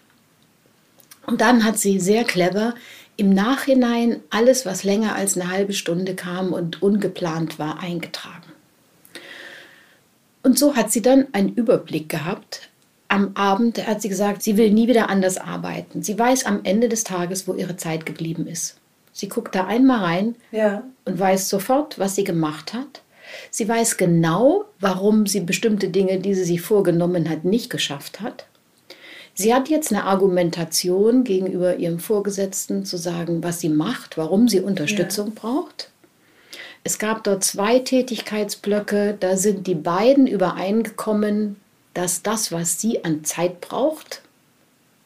Und 1.27 1.41
dann 1.41 1.65
hat 1.65 1.79
sie 1.79 2.01
sehr 2.01 2.25
clever 2.25 2.75
im 3.17 3.35
Nachhinein 3.35 4.21
alles, 4.31 4.65
was 4.65 4.85
länger 4.85 5.15
als 5.15 5.37
eine 5.37 5.51
halbe 5.51 5.75
Stunde 5.75 6.15
kam 6.15 6.53
und 6.53 6.83
ungeplant 6.83 7.59
war, 7.59 7.81
eingetragen. 7.81 8.51
Und 10.43 10.59
so 10.59 10.75
hat 10.75 10.91
sie 10.91 11.03
dann 11.03 11.27
einen 11.33 11.55
Überblick 11.55 12.09
gehabt. 12.09 12.71
Am 13.09 13.33
Abend 13.35 13.87
hat 13.87 14.01
sie 14.01 14.09
gesagt, 14.09 14.43
sie 14.43 14.57
will 14.57 14.71
nie 14.71 14.89
wieder 14.89 15.11
anders 15.11 15.37
arbeiten. 15.37 16.03
Sie 16.03 16.19
weiß 16.19 16.47
am 16.47 16.61
Ende 16.65 16.89
des 16.89 17.05
Tages, 17.05 17.47
wo 17.47 17.55
ihre 17.55 17.77
Zeit 17.77 18.07
geblieben 18.07 18.47
ist. 18.47 18.77
Sie 19.13 19.29
guckt 19.29 19.55
da 19.55 19.67
einmal 19.67 19.99
rein 20.03 20.37
ja. 20.51 20.85
und 21.05 21.19
weiß 21.19 21.49
sofort, 21.49 21.99
was 21.99 22.15
sie 22.15 22.25
gemacht 22.25 22.73
hat. 22.73 23.03
Sie 23.51 23.69
weiß 23.69 23.97
genau, 23.97 24.65
warum 24.79 25.27
sie 25.27 25.41
bestimmte 25.41 25.89
Dinge, 25.89 26.19
die 26.19 26.35
sie 26.35 26.45
sich 26.45 26.61
vorgenommen 26.61 27.29
hat, 27.29 27.45
nicht 27.45 27.71
geschafft 27.71 28.21
hat. 28.21 28.47
Sie 29.35 29.55
hat 29.55 29.69
jetzt 29.69 29.93
eine 29.93 30.05
Argumentation 30.05 31.25
gegenüber 31.25 31.77
ihrem 31.77 31.99
Vorgesetzten 31.99 32.85
zu 32.85 32.97
sagen, 32.97 33.43
was 33.43 33.61
sie 33.61 33.69
macht, 33.69 34.19
warum 34.19 34.49
sie 34.49 34.61
Unterstützung 34.61 35.29
ja. 35.29 35.33
braucht. 35.41 35.91
Es 36.83 36.99
gab 36.99 37.25
dort 37.25 37.45
zwei 37.45 37.79
Tätigkeitsblöcke, 37.79 39.17
da 39.19 39.37
sind 39.37 39.67
die 39.67 39.75
beiden 39.75 40.27
übereingekommen, 40.27 41.57
dass 41.95 42.23
das, 42.23 42.53
was 42.53 42.81
sie 42.81 43.05
an 43.05 43.25
Zeit 43.25 43.61
braucht, 43.61 44.23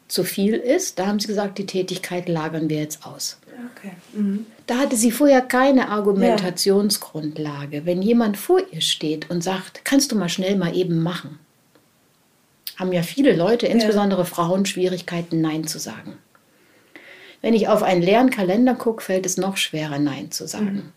zu 0.07 0.23
viel 0.23 0.55
ist. 0.55 0.99
Da 0.99 1.07
haben 1.07 1.19
sie 1.19 1.27
gesagt, 1.27 1.57
die 1.57 1.65
Tätigkeit 1.65 2.29
lagern 2.29 2.69
wir 2.69 2.79
jetzt 2.79 3.05
aus. 3.05 3.39
Okay. 3.77 3.91
Mhm. 4.13 4.45
Da 4.67 4.77
hatte 4.77 4.95
sie 4.95 5.11
vorher 5.11 5.41
keine 5.41 5.89
Argumentationsgrundlage. 5.89 7.85
Wenn 7.85 8.01
jemand 8.01 8.37
vor 8.37 8.61
ihr 8.71 8.81
steht 8.81 9.29
und 9.29 9.43
sagt, 9.43 9.85
kannst 9.85 10.11
du 10.11 10.15
mal 10.15 10.29
schnell 10.29 10.55
mal 10.55 10.75
eben 10.75 11.03
machen, 11.03 11.39
haben 12.77 12.91
ja 12.91 13.03
viele 13.03 13.35
Leute, 13.35 13.67
insbesondere. 13.67 14.25
Frauen, 14.25 14.65
Schwierigkeiten, 14.65 15.39
Nein 15.39 15.67
zu 15.67 15.77
sagen. 15.79 16.17
Wenn 17.41 17.53
ich 17.53 17.67
auf 17.67 17.83
einen 17.83 18.01
leeren 18.01 18.31
Kalender 18.31 18.73
gucke, 18.73 19.03
fällt 19.03 19.25
es 19.25 19.37
noch 19.37 19.55
schwerer, 19.57 19.99
Nein 19.99 20.31
zu 20.31 20.47
sagen. 20.47 20.75
Mhm. 20.75 20.91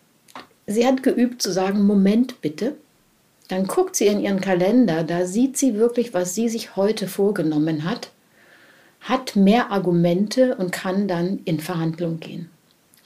Sie 0.66 0.86
hat 0.86 1.02
geübt 1.02 1.42
zu 1.42 1.52
sagen, 1.52 1.86
Moment 1.86 2.40
bitte. 2.40 2.76
Dann 3.48 3.66
guckt 3.66 3.96
sie 3.96 4.06
in 4.06 4.20
ihren 4.20 4.40
Kalender, 4.40 5.04
da 5.04 5.24
sieht 5.24 5.56
sie 5.56 5.74
wirklich, 5.74 6.12
was 6.12 6.34
sie 6.34 6.48
sich 6.48 6.76
heute 6.76 7.08
vorgenommen 7.08 7.84
hat, 7.84 8.10
hat 9.00 9.36
mehr 9.36 9.70
Argumente 9.70 10.56
und 10.56 10.70
kann 10.70 11.08
dann 11.08 11.40
in 11.44 11.60
Verhandlung 11.60 12.20
gehen 12.20 12.50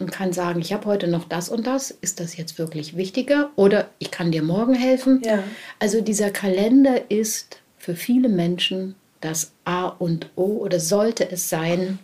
und 0.03 0.11
kann 0.11 0.33
sagen, 0.33 0.61
ich 0.61 0.73
habe 0.73 0.87
heute 0.87 1.07
noch 1.07 1.29
das 1.29 1.49
und 1.49 1.67
das, 1.67 1.93
ist 1.93 2.19
das 2.19 2.37
jetzt 2.37 2.59
wirklich 2.59 2.97
wichtiger 2.97 3.51
oder 3.55 3.89
ich 4.01 4.11
kann 4.11 4.33
dir 4.33 4.43
morgen 4.43 4.75
helfen. 4.75 5.23
Ja. 5.25 5.45
Also 5.79 6.01
dieser 6.01 6.31
Kalender 6.31 7.11
ist 7.11 7.61
für 7.79 7.95
viele 7.95 8.29
Menschen 8.29 8.97
das 9.21 9.53
A 9.65 9.87
und 9.87 10.29
O 10.35 10.59
oder 10.59 10.81
sollte 10.81 11.31
es 11.31 11.49
sein, 11.49 12.01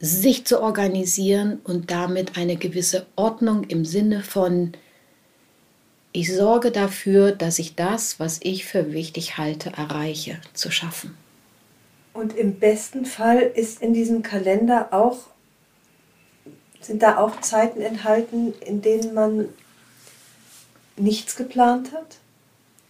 sich 0.00 0.46
zu 0.46 0.62
organisieren 0.62 1.60
und 1.64 1.90
damit 1.90 2.38
eine 2.38 2.56
gewisse 2.56 3.06
Ordnung 3.16 3.64
im 3.64 3.84
Sinne 3.84 4.22
von, 4.22 4.72
ich 6.12 6.34
sorge 6.34 6.70
dafür, 6.70 7.32
dass 7.32 7.58
ich 7.58 7.74
das, 7.74 8.18
was 8.18 8.40
ich 8.42 8.64
für 8.64 8.92
wichtig 8.92 9.36
halte, 9.36 9.72
erreiche, 9.76 10.38
zu 10.54 10.70
schaffen. 10.70 11.16
Und 12.14 12.34
im 12.36 12.54
besten 12.58 13.04
Fall 13.04 13.40
ist 13.40 13.82
in 13.82 13.92
diesem 13.92 14.22
Kalender 14.22 14.88
auch 14.92 15.31
Sind 16.82 17.02
da 17.02 17.18
auch 17.18 17.40
Zeiten 17.40 17.80
enthalten, 17.80 18.54
in 18.60 18.82
denen 18.82 19.14
man 19.14 19.48
nichts 20.96 21.36
geplant 21.36 21.92
hat? 21.92 22.18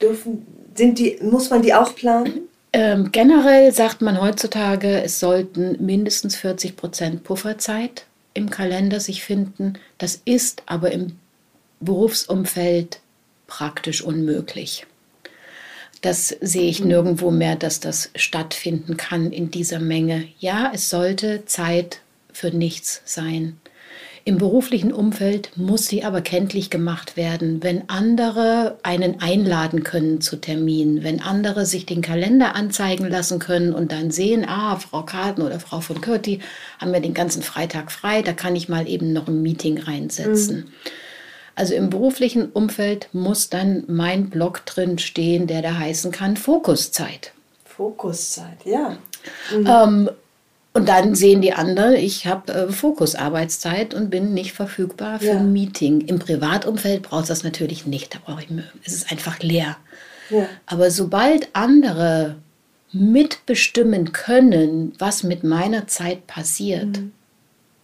Dürfen, 0.00 0.46
sind 0.74 0.98
die, 0.98 1.18
muss 1.22 1.50
man 1.50 1.62
die 1.62 1.74
auch 1.74 1.94
planen? 1.94 2.48
Ähm, 2.72 3.12
generell 3.12 3.72
sagt 3.72 4.00
man 4.00 4.20
heutzutage, 4.20 5.02
es 5.02 5.20
sollten 5.20 5.84
mindestens 5.84 6.36
40 6.36 6.76
Prozent 6.76 7.22
Pufferzeit 7.22 8.06
im 8.34 8.48
Kalender 8.48 8.98
sich 8.98 9.22
finden. 9.22 9.74
Das 9.98 10.20
ist 10.24 10.62
aber 10.66 10.90
im 10.90 11.18
Berufsumfeld 11.80 13.00
praktisch 13.46 14.02
unmöglich. 14.02 14.86
Das 16.00 16.28
sehe 16.40 16.68
ich 16.68 16.82
nirgendwo 16.82 17.30
mehr, 17.30 17.56
dass 17.56 17.78
das 17.78 18.10
stattfinden 18.16 18.96
kann 18.96 19.30
in 19.30 19.50
dieser 19.50 19.78
Menge. 19.78 20.26
Ja, 20.40 20.72
es 20.74 20.88
sollte 20.88 21.44
Zeit 21.44 22.00
für 22.32 22.50
nichts 22.50 23.02
sein. 23.04 23.60
Im 24.24 24.38
beruflichen 24.38 24.92
Umfeld 24.92 25.50
muss 25.56 25.86
sie 25.86 26.04
aber 26.04 26.20
kenntlich 26.20 26.70
gemacht 26.70 27.16
werden, 27.16 27.60
wenn 27.64 27.88
andere 27.88 28.78
einen 28.84 29.20
einladen 29.20 29.82
können 29.82 30.20
zu 30.20 30.36
Terminen, 30.36 31.02
wenn 31.02 31.20
andere 31.20 31.66
sich 31.66 31.86
den 31.86 32.02
Kalender 32.02 32.54
anzeigen 32.54 33.08
lassen 33.08 33.40
können 33.40 33.72
und 33.72 33.90
dann 33.90 34.12
sehen, 34.12 34.44
ah, 34.48 34.76
Frau 34.76 35.02
Karten 35.02 35.42
oder 35.42 35.58
Frau 35.58 35.80
von 35.80 36.00
Kürti 36.00 36.38
haben 36.80 36.94
ja 36.94 37.00
den 37.00 37.14
ganzen 37.14 37.42
Freitag 37.42 37.90
frei, 37.90 38.22
da 38.22 38.32
kann 38.32 38.54
ich 38.54 38.68
mal 38.68 38.88
eben 38.88 39.12
noch 39.12 39.26
ein 39.26 39.42
Meeting 39.42 39.78
reinsetzen. 39.78 40.56
Mhm. 40.56 40.72
Also 41.56 41.74
im 41.74 41.90
beruflichen 41.90 42.50
Umfeld 42.52 43.08
muss 43.12 43.50
dann 43.50 43.82
mein 43.88 44.30
Blog 44.30 44.64
drin 44.66 44.98
stehen, 44.98 45.48
der 45.48 45.62
da 45.62 45.76
heißen 45.76 46.12
kann 46.12 46.36
Fokuszeit. 46.36 47.32
Fokuszeit, 47.64 48.58
ja. 48.64 48.96
Mhm. 49.52 49.66
Ähm, 49.66 50.10
und 50.74 50.88
dann 50.88 51.14
sehen 51.14 51.42
die 51.42 51.52
anderen, 51.52 51.94
ich 51.94 52.26
habe 52.26 52.52
äh, 52.52 52.72
Fokusarbeitszeit 52.72 53.92
und 53.92 54.08
bin 54.08 54.32
nicht 54.32 54.52
verfügbar 54.52 55.18
für 55.18 55.26
ja. 55.26 55.36
ein 55.36 55.52
Meeting. 55.52 56.00
Im 56.02 56.18
Privatumfeld 56.18 57.02
braucht 57.02 57.24
es 57.24 57.28
das 57.28 57.44
natürlich 57.44 57.86
nicht. 57.86 58.14
Da 58.14 58.18
brauche 58.24 58.42
ich 58.42 58.48
es 58.84 58.94
ist 58.94 59.12
einfach 59.12 59.40
leer. 59.40 59.76
Ja. 60.30 60.46
Aber 60.66 60.90
sobald 60.90 61.50
andere 61.54 62.36
mitbestimmen 62.90 64.12
können, 64.12 64.94
was 64.98 65.22
mit 65.24 65.44
meiner 65.44 65.88
Zeit 65.88 66.26
passiert, 66.26 67.00
mhm. 67.00 67.12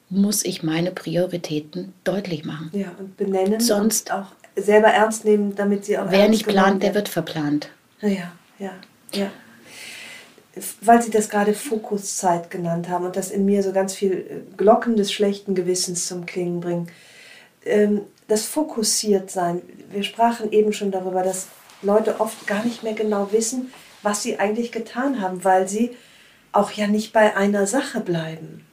muss 0.09 0.43
ich 0.45 0.63
meine 0.63 0.91
Prioritäten 0.91 1.93
deutlich 2.05 2.47
machen. 2.47 2.71
Ja, 2.73 2.93
und 2.99 3.19
benennen 3.19 3.61
Sonst 3.61 4.11
und 4.11 4.17
auch 4.17 4.27
selber 4.57 4.89
ernst 4.89 5.27
nehmen, 5.27 5.55
damit 5.55 5.85
sie 5.85 5.99
auch. 5.99 6.11
Wer 6.11 6.31
nicht 6.31 6.47
plant, 6.47 6.83
der 6.83 6.95
wird 6.95 7.11
verplant. 7.11 7.69
Ja, 8.01 8.33
ja, 8.59 8.73
ja 9.13 9.31
weil 10.81 11.03
Sie 11.03 11.11
das 11.11 11.29
gerade 11.29 11.55
Fokuszeit 11.55 12.51
genannt 12.51 12.89
haben 12.89 13.05
und 13.05 13.17
das 13.17 13.31
in 13.31 13.45
mir 13.45 13.63
so 13.63 13.73
ganz 13.73 13.95
viel 13.95 14.13
äh, 14.13 14.57
Glocken 14.57 14.97
des 14.97 15.13
schlechten 15.13 15.55
Gewissens 15.55 16.07
zum 16.07 16.27
Klingen 16.27 16.61
bringen. 16.61 16.89
Ähm, 17.65 18.03
das 18.29 18.45
fokussiert 18.45 19.31
sein. 19.31 19.63
Wir 19.91 20.03
sprachen 20.03 20.53
eben 20.53 20.73
schon 20.73 20.91
darüber, 20.91 21.23
dass 21.23 21.49
Leute 21.83 22.21
oft 22.21 22.47
gar 22.47 22.65
nicht 22.65 22.83
mehr 22.83 22.95
genau 22.95 23.33
wissen, 23.33 23.73
was 24.03 24.23
sie 24.23 24.39
eigentlich 24.39 24.73
getan 24.73 25.21
haben, 25.21 25.45
weil 25.45 25.69
sie 25.69 25.97
auch 26.53 26.71
ja 26.73 26.87
nicht 26.87 27.13
bei 27.13 27.37
einer 27.37 27.67
Sache 27.67 28.01
bleiben. 28.01 28.67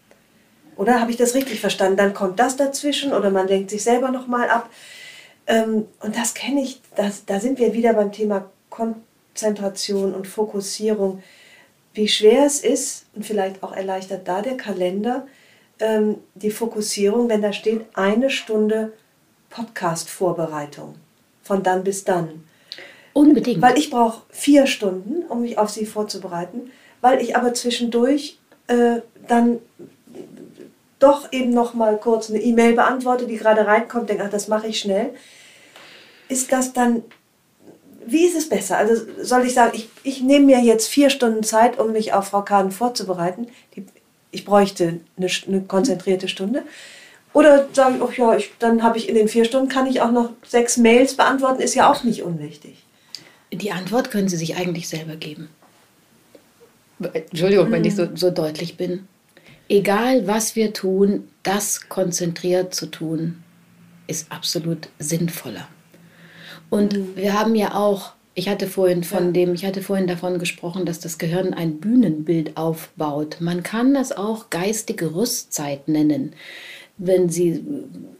Oder 0.75 0.99
habe 0.99 1.11
ich 1.11 1.17
das 1.17 1.35
richtig 1.35 1.61
verstanden? 1.61 1.97
Dann 1.97 2.13
kommt 2.13 2.39
das 2.39 2.57
dazwischen 2.57 3.13
oder 3.13 3.29
man 3.29 3.47
denkt 3.47 3.69
sich 3.69 3.83
selber 3.83 4.11
nochmal 4.11 4.49
ab. 4.49 4.69
Ähm, 5.47 5.85
und 6.01 6.17
das 6.17 6.33
kenne 6.33 6.61
ich, 6.61 6.81
das, 6.95 7.25
da 7.25 7.39
sind 7.39 7.59
wir 7.59 7.73
wieder 7.73 7.93
beim 7.93 8.11
Thema 8.11 8.49
Konzentration 8.69 10.13
und 10.13 10.27
Fokussierung 10.27 11.23
wie 11.95 12.07
schwer 12.07 12.45
es 12.45 12.59
ist 12.59 13.05
und 13.15 13.25
vielleicht 13.25 13.63
auch 13.63 13.71
erleichtert 13.75 14.27
da 14.27 14.41
der 14.41 14.57
Kalender 14.57 15.25
ähm, 15.79 16.17
die 16.35 16.51
Fokussierung, 16.51 17.29
wenn 17.29 17.41
da 17.41 17.53
steht 17.53 17.85
eine 17.93 18.29
Stunde 18.29 18.93
Podcast-Vorbereitung 19.49 20.95
von 21.41 21.63
dann 21.63 21.83
bis 21.83 22.03
dann. 22.03 22.43
Unbedingt. 23.13 23.61
Weil 23.61 23.77
ich 23.77 23.89
brauche 23.89 24.23
vier 24.29 24.67
Stunden, 24.67 25.23
um 25.29 25.41
mich 25.41 25.57
auf 25.57 25.69
sie 25.69 25.85
vorzubereiten, 25.85 26.71
weil 26.99 27.21
ich 27.21 27.37
aber 27.37 27.53
zwischendurch 27.53 28.39
äh, 28.67 28.99
dann 29.27 29.59
doch 30.99 31.31
eben 31.31 31.51
noch 31.51 31.73
mal 31.73 31.97
kurz 31.97 32.29
eine 32.29 32.41
E-Mail 32.41 32.73
beantworte, 32.73 33.27
die 33.27 33.37
gerade 33.37 33.65
reinkommt, 33.65 34.09
denke, 34.09 34.23
ach, 34.25 34.29
das 34.29 34.47
mache 34.47 34.67
ich 34.67 34.79
schnell. 34.79 35.11
Ist 36.27 36.51
das 36.51 36.73
dann 36.73 37.03
wie 38.07 38.25
ist 38.25 38.35
es 38.35 38.49
besser? 38.49 38.77
Also 38.77 39.01
soll 39.21 39.45
ich 39.45 39.53
sagen, 39.53 39.71
ich, 39.75 39.89
ich 40.03 40.21
nehme 40.21 40.45
mir 40.45 40.59
jetzt 40.59 40.87
vier 40.87 41.09
Stunden 41.09 41.43
Zeit, 41.43 41.79
um 41.79 41.91
mich 41.91 42.13
auf 42.13 42.27
Frau 42.27 42.41
Kahn 42.41 42.71
vorzubereiten. 42.71 43.47
Die, 43.75 43.85
ich 44.31 44.45
bräuchte 44.45 44.99
eine, 45.17 45.27
eine, 45.47 45.61
konzentrierte 45.61 46.27
Stunde. 46.27 46.63
Oder 47.33 47.67
sage 47.73 47.95
ich, 47.95 48.01
oh 48.01 48.11
ja, 48.15 48.37
ich, 48.37 48.51
dann 48.59 48.83
habe 48.83 48.97
ich 48.97 49.09
in 49.09 49.15
den 49.15 49.27
vier 49.27 49.45
Stunden, 49.45 49.69
kann 49.69 49.87
ich 49.87 50.01
auch 50.01 50.11
noch 50.11 50.31
sechs 50.45 50.77
Mails 50.77 51.15
beantworten, 51.15 51.61
ist 51.61 51.75
ja 51.75 51.91
auch 51.91 52.03
nicht 52.03 52.23
unwichtig. 52.23 52.83
Die 53.51 53.71
Antwort 53.71 54.11
können 54.11 54.29
Sie 54.29 54.37
sich 54.37 54.55
eigentlich 54.55 54.87
selber 54.87 55.15
geben. 55.15 55.49
Entschuldigung, 57.13 57.67
mhm. 57.67 57.71
wenn 57.73 57.85
ich 57.85 57.95
so, 57.95 58.07
so 58.15 58.31
deutlich 58.31 58.77
bin. 58.77 59.07
Egal, 59.67 60.27
was 60.27 60.55
wir 60.55 60.73
tun, 60.73 61.27
das 61.43 61.89
konzentriert 61.89 62.73
zu 62.73 62.85
tun, 62.85 63.43
ist 64.07 64.31
absolut 64.31 64.89
sinnvoller. 64.99 65.67
Und 66.75 66.93
mhm. 66.93 67.15
wir 67.15 67.39
haben 67.39 67.55
ja 67.55 67.73
auch, 67.73 68.11
ich 68.33 68.49
hatte 68.49 68.67
vorhin 68.67 69.05
von 69.05 69.27
ja. 69.27 69.31
dem, 69.31 69.53
ich 69.53 69.65
hatte 69.65 69.81
vorhin 69.81 70.07
davon 70.07 70.39
gesprochen, 70.39 70.85
dass 70.85 70.99
das 70.99 71.17
Gehirn 71.17 71.53
ein 71.53 71.77
Bühnenbild 71.77 72.57
aufbaut. 72.57 73.37
Man 73.39 73.63
kann 73.63 73.93
das 73.93 74.11
auch 74.11 74.49
geistige 74.49 75.15
Rüstzeit 75.15 75.87
nennen. 75.87 76.33
Wenn 76.97 77.29
Sie 77.29 77.63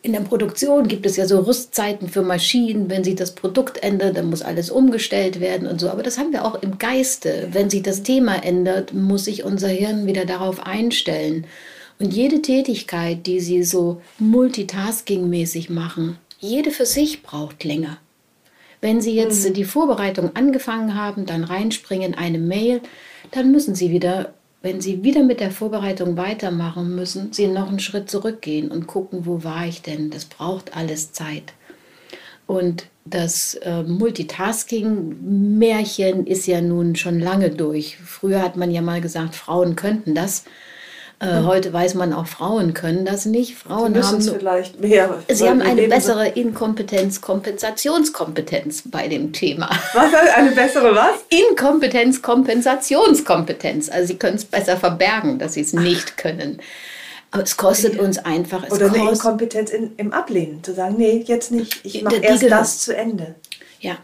in 0.02 0.14
der 0.14 0.22
Produktion 0.22 0.88
gibt 0.88 1.06
es 1.06 1.18
ja 1.18 1.28
so 1.28 1.40
Rüstzeiten 1.40 2.08
für 2.08 2.22
Maschinen, 2.22 2.90
wenn 2.90 3.04
sich 3.04 3.16
das 3.16 3.36
Produkt 3.36 3.84
ändert, 3.84 4.16
dann 4.16 4.30
muss 4.30 4.42
alles 4.42 4.70
umgestellt 4.70 5.42
werden 5.42 5.68
und 5.68 5.82
so. 5.82 5.90
Aber 5.90 6.04
das 6.04 6.18
haben 6.18 6.32
wir 6.32 6.46
auch 6.46 6.62
im 6.62 6.78
Geiste. 6.78 7.50
Wenn 7.52 7.70
sich 7.70 7.84
das 7.84 8.04
Thema 8.04 8.42
ändert, 8.42 8.94
muss 8.94 9.26
sich 9.26 9.44
unser 9.44 9.70
Hirn 9.70 10.08
wieder 10.08 10.26
darauf 10.26 10.66
einstellen. 10.66 11.46
Und 12.00 12.14
jede 12.14 12.42
Tätigkeit, 12.42 13.26
die 13.26 13.42
Sie 13.42 13.64
so 13.64 14.02
multitaskingmäßig 14.20 15.70
machen, 15.70 16.18
jede 16.40 16.72
für 16.72 16.86
sich 16.86 17.24
braucht 17.24 17.64
länger. 17.64 17.98
Wenn 18.86 19.02
Sie 19.02 19.16
jetzt 19.16 19.50
mhm. 19.50 19.56
die 19.56 19.64
Vorbereitung 19.64 20.36
angefangen 20.36 20.94
haben, 20.94 21.26
dann 21.26 21.44
reinspringen 21.44 22.14
eine 22.14 22.38
Mail, 22.38 22.82
dann 23.32 23.52
müssen 23.52 23.74
Sie 23.74 23.90
wieder, 23.90 24.36
wenn 24.62 24.80
Sie 24.80 25.04
wieder 25.04 25.24
mit 25.24 25.40
der 25.40 25.50
Vorbereitung 25.50 26.18
weitermachen 26.18 26.94
müssen, 26.94 27.34
Sie 27.34 27.48
noch 27.48 27.68
einen 27.68 27.80
Schritt 27.80 28.12
zurückgehen 28.12 28.70
und 28.70 28.86
gucken, 28.86 29.26
wo 29.26 29.44
war 29.44 29.66
ich 29.66 29.82
denn? 29.82 30.12
Das 30.12 30.26
braucht 30.26 30.78
alles 30.78 31.14
Zeit. 31.14 31.54
Und 32.46 32.86
das 33.06 33.56
äh, 33.56 33.82
Multitasking-Märchen 33.82 36.28
ist 36.28 36.46
ja 36.46 36.62
nun 36.62 36.96
schon 36.96 37.20
lange 37.20 37.50
durch. 37.50 37.98
Früher 37.98 38.44
hat 38.44 38.56
man 38.56 38.70
ja 38.70 38.84
mal 38.84 39.02
gesagt, 39.02 39.34
Frauen 39.34 39.76
könnten 39.76 40.14
das. 40.14 40.44
Äh, 41.20 41.44
heute 41.44 41.72
weiß 41.72 41.94
man 41.94 42.12
auch, 42.12 42.28
Frauen 42.28 42.74
können 42.74 43.06
das 43.06 43.26
nicht. 43.26 43.56
Frauen 43.56 43.94
sie 43.94 44.02
haben 44.02 44.22
vielleicht 44.22 44.82
mehr. 44.82 45.24
Sie 45.30 45.48
haben 45.48 45.62
eine 45.62 45.88
bessere 45.88 46.28
Inkompetenz, 46.28 47.22
Kompensationskompetenz 47.22 48.84
bei 48.86 49.08
dem 49.08 49.32
Thema. 49.32 49.70
Was 49.94 50.14
eine 50.36 50.52
bessere 50.52 50.94
was? 50.94 51.14
Inkompetenz, 51.30 52.22
Kompensationskompetenz. 52.22 53.90
Also 53.90 54.08
sie 54.08 54.18
können 54.18 54.36
es 54.36 54.44
besser 54.44 54.76
verbergen, 54.76 55.40
dass 55.40 55.54
sie 55.54 55.62
es 55.62 55.72
nicht 55.72 56.18
können. 56.18 56.60
Aber 57.32 57.44
es 57.44 57.56
kostet 57.56 57.98
uns 57.98 58.18
einfach. 58.18 58.70
Oder 58.70 58.94
eine 58.94 59.10
Inkompetenz 59.10 59.72
in, 59.72 59.96
im 59.96 60.12
Ablehnen, 60.12 60.64
zu 60.64 60.74
sagen, 60.74 60.96
nee, 60.98 61.24
jetzt 61.26 61.52
nicht. 61.52 61.80
Ich 61.84 62.02
mache 62.04 62.18
erst 62.18 62.44
das 62.44 62.80
zu 62.80 62.96
Ende. 62.96 63.36
Ja. 63.80 63.98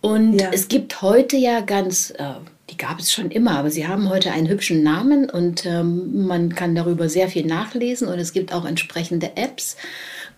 Und 0.00 0.40
ja. 0.40 0.50
es 0.52 0.66
gibt 0.68 1.02
heute 1.02 1.36
ja 1.36 1.60
ganz 1.60 2.10
äh, 2.10 2.34
die 2.70 2.76
gab 2.76 3.00
es 3.00 3.12
schon 3.12 3.30
immer, 3.30 3.52
aber 3.58 3.70
sie 3.70 3.86
haben 3.86 4.08
heute 4.08 4.32
einen 4.32 4.48
hübschen 4.48 4.82
Namen 4.82 5.28
und 5.28 5.66
ähm, 5.66 6.26
man 6.26 6.54
kann 6.54 6.74
darüber 6.74 7.08
sehr 7.08 7.28
viel 7.28 7.46
nachlesen 7.46 8.08
und 8.08 8.18
es 8.18 8.32
gibt 8.32 8.52
auch 8.52 8.64
entsprechende 8.64 9.36
Apps, 9.36 9.76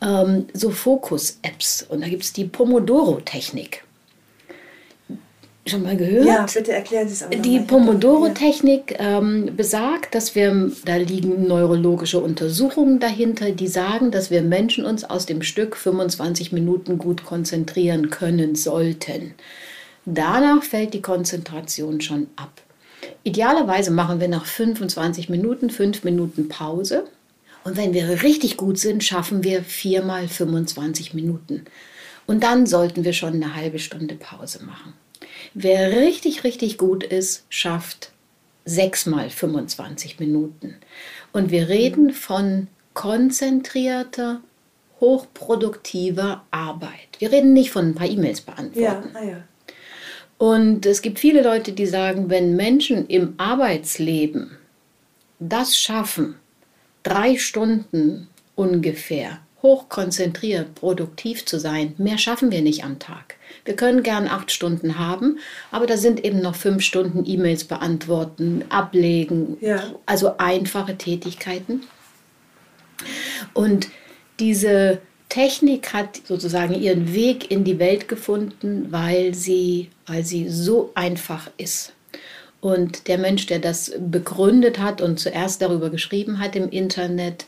ähm, 0.02 0.46
so 0.52 0.70
Fokus-Apps 0.70 1.86
und 1.88 2.02
da 2.02 2.08
gibt 2.08 2.22
es 2.22 2.32
die 2.32 2.44
Pomodoro-Technik. 2.44 3.84
Schon 5.64 5.84
mal 5.84 5.96
gehört? 5.96 6.26
Ja, 6.26 6.44
bitte 6.52 6.72
erklären 6.72 7.06
Sie 7.06 7.14
es 7.14 7.22
aber. 7.22 7.36
Die 7.36 7.60
Pomodoro-Technik 7.60 8.96
ähm, 8.98 9.50
besagt, 9.56 10.12
dass 10.12 10.34
wir, 10.34 10.72
da 10.84 10.96
liegen 10.96 11.46
neurologische 11.46 12.18
Untersuchungen 12.18 12.98
dahinter, 12.98 13.52
die 13.52 13.68
sagen, 13.68 14.10
dass 14.10 14.32
wir 14.32 14.42
Menschen 14.42 14.84
uns 14.84 15.04
aus 15.04 15.24
dem 15.24 15.42
Stück 15.42 15.76
25 15.76 16.50
Minuten 16.50 16.98
gut 16.98 17.24
konzentrieren 17.24 18.10
können 18.10 18.56
sollten. 18.56 19.34
Danach 20.04 20.62
fällt 20.62 20.94
die 20.94 21.02
Konzentration 21.02 22.00
schon 22.00 22.28
ab. 22.36 22.60
Idealerweise 23.24 23.90
machen 23.90 24.20
wir 24.20 24.28
nach 24.28 24.46
25 24.46 25.28
Minuten 25.28 25.70
5 25.70 26.04
Minuten 26.04 26.48
Pause. 26.48 27.04
Und 27.64 27.76
wenn 27.76 27.94
wir 27.94 28.22
richtig 28.22 28.56
gut 28.56 28.78
sind, 28.78 29.04
schaffen 29.04 29.44
wir 29.44 29.62
viermal 29.62 30.26
25 30.26 31.14
Minuten. 31.14 31.64
Und 32.26 32.42
dann 32.42 32.66
sollten 32.66 33.04
wir 33.04 33.12
schon 33.12 33.34
eine 33.34 33.54
halbe 33.54 33.78
Stunde 33.78 34.16
Pause 34.16 34.64
machen. 34.64 34.94
Wer 35.54 35.92
richtig, 35.92 36.44
richtig 36.44 36.78
gut 36.78 37.04
ist, 37.04 37.44
schafft 37.48 38.10
sechsmal 38.64 39.30
25 39.30 40.18
Minuten. 40.20 40.76
Und 41.32 41.50
wir 41.50 41.68
reden 41.68 42.12
von 42.12 42.68
konzentrierter, 42.94 44.40
hochproduktiver 45.00 46.44
Arbeit. 46.50 47.08
Wir 47.18 47.32
reden 47.32 47.52
nicht 47.52 47.70
von 47.70 47.88
ein 47.88 47.94
paar 47.94 48.08
E-Mails 48.08 48.40
beantworten. 48.40 49.10
Ja, 49.14 49.20
ah 49.20 49.24
ja. 49.24 49.36
Und 50.42 50.86
es 50.86 51.02
gibt 51.02 51.20
viele 51.20 51.40
Leute, 51.40 51.70
die 51.70 51.86
sagen, 51.86 52.28
wenn 52.28 52.56
Menschen 52.56 53.06
im 53.06 53.34
Arbeitsleben 53.36 54.50
das 55.38 55.78
schaffen, 55.78 56.34
drei 57.04 57.38
Stunden 57.38 58.26
ungefähr 58.56 59.38
hochkonzentriert, 59.62 60.74
produktiv 60.74 61.44
zu 61.46 61.60
sein, 61.60 61.94
mehr 61.96 62.18
schaffen 62.18 62.50
wir 62.50 62.60
nicht 62.60 62.82
am 62.82 62.98
Tag. 62.98 63.36
Wir 63.64 63.76
können 63.76 64.02
gern 64.02 64.26
acht 64.26 64.50
Stunden 64.50 64.98
haben, 64.98 65.38
aber 65.70 65.86
da 65.86 65.96
sind 65.96 66.24
eben 66.24 66.40
noch 66.40 66.56
fünf 66.56 66.82
Stunden 66.82 67.22
E-Mails 67.24 67.62
beantworten, 67.62 68.64
ablegen, 68.68 69.58
Ja. 69.60 69.92
also 70.06 70.38
einfache 70.38 70.98
Tätigkeiten. 70.98 71.82
Und 73.54 73.90
diese 74.40 75.00
Technik 75.32 75.94
hat 75.94 76.20
sozusagen 76.28 76.74
ihren 76.74 77.14
Weg 77.14 77.50
in 77.50 77.64
die 77.64 77.78
Welt 77.78 78.06
gefunden, 78.06 78.88
weil 78.90 79.34
sie, 79.34 79.88
weil 80.06 80.26
sie 80.26 80.50
so 80.50 80.90
einfach 80.94 81.50
ist. 81.56 81.94
Und 82.60 83.08
der 83.08 83.16
Mensch, 83.16 83.46
der 83.46 83.58
das 83.58 83.92
begründet 83.98 84.78
hat 84.78 85.00
und 85.00 85.18
zuerst 85.18 85.62
darüber 85.62 85.88
geschrieben 85.88 86.38
hat 86.38 86.54
im 86.54 86.68
Internet, 86.68 87.46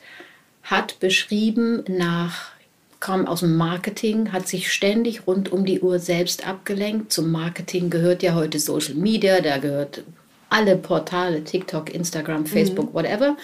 hat 0.63 0.99
beschrieben 0.99 1.85
nach, 1.87 2.53
kam 3.01 3.27
aus 3.27 3.41
dem 3.41 3.55
Marketing, 3.55 4.33
hat 4.33 4.49
sich 4.49 4.73
ständig 4.73 5.27
rund 5.27 5.53
um 5.53 5.67
die 5.67 5.81
Uhr 5.81 5.99
selbst 5.99 6.49
abgelenkt. 6.49 7.13
Zum 7.13 7.31
Marketing 7.31 7.91
gehört 7.91 8.23
ja 8.23 8.35
heute 8.35 8.59
Social 8.61 8.95
Media, 8.95 9.43
da 9.43 9.59
gehört 9.59 10.05
alle 10.49 10.79
Portale, 10.79 11.45
TikTok, 11.45 11.95
Instagram, 11.95 12.47
Facebook, 12.47 12.95
whatever. 12.95 13.37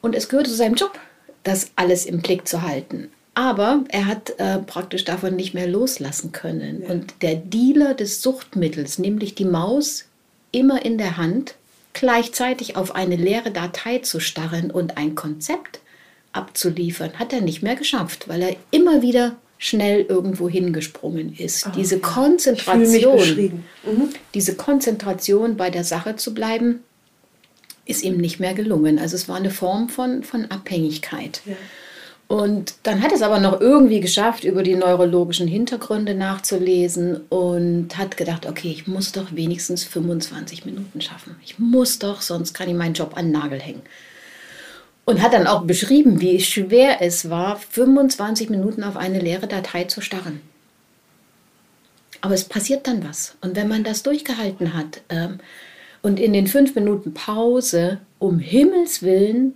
Und 0.00 0.14
es 0.14 0.28
gehörte 0.28 0.50
zu 0.50 0.56
seinem 0.56 0.76
Job, 0.76 0.96
das 1.46 1.70
alles 1.76 2.06
im 2.06 2.20
Blick 2.20 2.48
zu 2.48 2.62
halten. 2.62 3.08
Aber 3.34 3.84
er 3.88 4.06
hat 4.06 4.34
äh, 4.38 4.58
praktisch 4.58 5.04
davon 5.04 5.36
nicht 5.36 5.52
mehr 5.52 5.66
loslassen 5.66 6.32
können. 6.32 6.82
Und 6.82 7.14
der 7.20 7.34
Dealer 7.36 7.94
des 7.94 8.22
Suchtmittels, 8.22 8.98
nämlich 8.98 9.34
die 9.34 9.44
Maus, 9.44 10.06
immer 10.52 10.84
in 10.84 10.96
der 10.96 11.18
Hand, 11.18 11.54
gleichzeitig 11.92 12.76
auf 12.76 12.94
eine 12.94 13.16
leere 13.16 13.50
Datei 13.50 13.98
zu 13.98 14.20
starren 14.20 14.70
und 14.70 14.96
ein 14.96 15.14
Konzept 15.14 15.80
abzuliefern, 16.32 17.12
hat 17.18 17.32
er 17.32 17.42
nicht 17.42 17.62
mehr 17.62 17.76
geschafft, 17.76 18.28
weil 18.28 18.42
er 18.42 18.56
immer 18.70 19.02
wieder 19.02 19.36
schnell 19.58 20.02
irgendwo 20.02 20.48
hingesprungen 20.48 21.34
ist. 21.36 21.68
Diese 21.74 21.98
fühle 21.98 22.06
mich 22.06 23.04
Konzentration. 23.04 23.64
Mhm. 23.84 24.08
diese 24.34 24.54
Konzentration 24.54 25.56
bei 25.56 25.70
der 25.70 25.84
Sache 25.84 26.16
zu 26.16 26.34
bleiben, 26.34 26.80
ist 27.86 28.02
ihm 28.02 28.18
nicht 28.18 28.40
mehr 28.40 28.52
gelungen. 28.52 28.98
Also 28.98 29.16
es 29.16 29.28
war 29.28 29.36
eine 29.36 29.50
Form 29.50 29.88
von, 29.88 30.22
von 30.22 30.50
Abhängigkeit. 30.50 31.40
Ja. 31.46 31.56
Und 32.28 32.74
dann 32.82 33.02
hat 33.02 33.12
es 33.12 33.22
aber 33.22 33.38
noch 33.38 33.60
irgendwie 33.60 34.00
geschafft, 34.00 34.42
über 34.42 34.64
die 34.64 34.74
neurologischen 34.74 35.46
Hintergründe 35.46 36.14
nachzulesen 36.14 37.20
und 37.28 37.96
hat 37.96 38.16
gedacht, 38.16 38.46
okay, 38.46 38.68
ich 38.68 38.88
muss 38.88 39.12
doch 39.12 39.26
wenigstens 39.30 39.84
25 39.84 40.66
Minuten 40.66 41.00
schaffen. 41.00 41.36
Ich 41.44 41.60
muss 41.60 42.00
doch, 42.00 42.20
sonst 42.20 42.52
kann 42.52 42.68
ich 42.68 42.74
meinen 42.74 42.94
Job 42.94 43.16
an 43.16 43.26
den 43.26 43.40
Nagel 43.40 43.60
hängen. 43.60 43.82
Und 45.04 45.22
hat 45.22 45.34
dann 45.34 45.46
auch 45.46 45.62
beschrieben, 45.62 46.20
wie 46.20 46.40
schwer 46.40 47.00
es 47.00 47.30
war, 47.30 47.58
25 47.58 48.50
Minuten 48.50 48.82
auf 48.82 48.96
eine 48.96 49.20
leere 49.20 49.46
Datei 49.46 49.84
zu 49.84 50.00
starren. 50.00 50.40
Aber 52.22 52.34
es 52.34 52.42
passiert 52.42 52.88
dann 52.88 53.08
was. 53.08 53.36
Und 53.40 53.54
wenn 53.54 53.68
man 53.68 53.84
das 53.84 54.02
durchgehalten 54.02 54.74
hat 54.74 55.00
ähm, 55.10 55.38
und 56.02 56.18
in 56.20 56.32
den 56.32 56.46
fünf 56.46 56.74
Minuten 56.74 57.14
Pause 57.14 57.98
um 58.18 58.38
Himmels 58.38 59.02
Willen 59.02 59.54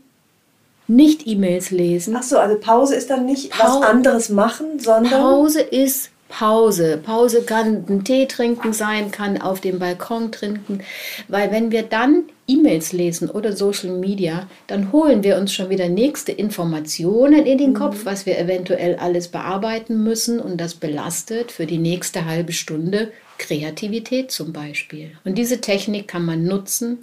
nicht 0.88 1.26
E-Mails 1.26 1.70
lesen, 1.70 2.16
Ach 2.16 2.22
so, 2.22 2.38
also 2.38 2.59
Pause 2.59 2.97
ist 2.97 3.11
dann 3.11 3.24
nicht 3.26 3.51
Pau- 3.51 3.80
was 3.80 3.82
anderes 3.88 4.28
machen, 4.28 4.78
sondern 4.80 5.11
Pause 5.12 5.61
ist 5.61 6.11
Pause. 6.31 6.99
Pause 7.05 7.43
kann 7.43 7.85
ein 7.89 8.05
Tee 8.05 8.26
trinken 8.26 8.72
sein, 8.72 9.11
kann 9.11 9.41
auf 9.41 9.61
dem 9.61 9.78
Balkon 9.78 10.33
trinken. 10.33 10.81
Weil 11.28 11.51
wenn 11.51 11.70
wir 11.70 11.83
dann 11.83 12.24
E-Mails 12.47 12.93
lesen 12.93 13.28
oder 13.28 13.53
Social 13.53 13.91
Media, 13.91 14.49
dann 14.66 14.93
holen 14.93 15.22
wir 15.22 15.37
uns 15.37 15.53
schon 15.53 15.68
wieder 15.68 15.89
nächste 15.89 16.33
Informationen 16.33 17.45
in 17.45 17.59
den 17.59 17.74
Kopf, 17.74 18.05
was 18.05 18.26
wir 18.26 18.39
eventuell 18.39 18.97
alles 18.97 19.28
bearbeiten 19.28 20.03
müssen. 20.03 20.41
Und 20.41 20.59
das 20.59 20.74
belastet 20.74 21.53
für 21.53 21.66
die 21.66 21.78
nächste 21.78 22.24
halbe 22.24 22.53
Stunde 22.53 23.12
Kreativität 23.39 24.31
zum 24.31 24.53
Beispiel. 24.53 25.12
Und 25.24 25.37
diese 25.37 25.61
Technik 25.61 26.09
kann 26.09 26.24
man 26.24 26.45
nutzen, 26.45 27.01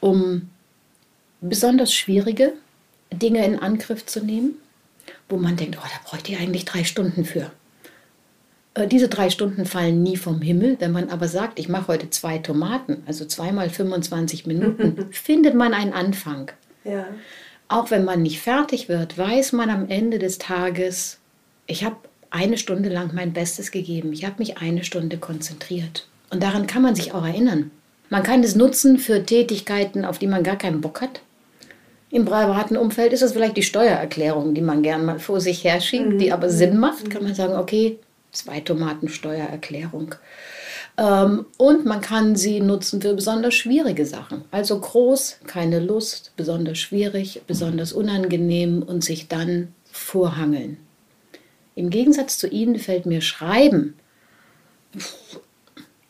um 0.00 0.50
besonders 1.40 1.94
schwierige 1.94 2.52
Dinge 3.12 3.44
in 3.44 3.58
Angriff 3.58 4.04
zu 4.06 4.20
nehmen, 4.20 4.54
wo 5.28 5.36
man 5.36 5.56
denkt, 5.56 5.78
oh, 5.78 5.84
da 5.84 6.08
bräuchte 6.08 6.32
ich 6.32 6.38
eigentlich 6.38 6.64
drei 6.64 6.84
Stunden 6.84 7.24
für. 7.24 7.50
Äh, 8.74 8.86
Diese 8.86 9.08
drei 9.08 9.30
Stunden 9.30 9.64
fallen 9.66 10.02
nie 10.02 10.16
vom 10.16 10.40
Himmel. 10.40 10.76
Wenn 10.80 10.92
man 10.92 11.10
aber 11.10 11.28
sagt, 11.28 11.58
ich 11.58 11.68
mache 11.68 11.88
heute 11.88 12.10
zwei 12.10 12.38
Tomaten, 12.38 13.02
also 13.06 13.24
zweimal 13.24 13.70
25 13.70 14.46
Minuten, 14.46 15.08
findet 15.12 15.54
man 15.54 15.74
einen 15.74 15.92
Anfang. 15.92 16.50
ja. 16.84 17.06
Auch 17.68 17.90
wenn 17.90 18.04
man 18.04 18.20
nicht 18.20 18.38
fertig 18.42 18.90
wird, 18.90 19.16
weiß 19.16 19.52
man 19.52 19.70
am 19.70 19.88
Ende 19.88 20.18
des 20.18 20.36
Tages, 20.36 21.18
ich 21.66 21.84
habe 21.84 21.96
eine 22.28 22.58
Stunde 22.58 22.90
lang 22.90 23.12
mein 23.14 23.32
Bestes 23.32 23.70
gegeben. 23.70 24.12
Ich 24.12 24.26
habe 24.26 24.34
mich 24.40 24.58
eine 24.58 24.84
Stunde 24.84 25.16
konzentriert. 25.16 26.06
Und 26.28 26.42
daran 26.42 26.66
kann 26.66 26.82
man 26.82 26.94
sich 26.94 27.14
auch 27.14 27.24
erinnern. 27.24 27.70
Man 28.10 28.22
kann 28.22 28.42
es 28.44 28.56
nutzen 28.56 28.98
für 28.98 29.24
Tätigkeiten, 29.24 30.04
auf 30.04 30.18
die 30.18 30.26
man 30.26 30.42
gar 30.42 30.56
keinen 30.56 30.82
Bock 30.82 31.00
hat. 31.00 31.22
Im 32.10 32.26
privaten 32.26 32.76
Umfeld 32.76 33.14
ist 33.14 33.22
es 33.22 33.32
vielleicht 33.32 33.56
die 33.56 33.62
Steuererklärung, 33.62 34.52
die 34.52 34.60
man 34.60 34.82
gern 34.82 35.06
mal 35.06 35.18
vor 35.18 35.40
sich 35.40 35.64
herschiebt, 35.64 36.20
die 36.20 36.30
aber 36.30 36.50
Sinn 36.50 36.76
macht. 36.78 37.08
Kann 37.08 37.22
man 37.22 37.34
sagen, 37.34 37.54
okay, 37.54 37.98
zwei 38.32 38.60
Tomaten 38.60 39.08
Steuererklärung. 39.08 40.14
Ähm, 40.98 41.46
und 41.56 41.84
man 41.84 42.00
kann 42.00 42.36
sie 42.36 42.60
nutzen 42.60 43.00
für 43.00 43.14
besonders 43.14 43.54
schwierige 43.54 44.04
Sachen. 44.04 44.44
Also 44.50 44.78
groß, 44.78 45.38
keine 45.46 45.78
Lust, 45.78 46.32
besonders 46.36 46.78
schwierig, 46.78 47.42
besonders 47.46 47.92
unangenehm 47.92 48.82
und 48.82 49.04
sich 49.04 49.28
dann 49.28 49.74
vorhangeln. 49.90 50.78
Im 51.74 51.90
Gegensatz 51.90 52.38
zu 52.38 52.48
Ihnen 52.48 52.78
fällt 52.78 53.06
mir 53.06 53.20
Schreiben. 53.20 53.94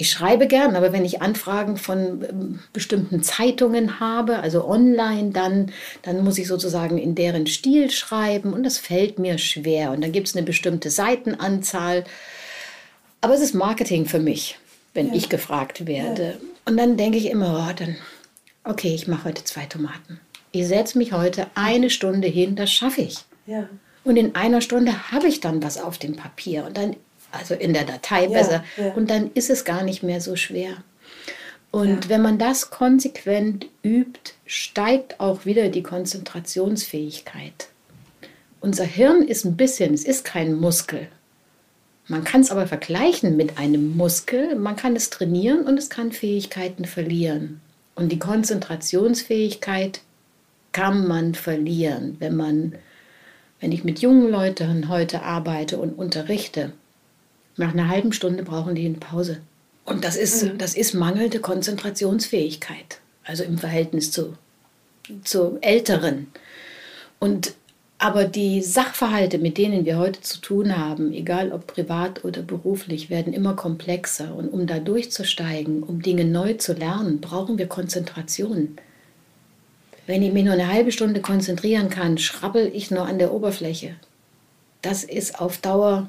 Ich 0.03 0.11
schreibe 0.11 0.49
gern, 0.49 0.75
aber 0.75 0.93
wenn 0.93 1.05
ich 1.05 1.23
Anfragen 1.23 1.77
von 1.77 2.25
ähm, 2.29 2.59
bestimmten 2.73 3.23
Zeitungen 3.23 4.01
habe, 4.01 4.41
also 4.41 4.67
online, 4.67 5.31
dann, 5.31 5.71
dann 6.03 6.25
muss 6.25 6.39
ich 6.39 6.49
sozusagen 6.49 6.99
in 6.99 7.15
deren 7.15 7.47
Stil 7.47 7.89
schreiben 7.89 8.53
und 8.53 8.65
das 8.65 8.79
fällt 8.79 9.21
mir 9.21 9.39
schwer. 9.39 9.93
Und 9.93 10.03
dann 10.03 10.11
gibt 10.11 10.27
es 10.27 10.35
eine 10.35 10.45
bestimmte 10.45 10.91
Seitenanzahl. 10.91 12.03
Aber 13.21 13.35
es 13.35 13.43
ist 13.43 13.55
Marketing 13.55 14.05
für 14.05 14.19
mich, 14.19 14.59
wenn 14.93 15.15
ich 15.15 15.29
gefragt 15.29 15.87
werde. 15.87 16.37
Und 16.65 16.79
dann 16.79 16.97
denke 16.97 17.19
ich 17.19 17.27
immer, 17.27 17.69
oh, 17.71 17.73
dann, 17.73 17.95
okay, 18.65 18.93
ich 18.93 19.07
mache 19.07 19.27
heute 19.27 19.45
zwei 19.45 19.67
Tomaten. 19.67 20.19
Ich 20.51 20.67
setze 20.67 20.99
mich 20.99 21.13
heute 21.13 21.47
eine 21.55 21.91
Stunde 21.91 22.27
hin, 22.27 22.57
das 22.57 22.73
schaffe 22.73 23.03
ich. 23.03 23.19
Ja. 23.47 23.69
Und 24.03 24.17
in 24.17 24.35
einer 24.35 24.63
Stunde 24.63 25.13
habe 25.13 25.29
ich 25.29 25.39
dann 25.39 25.63
was 25.63 25.81
auf 25.81 25.97
dem 25.97 26.17
Papier 26.17 26.65
und 26.65 26.77
dann, 26.77 26.97
also 27.33 27.55
in 27.55 27.73
der 27.73 27.85
Datei 27.85 28.29
besser. 28.29 28.65
ja. 28.77 28.93
Und 28.93 29.11
dann 29.11 29.31
ist 29.35 29.51
es 29.51 29.65
gar 29.65 29.83
nicht 29.83 30.03
mehr 30.03 30.21
so 30.21 30.37
schwer. 30.37 30.77
Und 31.71 32.09
wenn 32.11 32.21
man 32.21 32.39
das 32.39 32.71
konsequent 32.71 33.67
übt, 33.83 34.35
steigt 34.45 35.19
auch 35.21 35.47
wieder 35.47 35.69
die 35.69 35.83
Konzentrationsfähigkeit. 35.83 37.69
Unser 38.61 38.85
Hirn 38.85 39.23
ist 39.23 39.45
ein 39.45 39.57
bisschen, 39.57 39.95
es 39.95 40.05
ist 40.05 40.25
kein 40.25 40.55
Muskel. 40.55 41.09
Man 42.09 42.25
kann 42.25 42.43
es 42.43 42.51
aber 42.51 42.67
vergleichen 42.67 43.37
mit 43.37 43.59
einem 43.59 43.97
Muskel. 43.97 44.55
Man 44.57 44.77
kann 44.77 44.95
es 44.95 45.09
trainieren 45.09 45.65
und 45.65 45.79
es 45.79 45.89
kann 45.89 46.13
Fähigkeiten 46.13 46.85
verlieren. 46.85 47.61
Und 47.95 48.13
die 48.13 48.19
Konzentrationsfähigkeit 48.19 50.03
kann 50.73 51.07
man 51.09 51.35
verlieren, 51.35 52.17
wenn 52.19 52.37
man 52.37 52.75
wenn 53.63 53.73
ich 53.73 53.85
mit 53.85 54.01
jungen 54.01 54.29
Leuten 54.29 54.89
heute 54.89 55.23
arbeite 55.23 55.79
und 55.79 55.97
unterrichte, 55.97 56.73
nach 57.57 57.73
einer 57.73 57.89
halben 57.89 58.13
Stunde 58.13 58.43
brauchen 58.43 58.75
die 58.75 58.87
eine 58.87 58.99
Pause. 58.99 59.41
Und 59.85 60.05
das 60.05 60.17
ist, 60.17 60.47
das 60.59 60.75
ist 60.75 60.95
mangelnde 60.95 61.41
Konzentrationsfähigkeit, 61.41 63.01
also 63.25 63.43
im 63.43 63.59
Verhältnis 63.59 64.11
zu, 64.13 64.35
zu 65.25 65.59
Älteren. 65.61 66.29
Und 67.19 67.55
aber 68.03 68.25
die 68.25 68.63
Sachverhalte, 68.63 69.39
mit 69.39 69.59
denen 69.59 69.85
wir 69.85 69.97
heute 69.97 70.21
zu 70.23 70.41
tun 70.41 70.77
haben, 70.77 71.13
egal 71.13 71.53
ob 71.53 71.69
privat 71.69 72.25
oder 72.25 72.43
beruflich, 72.43 73.11
werden 73.11 73.33
immer 73.33 73.55
komplexer. 73.55 74.35
Und 74.35 74.49
um 74.49 74.67
da 74.67 74.81
durchzusteigen, 74.81 75.85
um 75.85 76.03
Dinge 76.03 76.25
neu 76.25 76.55
zu 76.55 76.73
lernen, 76.73 77.21
brauchen 77.21 77.59
wir 77.59 77.69
Konzentration. 77.69 78.77
Wenn 80.09 80.25
ich 80.25 80.33
mich 80.33 80.43
nur 80.43 80.55
eine 80.55 80.67
halbe 80.67 80.91
Stunde 80.91 81.21
konzentrieren 81.21 81.91
kann, 81.91 82.19
schrabbel 82.19 82.73
ich 82.75 82.91
nur 82.91 83.07
an 83.07 83.21
der 83.21 83.33
Oberfläche. 83.33 83.95
Das 84.83 85.05
ist 85.05 85.41
auf 85.41 85.59
Dauer 85.59 86.09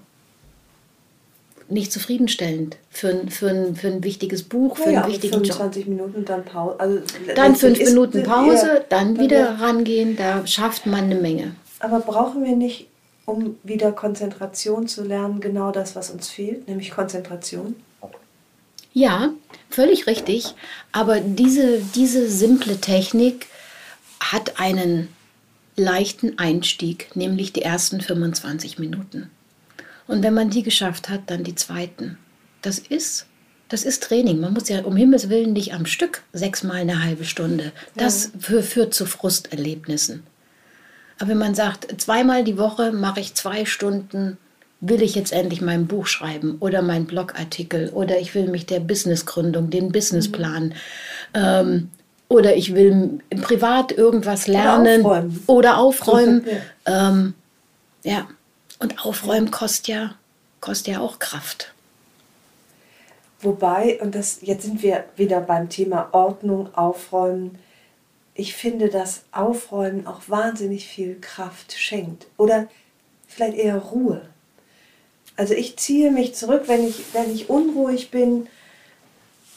nicht 1.70 1.92
zufriedenstellend 1.92 2.78
für, 2.90 3.28
für, 3.30 3.50
ein, 3.50 3.76
für 3.76 3.88
ein 3.88 4.04
wichtiges 4.04 4.44
Buch, 4.44 4.78
für 4.78 4.92
ja, 4.92 5.04
einen 5.04 5.12
wichtigen 5.12 5.34
25 5.34 5.86
Job. 5.86 5.90
Minuten 5.96 6.26
dann 6.26 6.44
Pause. 6.46 6.80
Also 6.80 7.00
dann 7.36 7.56
fünf 7.56 7.80
Minuten 7.80 8.24
Pause, 8.24 8.86
dann 8.90 9.20
wieder 9.20 9.60
rangehen, 9.60 10.16
da 10.16 10.46
schafft 10.46 10.86
man 10.86 11.06
eine 11.06 11.16
Menge. 11.16 11.56
Aber 11.80 12.00
brauchen 12.00 12.44
wir 12.44 12.56
nicht, 12.56 12.88
um 13.26 13.58
wieder 13.64 13.92
Konzentration 13.92 14.88
zu 14.88 15.04
lernen, 15.04 15.40
genau 15.40 15.72
das, 15.72 15.96
was 15.96 16.10
uns 16.10 16.30
fehlt, 16.30 16.68
nämlich 16.68 16.92
Konzentration? 16.92 17.76
Ja, 18.94 19.34
völlig 19.70 20.08
richtig. 20.08 20.54
Aber 20.92 21.20
diese, 21.20 21.80
diese 21.96 22.30
simple 22.30 22.80
Technik 22.80 23.48
hat 24.20 24.60
einen 24.60 25.10
leichten 25.76 26.38
Einstieg, 26.38 27.16
nämlich 27.16 27.54
die 27.54 27.64
ersten 27.64 28.02
25 28.02 28.78
Minuten. 28.78 29.32
Und 30.08 30.24
wenn 30.24 30.34
man 30.34 30.50
die 30.50 30.64
geschafft 30.64 31.10
hat, 31.10 31.22
dann 31.28 31.44
die 31.44 31.56
zweiten. 31.56 32.18
Das 32.62 32.80
ist, 32.80 33.26
das 33.70 33.84
ist 33.84 34.04
Training. 34.04 34.40
Man 34.40 34.54
muss 34.54 34.70
ja 34.70 34.82
um 34.84 34.96
Himmels 34.96 35.30
Willen 35.30 35.54
nicht 35.54 35.74
am 35.74 35.86
Stück 35.86 36.24
sechsmal 36.34 36.78
eine 36.78 37.04
halbe 37.04 37.26
Stunde. 37.26 37.72
Das 37.96 38.32
ja. 38.50 38.62
führt 38.62 38.94
zu 38.94 39.06
Frusterlebnissen. 39.06 40.24
Aber 41.20 41.30
wenn 41.30 41.38
man 41.38 41.56
sagt, 41.56 42.02
zweimal 42.02 42.44
die 42.44 42.58
Woche 42.58 42.92
mache 42.92 43.20
ich 43.20 43.36
zwei 43.36 43.66
Stunden, 43.66 44.38
will 44.82 45.02
ich 45.02 45.16
jetzt 45.16 45.32
endlich 45.32 45.62
mein 45.62 45.88
Buch 45.88 46.08
schreiben 46.08 46.58
oder 46.60 46.82
meinen 46.82 47.06
Blogartikel 47.06 47.90
oder 47.90 48.20
ich 48.20 48.36
will 48.36 48.48
mich 48.50 48.66
der 48.66 48.82
Businessgründung, 48.82 49.70
den 49.70 49.92
Businessplan 49.94 50.66
mhm. 50.66 50.74
ähm, 51.34 51.90
oder 52.28 52.56
ich 52.56 52.76
will 52.76 53.20
privat 53.42 53.94
irgendwas 53.94 54.48
lernen 54.48 55.06
oder 55.06 55.18
aufräumen. 55.18 55.44
Oder 55.48 55.78
aufräumen. 55.78 56.46
Ja. 56.86 57.10
Ähm, 57.10 57.34
ja. 58.04 58.28
Und 58.84 59.06
aufräumen 59.06 59.50
kostet 59.50 59.88
ja, 59.88 60.16
kostet 60.60 60.96
ja 60.96 61.00
auch 61.00 61.18
Kraft. 61.18 61.74
Wobei, 63.40 63.98
und 64.02 64.14
das, 64.14 64.40
jetzt 64.42 64.64
sind 64.64 64.84
wir 64.84 65.06
wieder 65.16 65.40
beim 65.40 65.70
Thema 65.70 66.10
Ordnung, 66.12 66.76
Aufräumen, 66.76 67.58
ich 68.36 68.56
finde, 68.56 68.90
dass 68.90 69.24
Aufräumen 69.32 70.06
auch 70.06 70.24
wahnsinnig 70.28 70.86
viel 70.86 71.18
Kraft 71.22 71.72
schenkt. 71.72 72.28
Oder 72.36 72.68
vielleicht 73.26 73.56
eher 73.56 73.78
Ruhe. 73.78 74.22
Also 75.38 75.54
ich 75.54 75.78
ziehe 75.78 76.12
mich 76.12 76.36
zurück, 76.36 76.64
wenn 76.68 76.86
ich, 76.86 77.14
wenn 77.14 77.34
ich 77.34 77.50
unruhig 77.50 78.12
bin, 78.12 78.48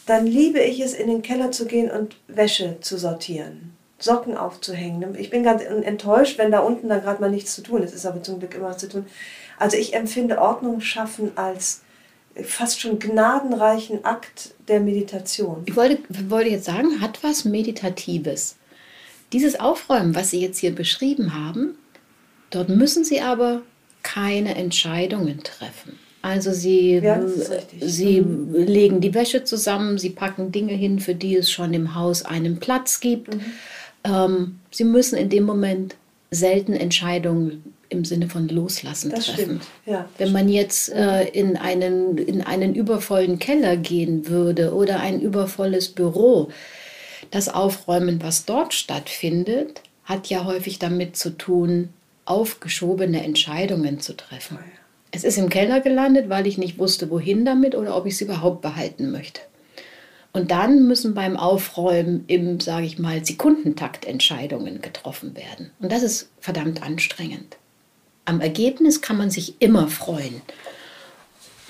dann 0.07 0.25
liebe 0.25 0.61
ich 0.61 0.79
es, 0.79 0.95
in 0.95 1.09
den 1.09 1.23
Keller 1.23 1.51
zu 1.51 1.67
gehen 1.67 1.91
und 1.91 2.15
Wäsche 2.29 2.79
zu 2.81 2.97
sortieren, 2.97 3.76
Socken 3.99 4.37
aufzuhängen. 4.37 5.15
Ich 5.19 5.31
bin 5.31 5.43
ganz 5.43 5.63
enttäuscht, 5.63 6.39
wenn 6.39 6.51
da 6.51 6.61
unten 6.61 6.89
dann 6.89 7.01
gerade 7.01 7.21
mal 7.21 7.31
nichts 7.31 7.55
zu 7.55 7.63
tun 7.63 7.83
ist. 7.83 7.91
Es 7.91 8.01
ist 8.01 8.07
aber 8.07 8.23
zum 8.23 8.39
Glück 8.39 8.55
immer 8.55 8.69
was 8.69 8.79
zu 8.79 8.89
tun. 8.89 9.07
Also 9.59 9.77
ich 9.77 9.95
empfinde 9.95 10.41
Ordnung 10.41 10.81
schaffen 10.81 11.33
als 11.37 11.83
fast 12.43 12.81
schon 12.81 12.99
gnadenreichen 12.99 14.05
Akt 14.05 14.55
der 14.69 14.81
Meditation. 14.81 15.63
Ich 15.65 15.77
wollte, 15.77 15.99
wollte 16.29 16.51
jetzt 16.51 16.67
sagen, 16.67 17.01
hat 17.01 17.23
was 17.23 17.45
Meditatives. 17.45 18.57
Dieses 19.33 19.59
Aufräumen, 19.59 20.15
was 20.15 20.31
Sie 20.31 20.41
jetzt 20.41 20.59
hier 20.59 20.75
beschrieben 20.75 21.35
haben, 21.35 21.77
dort 22.51 22.69
müssen 22.69 23.05
Sie 23.05 23.21
aber 23.21 23.63
keine 24.03 24.55
Entscheidungen 24.55 25.43
treffen. 25.43 25.99
Also 26.23 26.53
Sie, 26.53 26.99
ja, 26.99 27.21
Sie 27.81 28.21
mhm. 28.21 28.55
legen 28.55 29.01
die 29.01 29.15
Wäsche 29.15 29.45
zusammen, 29.45 29.97
Sie 29.97 30.11
packen 30.11 30.53
Dinge 30.53 30.75
hin, 30.75 31.01
für 31.01 31.15
die 31.15 31.37
es 31.37 31.51
schon 31.51 31.73
im 31.73 31.95
Haus 31.95 32.25
einen 32.25 32.59
Platz 32.59 33.01
gibt. 33.01 33.35
Mhm. 33.35 33.41
Ähm, 34.07 34.61
Sie 34.71 34.85
müssen 34.85 35.17
in 35.17 35.29
dem 35.29 35.45
Moment 35.45 35.97
selten 36.31 36.73
Entscheidungen 36.73 37.75
im 37.89 38.05
Sinne 38.05 38.29
von 38.29 38.49
Loslassen 38.49 39.11
das 39.11 39.27
treffen. 39.27 39.61
Ja, 39.85 40.09
Wenn 40.19 40.33
man 40.33 40.49
jetzt 40.49 40.93
äh, 40.93 41.29
in, 41.29 41.57
einen, 41.57 42.19
in 42.19 42.43
einen 42.43 42.75
übervollen 42.75 43.39
Keller 43.39 43.77
gehen 43.77 44.29
würde 44.29 44.75
oder 44.75 45.01
ein 45.01 45.21
übervolles 45.21 45.89
Büro, 45.89 46.51
das 47.31 47.49
Aufräumen, 47.49 48.23
was 48.23 48.45
dort 48.45 48.75
stattfindet, 48.75 49.83
hat 50.05 50.29
ja 50.29 50.45
häufig 50.45 50.79
damit 50.79 51.17
zu 51.17 51.31
tun, 51.31 51.91
aufgeschobene 52.25 53.23
Entscheidungen 53.25 54.01
zu 54.01 54.17
treffen. 54.17 54.59
Oh 54.61 54.65
es 55.13 55.25
ist 55.25 55.39
im 55.39 55.49
Keller 55.49 55.81
gelandet, 55.81 56.29
weil 56.29 56.47
ich 56.47 56.59
nicht 56.59 56.79
wusste, 56.79 57.11
wohin 57.11 57.45
damit 57.45 57.75
oder 57.75 57.97
ob 57.97 58.07
ich 58.07 58.15
es 58.15 58.21
überhaupt 58.21 58.63
behalten 58.63 59.11
möchte. 59.11 59.41
Und 60.37 60.51
dann 60.51 60.87
müssen 60.87 61.15
beim 61.15 61.39
Aufräumen 61.39 62.25
im, 62.27 62.61
sage 62.61 62.85
ich 62.85 62.99
mal, 62.99 63.25
Sekundentakt 63.25 64.05
Entscheidungen 64.05 64.83
getroffen 64.83 65.35
werden. 65.35 65.71
Und 65.81 65.91
das 65.91 66.03
ist 66.03 66.29
verdammt 66.41 66.83
anstrengend. 66.83 67.57
Am 68.27 68.43
Ergebnis 68.43 69.01
kann 69.01 69.17
man 69.17 69.31
sich 69.31 69.55
immer 69.61 69.89
freuen. 69.89 70.43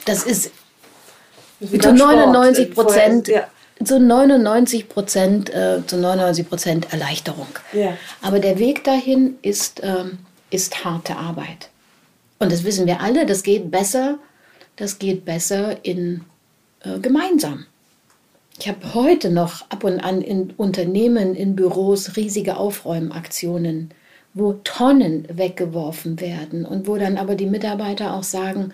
Das 0.05 0.25
ist 0.25 0.51
zu 1.61 1.93
99 1.93 2.75
Prozent 2.75 3.29
ja 3.29 3.47
zu 3.85 4.01
99 4.01 4.89
Prozent, 4.89 5.55
äh, 5.55 5.87
zu 5.87 5.99
99 5.99 6.49
Prozent 6.49 6.93
Erleichterung. 6.93 7.47
Ja. 7.73 7.97
Aber 8.21 8.41
der 8.41 8.59
Weg 8.59 8.83
dahin 8.83 9.39
ist, 9.43 9.81
ähm, 9.85 10.19
ist 10.51 10.85
harte 10.85 11.14
Arbeit. 11.14 11.69
Und 12.41 12.51
das 12.51 12.64
wissen 12.64 12.87
wir 12.89 13.01
alle, 13.01 13.27
das 13.27 13.45
geht 13.45 13.71
besser, 13.71 14.19
das 14.75 14.99
geht 14.99 15.25
besser 15.25 15.85
in 15.85 16.25
äh, 16.81 16.99
gemeinsam. 16.99 17.67
Ich 18.59 18.68
habe 18.68 18.94
heute 18.94 19.30
noch 19.30 19.70
ab 19.70 19.84
und 19.84 20.00
an 20.00 20.22
in 20.22 20.52
Unternehmen, 20.57 21.34
in 21.34 21.57
Büros 21.57 22.16
riesige 22.16 22.57
Aufräumaktionen, 22.57 23.90
wo 24.34 24.54
Tonnen 24.64 25.26
weggeworfen 25.30 26.20
werden 26.20 26.64
und 26.64 26.86
wo 26.86 26.96
dann 26.96 27.18
aber 27.18 27.34
die 27.34 27.46
Mitarbeiter 27.46 28.14
auch 28.14 28.22
sagen, 28.22 28.72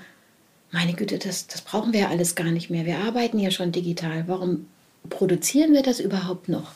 meine 0.71 0.95
Güte, 0.95 1.19
das, 1.19 1.47
das 1.47 1.61
brauchen 1.61 1.93
wir 1.93 2.01
ja 2.01 2.09
alles 2.09 2.35
gar 2.35 2.51
nicht 2.51 2.71
mehr. 2.71 2.87
Wir 2.87 2.99
arbeiten 2.99 3.39
ja 3.39 3.51
schon 3.51 3.73
digital. 3.73 4.25
Warum 4.27 4.67
produzieren 5.11 5.73
wir 5.73 5.83
das 5.83 6.01
überhaupt 6.01 6.49
noch? 6.49 6.73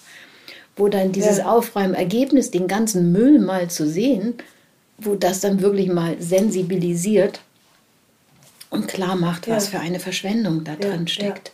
Wo 0.77 0.89
dann 0.89 1.13
dieses 1.13 1.39
ja. 1.39 1.47
Aufräumergebnis, 1.47 2.51
den 2.51 2.69
ganzen 2.69 3.13
Müll 3.13 3.39
mal 3.39 3.71
zu 3.71 3.89
sehen, 3.89 4.35
wo 4.99 5.15
das 5.15 5.41
dann 5.41 5.63
wirklich 5.63 5.89
mal 5.89 6.21
sensibilisiert 6.21 7.41
und 8.69 8.89
klar 8.89 9.17
macht, 9.17 9.49
was 9.49 9.69
für 9.69 9.79
eine 9.79 10.01
Verschwendung 10.01 10.65
da 10.65 10.77
drin 10.77 11.09
steckt. 11.09 11.53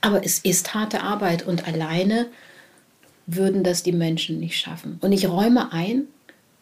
Aber 0.00 0.24
es 0.24 0.38
ist 0.38 0.74
harte 0.74 1.02
Arbeit 1.02 1.46
und 1.46 1.66
alleine 1.66 2.26
würden 3.26 3.62
das 3.62 3.82
die 3.82 3.92
Menschen 3.92 4.40
nicht 4.40 4.58
schaffen. 4.58 4.98
Und 5.02 5.12
ich 5.12 5.28
räume 5.28 5.72
ein, 5.72 6.04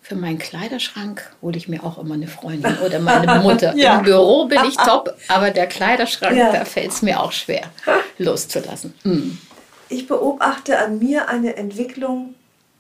für 0.01 0.15
meinen 0.15 0.39
Kleiderschrank 0.39 1.35
hole 1.43 1.57
ich 1.57 1.67
mir 1.69 1.83
auch 1.83 1.99
immer 1.99 2.15
eine 2.15 2.29
Freundin 2.29 2.79
oder 2.79 3.01
meine 3.01 3.41
Mutter. 3.43 3.75
ja. 3.77 3.99
Im 3.99 4.05
Büro 4.05 4.47
bin 4.47 4.61
ich 4.69 4.77
top, 4.77 5.17
aber 5.29 5.51
der 5.51 5.67
Kleiderschrank, 5.67 6.37
ja. 6.37 6.53
da 6.53 6.65
fällt 6.65 6.93
es 6.93 7.03
mir 7.03 7.21
auch 7.21 7.33
schwer 7.33 7.71
loszulassen. 8.19 8.95
Mm. 9.03 9.31
Ich 9.89 10.07
beobachte 10.07 10.79
an 10.79 10.99
mir 10.99 11.29
eine 11.29 11.57
Entwicklung, 11.57 12.35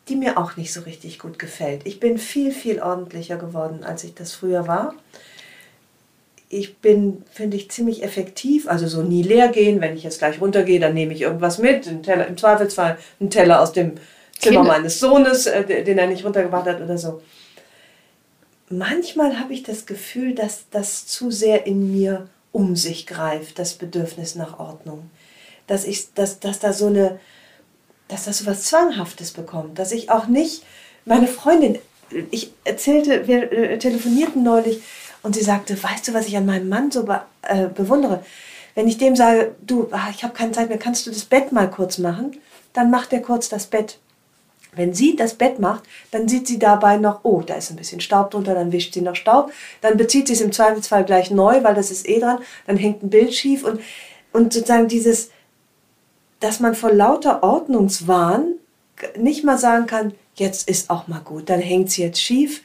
die 0.09 0.17
mir 0.17 0.39
auch 0.39 0.57
nicht 0.57 0.73
so 0.73 0.83
richtig 0.83 1.19
gut 1.19 1.39
gefällt. 1.39 1.83
Ich 1.85 2.01
bin 2.01 2.19
viel, 2.19 2.53
viel 2.53 2.81
ordentlicher 2.81 3.37
geworden, 3.37 3.85
als 3.85 4.05
ich 4.05 4.15
das 4.15 4.33
früher 4.33 4.69
war. 4.69 4.95
Ich 6.49 6.79
bin, 6.79 7.25
finde 7.33 7.57
ich, 7.57 7.71
ziemlich 7.71 8.03
effektiv, 8.05 8.69
also 8.69 8.87
so 8.87 9.03
nie 9.03 9.23
leer 9.23 9.49
gehen. 9.49 9.81
Wenn 9.81 9.97
ich 9.97 10.05
jetzt 10.05 10.19
gleich 10.19 10.41
runtergehe, 10.41 10.79
dann 10.79 10.95
nehme 10.95 11.13
ich 11.13 11.23
irgendwas 11.23 11.59
mit. 11.59 12.03
Teller, 12.05 12.27
Im 12.27 12.37
Zweifelsfall 12.37 12.99
einen 13.19 13.31
Teller 13.31 13.61
aus 13.61 13.73
dem 13.73 13.95
Zimmer 14.39 14.61
Kinder. 14.61 14.63
meines 14.63 15.01
Sohnes, 15.01 15.47
äh, 15.47 15.83
den 15.85 15.99
er 15.99 16.07
nicht 16.07 16.25
runtergebracht 16.25 16.67
hat 16.67 16.81
oder 16.81 16.99
so. 16.99 17.23
Manchmal 18.69 19.39
habe 19.39 19.55
ich 19.55 19.63
das 19.63 19.87
Gefühl, 19.87 20.35
dass 20.35 20.67
das 20.71 21.07
zu 21.07 21.31
sehr 21.31 21.67
in 21.67 21.93
mir 21.93 22.29
um 22.53 22.75
sich 22.75 23.07
greift, 23.07 23.59
das 23.59 23.75
Bedürfnis 23.75 24.35
nach 24.35 24.59
Ordnung. 24.59 25.11
Dass, 25.67 25.85
ich, 25.85 26.13
dass, 26.15 26.41
dass 26.41 26.59
da 26.59 26.73
so 26.73 26.87
eine, 26.87 27.19
dass 28.09 28.25
das 28.25 28.39
so 28.39 28.47
was 28.47 28.63
Zwanghaftes 28.63 29.33
bekommt, 29.33 29.79
dass 29.79 29.93
ich 29.93 30.11
auch 30.11 30.27
nicht, 30.27 30.63
meine 31.05 31.27
Freundin, 31.27 31.79
ich 32.31 32.53
erzählte, 32.65 33.27
wir 33.27 33.53
äh, 33.53 33.79
telefonierten 33.79 34.43
neulich 34.43 34.81
und 35.23 35.35
sie 35.35 35.43
sagte, 35.43 35.81
weißt 35.83 36.09
du, 36.09 36.15
was 36.15 36.27
ich 36.27 36.37
an 36.37 36.47
meinem 36.47 36.69
Mann 36.69 36.91
so 36.91 37.05
be, 37.05 37.23
äh, 37.43 37.67
bewundere? 37.67 38.25
Wenn 38.75 38.89
ich 38.89 38.99
dem 38.99 39.17
sage, 39.17 39.55
du, 39.67 39.89
ach, 39.91 40.11
ich 40.11 40.23
habe 40.23 40.35
keine 40.35 40.53
Zeit 40.53 40.69
mehr, 40.69 40.79
kannst 40.79 41.07
du 41.07 41.11
das 41.11 41.25
Bett 41.25 41.53
mal 41.53 41.71
kurz 41.71 41.99
machen? 41.99 42.37
Dann 42.73 42.91
macht 42.91 43.13
er 43.13 43.23
kurz 43.23 43.49
das 43.49 43.67
Bett. 43.67 43.99
Wenn 44.75 44.93
sie 44.93 45.17
das 45.17 45.35
Bett 45.35 45.59
macht, 45.59 45.85
dann 46.11 46.29
sieht 46.29 46.47
sie 46.47 46.59
dabei 46.59 46.99
noch, 46.99 47.21
oh, 47.23 47.41
da 47.41 47.55
ist 47.55 47.71
ein 47.71 47.77
bisschen 47.77 48.01
Staub 48.01 48.31
drunter, 48.31 48.55
dann 48.55 48.73
wischt 48.73 48.93
sie 48.93 49.01
noch 49.01 49.17
Staub, 49.17 49.51
dann 49.81 49.97
bezieht 49.97 50.27
sie 50.27 50.35
es 50.35 50.43
im 50.43 50.53
Zweifelsfall 50.53 51.05
gleich 51.05 51.31
neu, 51.31 51.65
weil 51.65 51.75
das 51.75 51.91
ist 51.91 52.07
eh 52.07 52.21
dran, 52.21 52.41
dann 52.67 52.77
hängt 52.77 53.03
ein 53.03 53.09
Bild 53.09 53.35
schief 53.35 53.65
und, 53.65 53.81
und 54.35 54.53
sozusagen 54.53 54.89
dieses, 54.89 55.31
dass 56.41 56.61
man 56.61 56.75
vor 56.75 56.93
lauter 56.93 57.43
Ordnungswahn 57.43 58.57
nicht 59.17 59.45
mal 59.45 59.57
sagen 59.57 59.87
kann, 59.87 60.13
jetzt 60.35 60.69
ist 60.69 60.91
auch 60.91 61.09
mal 61.09 61.21
gut, 61.21 61.49
dann 61.49 61.61
hängt 61.61 61.91
sie 61.91 62.03
jetzt 62.03 62.21
schief. 62.21 62.63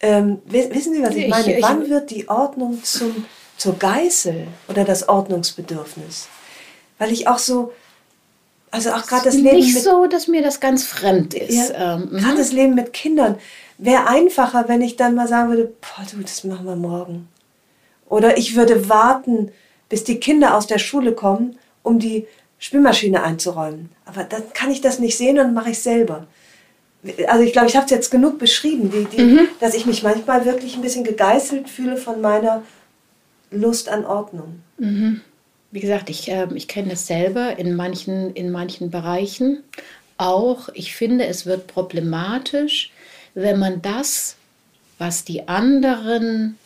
Ähm, 0.00 0.42
wissen 0.46 0.94
Sie, 0.94 1.02
was 1.02 1.14
ich 1.14 1.28
meine? 1.28 1.50
Ich, 1.50 1.58
ich, 1.58 1.62
Wann 1.62 1.88
wird 1.88 2.10
die 2.10 2.28
Ordnung 2.28 2.82
zum, 2.84 3.24
zur 3.56 3.78
Geißel 3.78 4.46
oder 4.68 4.84
das 4.84 5.08
Ordnungsbedürfnis? 5.08 6.28
Weil 6.98 7.12
ich 7.12 7.28
auch 7.28 7.38
so, 7.38 7.72
also 8.70 8.90
auch 8.90 9.06
gerade 9.06 9.24
das 9.24 9.34
Leben. 9.34 9.56
Nicht 9.56 9.74
mit, 9.74 9.82
so, 9.82 10.06
dass 10.06 10.28
mir 10.28 10.42
das 10.42 10.60
ganz 10.60 10.84
fremd 10.84 11.34
ist. 11.34 11.70
Ja, 11.70 11.94
ähm, 11.94 12.10
gerade 12.10 12.34
mhm. 12.34 12.38
das 12.38 12.52
Leben 12.52 12.74
mit 12.74 12.92
Kindern 12.92 13.36
wäre 13.78 14.06
einfacher, 14.06 14.68
wenn 14.68 14.82
ich 14.82 14.96
dann 14.96 15.14
mal 15.14 15.28
sagen 15.28 15.50
würde, 15.50 15.72
boah, 15.80 16.04
du, 16.10 16.22
das 16.22 16.44
machen 16.44 16.66
wir 16.66 16.76
morgen. 16.76 17.28
Oder 18.08 18.38
ich 18.38 18.56
würde 18.56 18.88
warten, 18.88 19.50
bis 19.88 20.04
die 20.04 20.20
Kinder 20.20 20.56
aus 20.56 20.66
der 20.66 20.78
Schule 20.78 21.12
kommen, 21.12 21.58
um 21.82 21.98
die 21.98 22.26
Spülmaschine 22.58 23.22
einzuräumen. 23.22 23.90
Aber 24.04 24.24
dann 24.24 24.52
kann 24.52 24.70
ich 24.70 24.80
das 24.80 24.98
nicht 24.98 25.16
sehen 25.16 25.38
und 25.38 25.54
mache 25.54 25.70
ich 25.70 25.78
selber. 25.78 26.26
Also 27.28 27.44
ich 27.44 27.52
glaube, 27.52 27.68
ich 27.68 27.76
habe 27.76 27.84
es 27.84 27.90
jetzt 27.90 28.10
genug 28.10 28.38
beschrieben, 28.38 28.90
die, 28.90 29.04
die, 29.04 29.22
mhm. 29.22 29.48
dass 29.60 29.74
ich 29.74 29.86
mich 29.86 30.02
manchmal 30.02 30.44
wirklich 30.44 30.74
ein 30.76 30.82
bisschen 30.82 31.04
gegeißelt 31.04 31.68
fühle 31.68 31.96
von 31.96 32.20
meiner 32.20 32.62
Lust 33.50 33.88
an 33.88 34.04
Ordnung. 34.04 34.60
Mhm. 34.78 35.20
Wie 35.70 35.80
gesagt, 35.80 36.10
ich, 36.10 36.30
äh, 36.30 36.46
ich 36.54 36.68
kenne 36.68 36.90
das 36.90 37.06
selber 37.06 37.58
in 37.58 37.74
manchen, 37.74 38.32
in 38.34 38.50
manchen 38.50 38.90
Bereichen. 38.90 39.62
Auch 40.18 40.68
ich 40.72 40.94
finde, 40.94 41.26
es 41.26 41.46
wird 41.46 41.66
problematisch, 41.66 42.90
wenn 43.34 43.58
man 43.58 43.82
das, 43.82 44.36
was 44.98 45.24
die 45.24 45.48
anderen, 45.48 46.58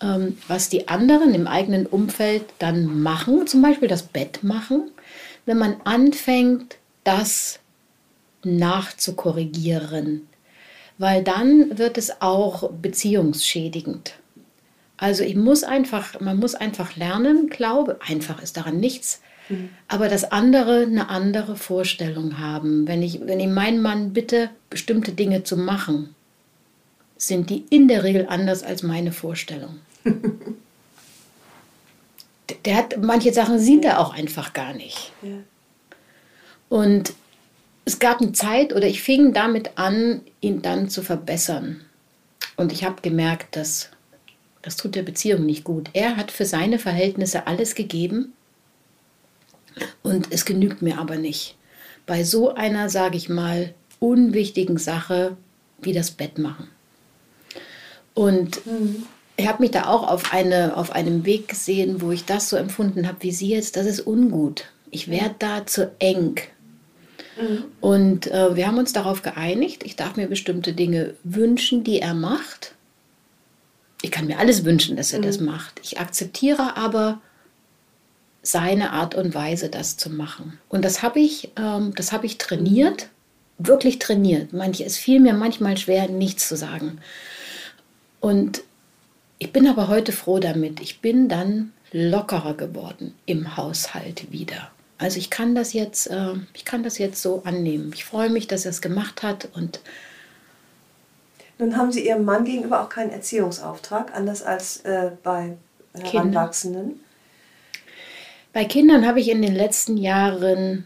ähm, 0.00 0.38
was 0.48 0.68
die 0.68 0.88
anderen 0.88 1.34
im 1.34 1.46
eigenen 1.46 1.86
Umfeld 1.86 2.44
dann 2.58 3.02
machen, 3.02 3.46
zum 3.46 3.62
Beispiel 3.62 3.88
das 3.88 4.02
Bett 4.02 4.42
machen, 4.42 4.90
wenn 5.44 5.58
man 5.58 5.76
anfängt, 5.84 6.78
das 7.04 7.60
nachzukorrigieren, 8.46 10.26
weil 10.98 11.22
dann 11.22 11.78
wird 11.78 11.98
es 11.98 12.22
auch 12.22 12.70
beziehungsschädigend. 12.70 14.14
Also 14.96 15.24
ich 15.24 15.36
muss 15.36 15.62
einfach, 15.62 16.20
man 16.20 16.38
muss 16.38 16.54
einfach 16.54 16.96
lernen, 16.96 17.48
glaube, 17.48 17.98
einfach 18.06 18.42
ist 18.42 18.56
daran 18.56 18.80
nichts, 18.80 19.20
mhm. 19.48 19.68
aber 19.88 20.08
dass 20.08 20.24
andere 20.24 20.82
eine 20.82 21.10
andere 21.10 21.56
Vorstellung 21.56 22.38
haben. 22.38 22.88
Wenn 22.88 23.02
ich, 23.02 23.20
wenn 23.26 23.40
ich 23.40 23.48
meinen 23.48 23.82
Mann 23.82 24.14
bitte, 24.14 24.48
bestimmte 24.70 25.12
Dinge 25.12 25.42
zu 25.42 25.56
machen, 25.58 26.14
sind 27.18 27.50
die 27.50 27.66
in 27.70 27.88
der 27.88 28.04
Regel 28.04 28.26
anders 28.28 28.62
als 28.62 28.82
meine 28.82 29.12
Vorstellung. 29.12 29.80
der 32.64 32.76
hat 32.76 33.02
manche 33.02 33.32
Sachen 33.32 33.58
sieht 33.58 33.84
er 33.84 34.00
auch 34.00 34.14
einfach 34.14 34.52
gar 34.52 34.72
nicht. 34.72 35.12
Ja. 35.22 35.38
Und 36.68 37.12
es 37.86 38.00
gab 38.00 38.20
eine 38.20 38.32
Zeit 38.32 38.74
oder 38.74 38.86
ich 38.86 39.00
fing 39.00 39.32
damit 39.32 39.78
an, 39.78 40.20
ihn 40.40 40.60
dann 40.60 40.90
zu 40.90 41.02
verbessern. 41.02 41.80
Und 42.56 42.72
ich 42.72 42.84
habe 42.84 43.00
gemerkt, 43.00 43.56
dass 43.56 43.90
das 44.60 44.76
tut 44.76 44.96
der 44.96 45.04
Beziehung 45.04 45.46
nicht 45.46 45.62
gut. 45.62 45.90
Er 45.92 46.16
hat 46.16 46.32
für 46.32 46.44
seine 46.44 46.80
Verhältnisse 46.80 47.46
alles 47.46 47.76
gegeben 47.76 48.32
und 50.02 50.32
es 50.32 50.44
genügt 50.44 50.82
mir 50.82 50.98
aber 50.98 51.16
nicht. 51.16 51.56
Bei 52.06 52.24
so 52.24 52.54
einer, 52.54 52.88
sage 52.88 53.16
ich 53.16 53.28
mal, 53.28 53.72
unwichtigen 54.00 54.78
Sache 54.78 55.36
wie 55.80 55.92
das 55.92 56.10
Bett 56.10 56.38
machen. 56.38 56.68
Und 58.14 58.66
mhm. 58.66 59.04
ich 59.36 59.46
habe 59.46 59.62
mich 59.62 59.70
da 59.70 59.86
auch 59.86 60.08
auf, 60.08 60.32
eine, 60.32 60.76
auf 60.76 60.90
einem 60.90 61.24
Weg 61.24 61.46
gesehen, 61.48 62.00
wo 62.00 62.10
ich 62.10 62.24
das 62.24 62.48
so 62.48 62.56
empfunden 62.56 63.06
habe 63.06 63.18
wie 63.20 63.32
Sie 63.32 63.50
jetzt, 63.50 63.76
das 63.76 63.86
ist 63.86 64.04
ungut. 64.04 64.64
Ich 64.90 65.08
werde 65.08 65.36
da 65.38 65.66
zu 65.66 65.92
eng. 66.00 66.40
Mhm. 67.40 67.64
Und 67.80 68.26
äh, 68.30 68.56
wir 68.56 68.66
haben 68.66 68.78
uns 68.78 68.92
darauf 68.92 69.22
geeinigt, 69.22 69.84
ich 69.84 69.96
darf 69.96 70.16
mir 70.16 70.26
bestimmte 70.26 70.72
Dinge 70.72 71.14
wünschen, 71.24 71.84
die 71.84 72.00
er 72.00 72.14
macht. 72.14 72.74
Ich 74.02 74.10
kann 74.10 74.26
mir 74.26 74.38
alles 74.38 74.64
wünschen, 74.64 74.96
dass 74.96 75.12
er 75.12 75.20
mhm. 75.20 75.24
das 75.24 75.40
macht. 75.40 75.80
Ich 75.82 76.00
akzeptiere 76.00 76.76
aber 76.76 77.20
seine 78.42 78.92
Art 78.92 79.14
und 79.14 79.34
Weise, 79.34 79.68
das 79.68 79.96
zu 79.96 80.10
machen. 80.10 80.58
Und 80.68 80.84
das 80.84 81.02
habe 81.02 81.18
ich, 81.18 81.50
ähm, 81.56 81.92
das 81.96 82.12
habe 82.12 82.26
ich 82.26 82.38
trainiert, 82.38 83.08
wirklich 83.58 83.98
trainiert. 83.98 84.52
Manche, 84.52 84.84
es 84.84 84.96
fiel 84.96 85.20
mir 85.20 85.34
manchmal 85.34 85.76
schwer, 85.76 86.08
nichts 86.08 86.48
zu 86.48 86.56
sagen. 86.56 86.98
Und 88.20 88.62
ich 89.38 89.52
bin 89.52 89.66
aber 89.66 89.88
heute 89.88 90.12
froh 90.12 90.38
damit. 90.38 90.80
Ich 90.80 91.00
bin 91.00 91.28
dann 91.28 91.72
lockerer 91.92 92.54
geworden 92.54 93.14
im 93.26 93.56
Haushalt 93.56 94.30
wieder. 94.30 94.70
Also 94.98 95.18
ich 95.18 95.30
kann 95.30 95.54
das 95.54 95.72
jetzt, 95.72 96.06
äh, 96.08 96.34
ich 96.54 96.64
kann 96.64 96.82
das 96.82 96.98
jetzt 96.98 97.20
so 97.20 97.42
annehmen. 97.44 97.92
Ich 97.94 98.04
freue 98.04 98.30
mich, 98.30 98.46
dass 98.46 98.64
er 98.64 98.70
es 98.70 98.80
gemacht 98.80 99.22
hat 99.22 99.48
und 99.54 99.80
nun 101.58 101.76
haben 101.76 101.90
Sie 101.90 102.06
Ihrem 102.06 102.24
Mann 102.24 102.44
gegenüber 102.44 102.82
auch 102.82 102.90
keinen 102.90 103.10
Erziehungsauftrag, 103.10 104.14
anders 104.14 104.42
als 104.42 104.78
äh, 104.80 105.12
bei 105.22 105.56
Heranwachsenden. 105.94 106.88
Kinder. 106.88 107.00
Bei 108.52 108.64
Kindern 108.66 109.06
habe 109.06 109.20
ich 109.20 109.30
in 109.30 109.40
den 109.40 109.54
letzten 109.54 109.96
Jahren 109.96 110.84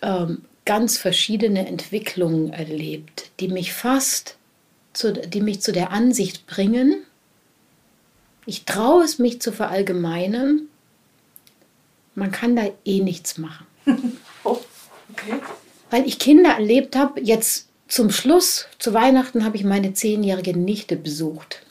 ähm, 0.00 0.42
ganz 0.64 0.96
verschiedene 0.96 1.66
Entwicklungen 1.66 2.52
erlebt, 2.52 3.30
die 3.40 3.48
mich 3.48 3.72
fast, 3.72 4.36
zu, 4.92 5.12
die 5.12 5.40
mich 5.40 5.60
zu 5.60 5.72
der 5.72 5.90
Ansicht 5.90 6.46
bringen, 6.46 7.02
ich 8.46 8.64
traue 8.64 9.04
es 9.04 9.18
mich 9.18 9.40
zu 9.40 9.52
verallgemeinern, 9.52 10.62
man 12.20 12.30
kann 12.30 12.54
da 12.54 12.70
eh 12.84 13.00
nichts 13.00 13.38
machen. 13.38 13.66
oh, 14.44 14.58
okay. 15.10 15.40
Weil 15.88 16.06
ich 16.06 16.18
Kinder 16.18 16.50
erlebt 16.50 16.94
habe, 16.94 17.20
jetzt 17.20 17.68
zum 17.88 18.10
Schluss, 18.10 18.66
zu 18.78 18.92
Weihnachten, 18.92 19.44
habe 19.44 19.56
ich 19.56 19.64
meine 19.64 19.94
zehnjährige 19.94 20.56
Nichte 20.56 20.96
besucht. 20.96 21.62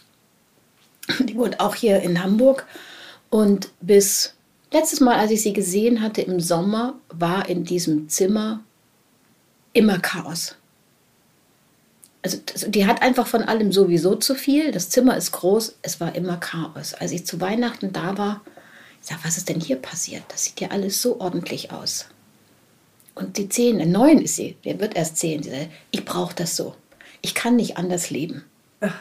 Die 1.20 1.36
wohnt 1.36 1.60
auch 1.60 1.76
hier 1.76 2.02
in 2.02 2.22
Hamburg. 2.22 2.66
Und 3.30 3.70
bis 3.80 4.34
letztes 4.72 5.00
Mal, 5.00 5.18
als 5.18 5.32
ich 5.32 5.44
sie 5.44 5.54
gesehen 5.54 6.02
hatte 6.02 6.22
im 6.24 6.40
Sommer, 6.40 6.96
war 7.10 7.48
in 7.48 7.64
diesem 7.64 8.10
Zimmer 8.10 8.62
immer 9.74 10.00
Chaos. 10.00 10.56
Also 12.24 12.40
die 12.68 12.88
hat 12.88 13.04
einfach 13.04 13.28
von 13.28 13.44
allem 13.44 13.72
sowieso 13.72 14.16
zu 14.16 14.34
viel. 14.34 14.72
Das 14.72 14.90
Zimmer 14.90 15.16
ist 15.16 15.32
groß, 15.32 15.76
es 15.84 16.02
war 16.02 16.16
immer 16.16 16.38
Chaos. 16.38 16.96
Als 16.96 17.12
ich 17.12 17.26
zu 17.26 17.40
Weihnachten 17.40 17.94
da 17.94 18.18
war, 18.18 18.42
ich 19.02 19.08
sage, 19.08 19.22
was 19.24 19.38
ist 19.38 19.50
denn 19.50 19.60
hier 19.60 19.78
passiert? 19.78 20.24
Das 20.30 20.46
sieht 20.46 20.60
ja 20.62 20.70
alles 20.70 21.02
so 21.02 21.20
ordentlich 21.20 21.72
aus. 21.72 22.08
Und 23.16 23.38
die 23.38 23.50
zehn, 23.50 23.92
neun 23.92 24.22
ist 24.22 24.36
sie, 24.36 24.56
der 24.64 24.80
wird 24.80 24.96
erst 24.96 25.18
zehn. 25.18 25.44
Sie 25.44 25.50
sagt, 25.50 25.70
ich 25.92 26.06
brauche 26.06 26.36
das 26.36 26.56
so. 26.56 26.76
Ich 27.22 27.36
kann 27.36 27.56
nicht 27.56 27.78
anders 27.78 28.10
leben. 28.10 28.46
Ach. 28.82 28.96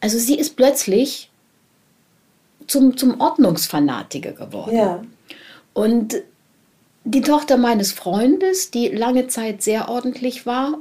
Also 0.00 0.18
sie 0.18 0.38
ist 0.38 0.56
plötzlich 0.56 1.30
zum, 2.66 2.96
zum 2.96 3.20
Ordnungsfanatiker 3.20 4.32
geworden. 4.32 4.76
Ja. 4.76 5.04
Und 5.72 6.16
die 7.04 7.20
Tochter 7.20 7.56
meines 7.56 7.92
Freundes, 7.92 8.70
die 8.70 8.88
lange 8.88 9.28
Zeit 9.28 9.62
sehr 9.62 9.88
ordentlich 9.88 10.46
war, 10.46 10.78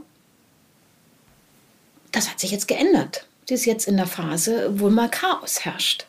das 2.11 2.29
hat 2.29 2.39
sich 2.39 2.51
jetzt 2.51 2.67
geändert. 2.67 3.27
Sie 3.45 3.53
ist 3.53 3.65
jetzt 3.65 3.87
in 3.87 3.97
der 3.97 4.07
Phase, 4.07 4.79
wo 4.79 4.89
mal 4.89 5.09
Chaos 5.09 5.65
herrscht. 5.65 6.05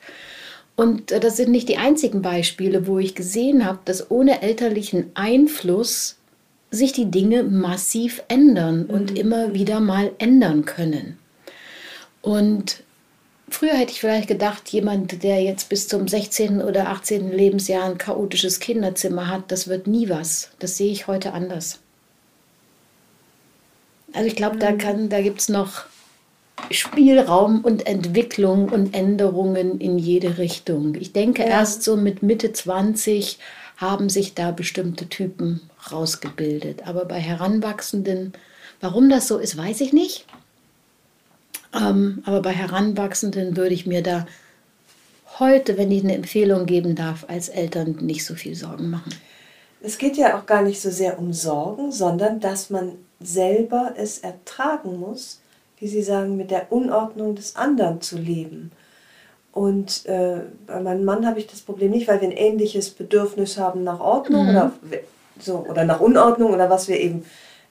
Und 0.81 1.13
äh, 1.13 1.21
das 1.21 1.37
sind 1.37 1.51
nicht 1.51 1.69
die 1.69 1.77
einzigen 1.77 2.23
Beispiele, 2.23 2.87
wo 2.87 2.99
ich 2.99 3.15
gesehen 3.15 3.67
habe, 3.67 3.81
dass 3.85 4.11
ohne 4.11 4.41
elterlichen 4.41 5.11
Einfluss 5.13 6.17
sich 6.71 6.95
die 6.95 7.11
Dinge 7.11 7.43
massiv 7.43 8.23
ändern 8.29 8.87
und 8.87 9.11
mhm. 9.11 9.17
immer 9.17 9.53
wieder 9.53 9.81
mal 9.81 10.11
ändern 10.17 10.65
können. 10.65 11.19
Und 12.23 12.83
früher 13.51 13.75
hätte 13.75 13.93
ich 13.93 14.01
vielleicht 14.01 14.27
gedacht, 14.27 14.71
jemand, 14.71 15.23
der 15.23 15.43
jetzt 15.43 15.69
bis 15.69 15.87
zum 15.87 16.09
16. 16.09 16.63
oder 16.63 16.89
18. 16.89 17.31
Lebensjahr 17.31 17.85
ein 17.85 17.99
chaotisches 17.99 18.59
Kinderzimmer 18.59 19.29
hat, 19.29 19.53
das 19.53 19.69
wird 19.69 19.87
nie 19.87 20.09
was. 20.09 20.49
Das 20.61 20.79
sehe 20.79 20.93
ich 20.93 21.07
heute 21.07 21.35
anders. 21.35 21.81
Also 24.15 24.27
ich 24.27 24.35
glaube, 24.35 24.57
da, 24.57 24.71
mhm. 24.71 25.11
da 25.11 25.21
gibt 25.21 25.43
es 25.43 25.51
noch 25.51 25.90
Spielraum 26.71 27.61
und 27.61 27.87
Entwicklung 27.87 28.69
und 28.69 28.95
Änderungen 28.95 29.81
in 29.81 29.99
jede 29.99 30.39
Richtung. 30.39 30.95
Ich 30.95 31.13
denke, 31.13 31.43
ja. 31.43 31.49
erst 31.49 31.83
so 31.83 31.97
mit 31.97 32.23
Mitte 32.23 32.53
20 32.53 33.39
haben 33.77 34.09
sich 34.09 34.35
da 34.35 34.51
bestimmte 34.51 35.09
Typen 35.09 35.61
rausgebildet. 35.91 36.87
Aber 36.87 37.07
bei 37.07 37.19
Heranwachsenden, 37.19 38.35
warum 38.81 39.09
das 39.09 39.27
so 39.27 39.39
ist, 39.39 39.57
weiß 39.57 39.81
ich 39.81 39.93
nicht. 39.93 40.27
Ähm, 41.75 42.23
aber 42.27 42.43
bei 42.43 42.53
Heranwachsenden 42.53 43.57
würde 43.57 43.75
ich 43.75 43.87
mir 43.87 44.03
da 44.03 44.27
heute, 45.39 45.79
wenn 45.79 45.91
ich 45.91 46.05
eine 46.05 46.15
Empfehlung 46.15 46.67
geben 46.67 46.95
darf, 46.95 47.25
als 47.29 47.49
Eltern 47.49 47.97
nicht 48.01 48.25
so 48.25 48.35
viel 48.35 48.55
Sorgen 48.55 48.91
machen. 48.91 49.15
Es 49.83 49.97
geht 49.97 50.17
ja 50.17 50.39
auch 50.39 50.45
gar 50.45 50.63
nicht 50.63 50.81
so 50.81 50.91
sehr 50.91 51.19
um 51.19 51.33
Sorgen, 51.33 51.91
sondern 51.91 52.41
dass 52.41 52.69
man 52.69 52.93
selber 53.21 53.95
es 53.97 54.19
ertragen 54.19 54.99
muss, 54.99 55.41
wie 55.81 55.89
Sie 55.89 56.03
sagen, 56.03 56.37
mit 56.37 56.51
der 56.51 56.71
Unordnung 56.71 57.35
des 57.35 57.57
anderen 57.57 58.01
zu 58.01 58.17
leben. 58.17 58.71
Und 59.53 60.07
äh, 60.07 60.43
bei 60.67 60.81
meinem 60.81 61.05
Mann 61.05 61.27
habe 61.27 61.41
ich 61.41 61.49
das 61.49 61.63
Problem 61.63 61.91
nicht, 61.91 62.07
weil 62.07 62.21
wir 62.21 62.29
ein 62.29 62.37
ähnliches 62.37 62.91
Bedürfnis 62.91 63.59
haben 63.59 63.83
nach 63.83 63.99
Ordnung 63.99 64.45
mhm. 64.45 64.51
oder, 64.51 64.73
so, 65.41 65.67
oder 65.69 65.85
nach 65.85 66.01
Unordnung 66.01 66.53
oder 66.53 66.71
was 66.71 66.87
wir 66.87 67.01
eben 67.01 67.25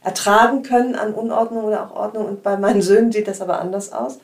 ertragen 0.03 0.64
können 0.64 0.95
an 0.95 1.14
Unordnung 1.14 1.64
oder 1.66 1.86
auch 1.86 1.95
Ordnung. 1.95 2.26
Und 2.26 2.43
bei 2.43 2.57
meinen 2.57 2.82
Söhnen 2.82 3.12
sieht 3.12 3.28
das 3.28 3.41
aber 3.41 3.62
anders 3.62 3.93
aus. 3.93 4.20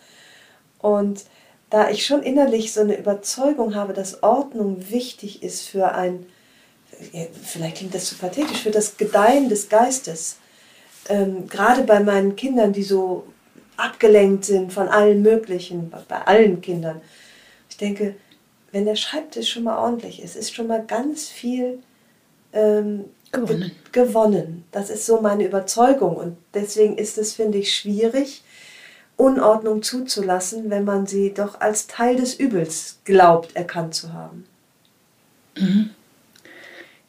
Und 0.80 1.24
da 1.70 1.90
ich 1.90 2.06
schon 2.06 2.24
innerlich 2.24 2.74
so 2.74 2.82
eine 2.82 2.98
Überzeugung 2.98 3.76
habe, 3.76 3.94
dass 3.94 4.22
Ordnung 4.24 4.90
wichtig 4.90 5.44
ist 5.44 5.68
für 5.68 5.94
ein, 5.94 6.26
vielleicht 7.44 7.78
klingt 7.78 7.96
das 7.96 8.06
zu 8.06 8.16
pathetisch, 8.16 8.64
für 8.64 8.72
das 8.72 8.98
Gedeihen 8.98 9.48
des 9.50 9.70
Geistes. 9.70 10.38
Ähm, 11.08 11.48
gerade 11.48 11.84
bei 11.84 12.00
meinen 12.00 12.36
Kindern, 12.36 12.74
die 12.74 12.84
so 12.84 13.26
abgelenkt 13.78 14.46
sind 14.46 14.74
von 14.74 14.88
allen 14.88 15.22
möglichen, 15.22 15.92
bei 16.08 16.22
allen 16.22 16.62
Kindern, 16.62 17.02
ich 17.70 17.78
denke, 17.78 18.16
wenn 18.72 18.86
der 18.86 18.96
Schreibtisch 18.96 19.52
schon 19.52 19.64
mal 19.64 19.78
ordentlich 19.78 20.22
ist, 20.22 20.36
ist 20.36 20.54
schon 20.54 20.68
mal 20.68 20.84
ganz 20.86 21.28
viel 21.30 21.80
ähm, 22.54 23.06
Gewonnen. 23.32 23.72
Ge 23.92 24.06
gewonnen. 24.06 24.64
Das 24.72 24.90
ist 24.90 25.06
so 25.06 25.22
meine 25.22 25.46
Überzeugung. 25.46 26.16
Und 26.16 26.38
deswegen 26.54 26.98
ist 26.98 27.18
es, 27.18 27.34
finde 27.34 27.58
ich, 27.58 27.74
schwierig, 27.74 28.44
Unordnung 29.18 29.82
zuzulassen, 29.82 30.70
wenn 30.70 30.84
man 30.84 31.06
sie 31.08 31.34
doch 31.34 31.60
als 31.60 31.88
Teil 31.88 32.18
des 32.18 32.36
Übels 32.36 33.00
glaubt, 33.06 33.56
erkannt 33.56 33.94
zu 33.94 34.14
haben. 34.14 34.46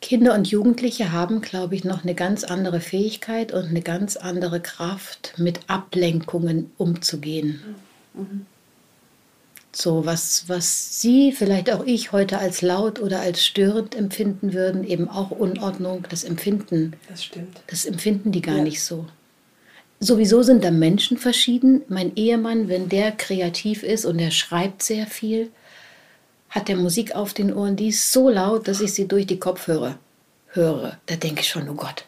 Kinder 0.07 0.35
und 0.35 0.47
Jugendliche 0.47 1.11
haben, 1.11 1.41
glaube 1.41 1.75
ich, 1.75 1.83
noch 1.83 2.05
eine 2.05 2.15
ganz 2.15 2.45
andere 2.45 2.79
Fähigkeit 2.79 3.53
und 3.53 3.65
eine 3.65 3.83
ganz 3.83 4.17
andere 4.17 4.61
Kraft, 4.61 5.35
mit 5.37 5.59
Ablenkungen 5.67 6.71
umzugehen. 6.79 7.61
So, 9.73 10.07
was, 10.07 10.45
was 10.47 11.01
Sie, 11.03 11.33
vielleicht 11.33 11.73
auch 11.73 11.85
ich, 11.85 12.13
heute 12.13 12.39
als 12.39 12.63
laut 12.63 13.01
oder 13.03 13.19
als 13.19 13.45
störend 13.45 13.97
empfinden 13.97 14.53
würden, 14.53 14.85
eben 14.85 15.09
auch 15.09 15.33
Unordnung, 15.33 16.05
das 16.09 16.23
Empfinden, 16.23 16.93
Das 17.09 17.25
stimmt. 17.25 17.61
das 17.67 17.85
empfinden 17.85 18.31
die 18.31 18.43
gar 18.43 18.59
Ja. 18.59 18.63
nicht 18.63 18.85
so. 18.85 19.07
Sowieso 19.99 20.45
sind 20.45 20.63
da 20.63 20.71
Menschen 20.71 21.19
verschieden. 21.19 21.83
Mein 21.89 22.15
Ehemann, 22.15 22.69
wenn 22.69 22.89
der 22.89 23.11
kreativ 23.11 23.83
ist 23.83 24.05
und 24.05 24.21
er 24.21 24.31
schreibt 24.31 24.85
sehr 24.85 25.09
viel, 25.09 25.51
hat 26.57 26.69
der 26.69 26.77
Musik 26.77 27.15
auf 27.15 27.35
den 27.35 27.55
Ohren, 27.55 27.77
die 27.77 27.89
ist 27.89 28.13
so 28.13 28.29
laut, 28.29 28.67
dass 28.67 28.81
ich 28.81 28.93
sie 28.95 29.07
durch 29.07 29.27
die 29.27 29.39
Kopfhörer 29.39 29.99
höre. 30.49 30.99
Da 31.07 31.15
denke 31.17 31.43
ich 31.43 31.49
schon, 31.49 31.69
oh 31.69 31.75
Gott. 31.75 32.05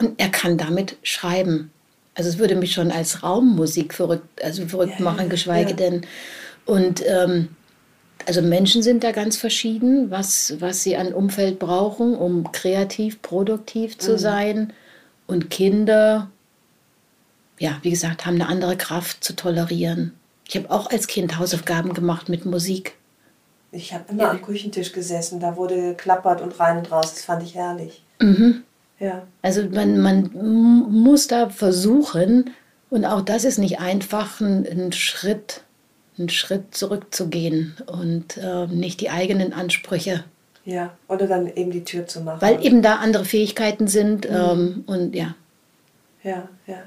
Und 0.00 0.18
er 0.18 0.30
kann 0.30 0.56
damit 0.58 0.96
schreiben. 1.02 1.70
Also 2.14 2.30
es 2.30 2.38
würde 2.38 2.56
mich 2.56 2.72
schon 2.72 2.90
als 2.90 3.22
Raummusik 3.22 3.94
verrückt, 3.94 4.42
also 4.42 4.66
verrückt 4.66 4.94
Ja, 4.98 5.04
machen, 5.04 5.28
geschweige 5.28 5.70
ja. 5.70 5.76
denn. 5.76 6.06
Und 6.66 7.02
ähm, 7.06 7.48
also 8.26 8.42
Menschen 8.42 8.82
sind 8.82 9.04
da 9.04 9.12
ganz 9.12 9.36
verschieden, 9.36 10.10
was, 10.10 10.54
was 10.60 10.82
sie 10.82 10.96
an 10.96 11.12
Umfeld 11.12 11.58
brauchen, 11.58 12.14
um 12.16 12.50
kreativ, 12.52 13.22
produktiv 13.22 13.94
Mhm. 13.96 14.00
zu 14.00 14.18
sein. 14.18 14.72
Und 15.26 15.50
Kinder, 15.50 16.30
ja, 17.58 17.78
wie 17.82 17.90
gesagt, 17.90 18.24
haben 18.26 18.36
eine 18.36 18.48
andere 18.48 18.76
Kraft 18.76 19.22
zu 19.22 19.34
tolerieren. 19.36 20.14
Ich 20.48 20.56
habe 20.56 20.70
auch 20.70 20.90
als 20.90 21.06
Kind 21.06 21.38
Hausaufgaben 21.38 21.92
gemacht 21.92 22.28
mit 22.28 22.46
Musik. 22.46 22.94
Ich 23.70 23.92
habe 23.92 24.04
immer 24.10 24.30
am 24.30 24.40
Küchentisch 24.42 24.92
gesessen, 24.92 25.40
da 25.40 25.56
wurde 25.56 25.76
geklappert 25.76 26.40
und 26.40 26.58
rein 26.58 26.78
und 26.78 26.90
raus. 26.90 27.12
Das 27.14 27.24
fand 27.24 27.42
ich 27.42 27.54
herrlich. 27.54 28.02
Mhm. 28.20 28.62
Ja. 28.98 29.22
Also 29.42 29.62
man, 29.64 29.98
man 30.00 30.30
muss 30.90 31.26
da 31.28 31.50
versuchen, 31.50 32.50
und 32.90 33.04
auch 33.04 33.20
das 33.20 33.44
ist 33.44 33.58
nicht 33.58 33.78
einfach, 33.80 34.40
einen, 34.40 34.92
Schritt, 34.92 35.62
einen 36.18 36.30
Schritt 36.30 36.74
zurückzugehen 36.74 37.76
und 37.86 38.38
äh, 38.38 38.66
nicht 38.66 39.00
die 39.00 39.10
eigenen 39.10 39.52
Ansprüche, 39.52 40.24
Ja. 40.64 40.90
Oder 41.06 41.26
dann 41.26 41.46
eben 41.54 41.70
die 41.70 41.84
Tür 41.84 42.06
zu 42.06 42.22
machen. 42.22 42.40
weil 42.40 42.64
eben 42.64 42.82
da 42.82 42.96
andere 42.96 43.24
Fähigkeiten 43.24 43.86
sind 43.86 44.26
ähm, 44.28 44.84
und 44.86 45.14
ja. 45.14 45.34
Ja, 46.24 46.48
ja. 46.66 46.82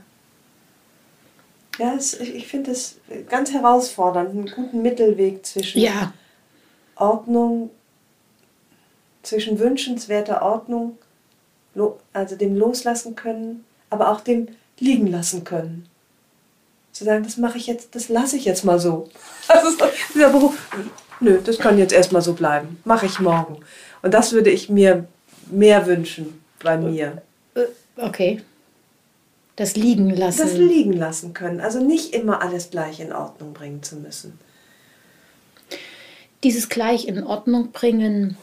Ja, 1.80 1.94
es, 1.96 2.20
ich, 2.20 2.36
ich 2.36 2.48
finde 2.48 2.72
es 2.72 2.98
ganz 3.30 3.52
herausfordernd, 3.54 4.32
einen 4.32 4.46
guten 4.48 4.82
Mittelweg 4.82 5.46
zwischen 5.46 5.80
Ja, 5.80 6.12
Ordnung, 7.02 7.70
zwischen 9.24 9.60
wünschenswerter 9.60 10.42
Ordnung, 10.42 10.98
also 12.14 12.36
dem 12.36 12.56
loslassen 12.56 13.16
können, 13.16 13.66
aber 13.90 14.12
auch 14.12 14.22
dem 14.22 14.48
liegen 14.80 15.08
lassen 15.08 15.44
können. 15.44 15.88
Zu 16.92 17.06
sagen, 17.06 17.24
das 17.24 17.38
mache 17.38 17.58
ich 17.58 17.68
jetzt, 17.68 17.96
das 17.96 18.10
lasse 18.10 18.36
ich 18.36 18.46
jetzt 18.46 18.66
mal 18.66 18.80
so. 18.80 19.10
Das 19.48 19.64
ist 19.64 19.82
dieser 20.14 20.30
Beruf. 20.30 20.58
Nö, 21.20 21.40
das 21.44 21.58
kann 21.58 21.78
jetzt 21.78 21.94
erstmal 21.94 22.22
so 22.22 22.34
bleiben. 22.34 22.80
Mache 22.84 23.06
ich 23.06 23.20
morgen. 23.20 23.58
Und 24.02 24.14
das 24.14 24.34
würde 24.34 24.50
ich 24.50 24.70
mir 24.70 25.08
mehr 25.50 25.86
wünschen 25.86 26.44
bei 26.62 26.78
mir. 26.78 27.22
okay. 27.98 28.42
Das 29.56 29.76
liegen 29.76 30.10
lassen. 30.10 30.40
Das 30.40 30.54
liegen 30.54 30.94
lassen 30.94 31.34
können. 31.34 31.62
Also 31.62 31.80
nicht 31.80 32.14
immer 32.14 32.42
alles 32.42 32.72
gleich 32.72 33.00
in 33.00 33.14
Ordnung 33.14 33.54
bringen 33.54 33.84
zu 33.84 33.98
müssen. 33.98 34.40
Dieses 36.44 36.70
gleich 36.70 37.08
in 37.08 37.24
Ordnung 37.24 37.72
bringen, 37.72 38.38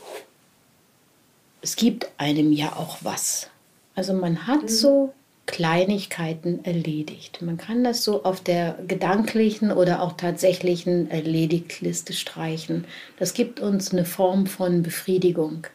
es 1.61 1.77
gibt 1.77 2.09
einem 2.19 2.53
ja 2.53 2.77
auch 2.77 2.99
was. 3.03 3.51
Also 3.95 4.13
man 4.15 4.47
hat 4.47 4.71
so 4.71 5.13
Kleinigkeiten 5.47 6.65
erledigt. 6.65 7.43
Man 7.43 7.57
kann 7.57 7.83
das 7.83 8.05
so 8.05 8.23
auf 8.23 8.43
der 8.43 8.79
gedanklichen 8.87 9.73
oder 9.73 10.03
auch 10.03 10.13
tatsächlichen 10.13 11.11
Erledigtliste 11.11 12.13
streichen. 12.13 12.85
Das 13.19 13.33
gibt 13.33 13.59
uns 13.59 13.93
eine 13.93 14.05
Form 14.05 14.47
von 14.47 14.83
Befriedigung. 14.83 15.67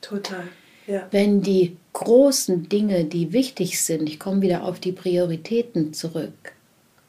Total. 0.00 0.48
Ja. 0.86 1.06
Wenn 1.12 1.42
die 1.42 1.76
großen 1.92 2.68
Dinge, 2.68 3.04
die 3.04 3.32
wichtig 3.32 3.80
sind, 3.80 4.08
ich 4.08 4.18
komme 4.18 4.42
wieder 4.42 4.64
auf 4.64 4.80
die 4.80 4.92
Prioritäten 4.92 5.94
zurück, 5.94 6.52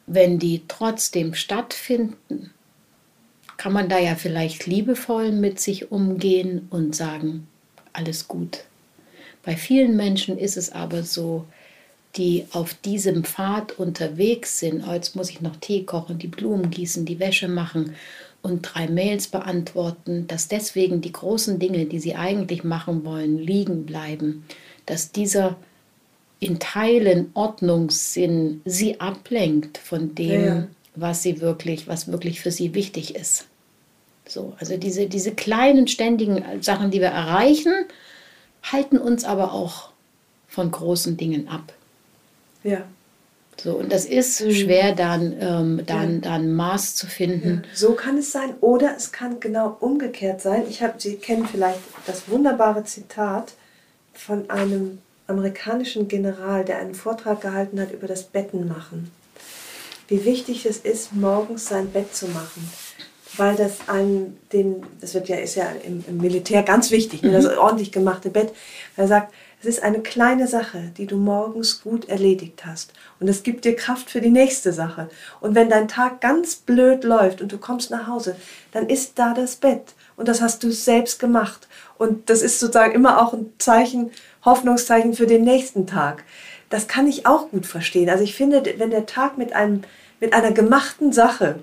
wenn 0.06 0.38
die 0.38 0.62
trotzdem 0.68 1.34
stattfinden, 1.34 2.52
kann 3.62 3.74
man 3.74 3.90
da 3.90 4.00
ja 4.00 4.16
vielleicht 4.16 4.66
liebevoll 4.66 5.32
mit 5.32 5.60
sich 5.60 5.92
umgehen 5.92 6.66
und 6.72 6.96
sagen, 6.96 7.46
alles 7.94 8.28
gut. 8.28 8.64
Bei 9.44 9.56
vielen 9.56 9.96
Menschen 9.96 10.40
ist 10.40 10.58
es 10.58 10.72
aber 10.72 11.04
so, 11.04 11.46
die 12.16 12.48
auf 12.54 12.74
diesem 12.74 13.24
Pfad 13.24 13.78
unterwegs 13.78 14.58
sind, 14.58 14.84
oh, 14.90 14.94
jetzt 14.94 15.16
muss 15.16 15.30
ich 15.30 15.42
noch 15.42 15.58
Tee 15.58 15.84
kochen, 15.84 16.18
die 16.18 16.28
Blumen 16.28 16.72
gießen, 16.72 17.06
die 17.06 17.20
Wäsche 17.20 17.48
machen 17.48 17.94
und 18.42 18.64
drei 18.64 18.88
Mails 18.88 19.28
beantworten, 19.28 20.26
dass 20.26 20.48
deswegen 20.48 21.02
die 21.02 21.12
großen 21.12 21.60
Dinge, 21.60 21.86
die 21.86 22.00
sie 22.00 22.16
eigentlich 22.16 22.64
machen 22.64 23.06
wollen, 23.06 23.38
liegen 23.38 23.86
bleiben, 23.86 24.44
dass 24.88 25.12
dieser 25.12 25.56
in 26.40 26.58
Teilen 26.58 27.30
Ordnungssinn 27.36 28.62
sie 28.66 29.00
ablenkt 29.00 29.78
von 29.78 30.16
dem, 30.16 30.46
Ja, 30.46 30.68
was 30.96 31.22
sie 31.22 31.42
wirklich, 31.42 31.88
was 31.88 32.12
wirklich 32.12 32.42
für 32.42 32.50
sie 32.50 32.74
wichtig 32.74 33.14
ist. 33.14 33.46
So, 34.32 34.54
also 34.60 34.78
diese, 34.78 35.08
diese 35.08 35.32
kleinen, 35.32 35.90
ständigen 35.90 36.44
Sachen, 36.62 36.90
die 36.90 37.02
wir 37.02 37.10
erreichen, 37.10 37.74
halten 38.64 38.98
uns 38.98 39.26
aber 39.26 39.52
auch 39.52 39.90
von 40.48 40.72
großen 40.72 41.18
Dingen 41.18 41.50
ab. 41.50 41.74
Ja. 42.64 42.84
So, 43.62 43.74
und 43.74 43.92
das 43.92 44.06
ist 44.06 44.38
schwer, 44.54 44.96
dann, 44.96 45.36
ähm, 45.38 45.82
dann, 45.86 46.22
dann 46.22 46.54
Maß 46.54 46.96
zu 46.96 47.08
finden. 47.08 47.64
So 47.74 47.94
kann 47.94 48.18
es 48.18 48.32
sein. 48.32 48.54
Oder 48.62 48.96
es 48.96 49.12
kann 49.12 49.42
genau 49.42 49.76
umgekehrt 49.82 50.42
sein. 50.42 50.64
Ich 50.70 50.82
habe, 50.82 50.94
Sie 50.98 51.18
kennen 51.18 51.46
vielleicht 51.46 51.80
das 52.08 52.30
wunderbare 52.30 52.86
Zitat 52.86 53.52
von 54.14 54.50
einem 54.50 55.00
amerikanischen 55.28 56.08
General, 56.08 56.64
der 56.64 56.78
einen 56.78 56.96
Vortrag 56.96 57.42
gehalten 57.42 57.82
hat 57.82 57.92
über 57.92 58.08
das 58.08 58.24
Bettenmachen. 58.24 59.12
Wie 60.08 60.24
wichtig 60.24 60.66
es 60.66 60.78
ist, 60.78 61.14
morgens 61.14 61.68
sein 61.68 61.92
Bett 61.92 62.16
zu 62.16 62.28
machen. 62.28 62.70
Weil 63.38 63.56
das 63.56 63.88
einem, 63.88 64.38
den, 64.52 64.84
das 65.00 65.14
wird 65.14 65.30
ja, 65.30 65.38
ist 65.38 65.56
ja 65.56 65.68
im, 65.86 66.04
im 66.08 66.18
Militär 66.18 66.64
ganz 66.64 66.92
wichtig, 66.92 67.22
ne, 67.24 67.32
das 67.32 67.46
ordentlich 67.46 67.92
gemachte 67.92 68.30
Bett. 68.30 68.54
Er 68.98 69.08
sagt, 69.08 69.34
es 69.62 69.68
ist 69.68 69.84
eine 69.84 70.00
kleine 70.00 70.48
Sache, 70.48 70.92
die 70.98 71.06
du 71.06 71.18
morgens 71.18 71.82
gut 71.84 72.10
erledigt 72.10 72.66
hast. 72.66 72.94
Und 73.20 73.28
es 73.28 73.44
gibt 73.44 73.64
dir 73.64 73.76
Kraft 73.76 74.10
für 74.10 74.20
die 74.20 74.32
nächste 74.32 74.74
Sache. 74.74 75.08
Und 75.40 75.54
wenn 75.54 75.70
dein 75.70 75.88
Tag 75.88 76.20
ganz 76.20 76.56
blöd 76.56 77.04
läuft 77.04 77.42
und 77.42 77.52
du 77.52 77.60
kommst 77.60 77.92
nach 77.92 78.08
Hause, 78.08 78.36
dann 78.72 78.90
ist 78.90 79.20
da 79.20 79.36
das 79.36 79.58
Bett. 79.58 79.94
Und 80.16 80.28
das 80.28 80.42
hast 80.42 80.64
du 80.64 80.72
selbst 80.72 81.20
gemacht. 81.20 81.68
Und 82.00 82.32
das 82.32 82.42
ist 82.42 82.60
sozusagen 82.60 82.96
immer 82.96 83.22
auch 83.22 83.34
ein 83.34 83.54
Zeichen, 83.60 84.10
Hoffnungszeichen 84.44 85.14
für 85.14 85.28
den 85.28 85.44
nächsten 85.44 85.86
Tag. 85.86 86.24
Das 86.72 86.88
kann 86.88 87.06
ich 87.06 87.28
auch 87.28 87.52
gut 87.52 87.68
verstehen. 87.68 88.10
Also 88.10 88.24
ich 88.24 88.34
finde, 88.34 88.64
wenn 88.78 88.90
der 88.90 89.06
Tag 89.06 89.38
mit, 89.38 89.54
einem, 89.54 89.84
mit 90.20 90.34
einer 90.34 90.52
gemachten 90.52 91.14
Sache, 91.14 91.60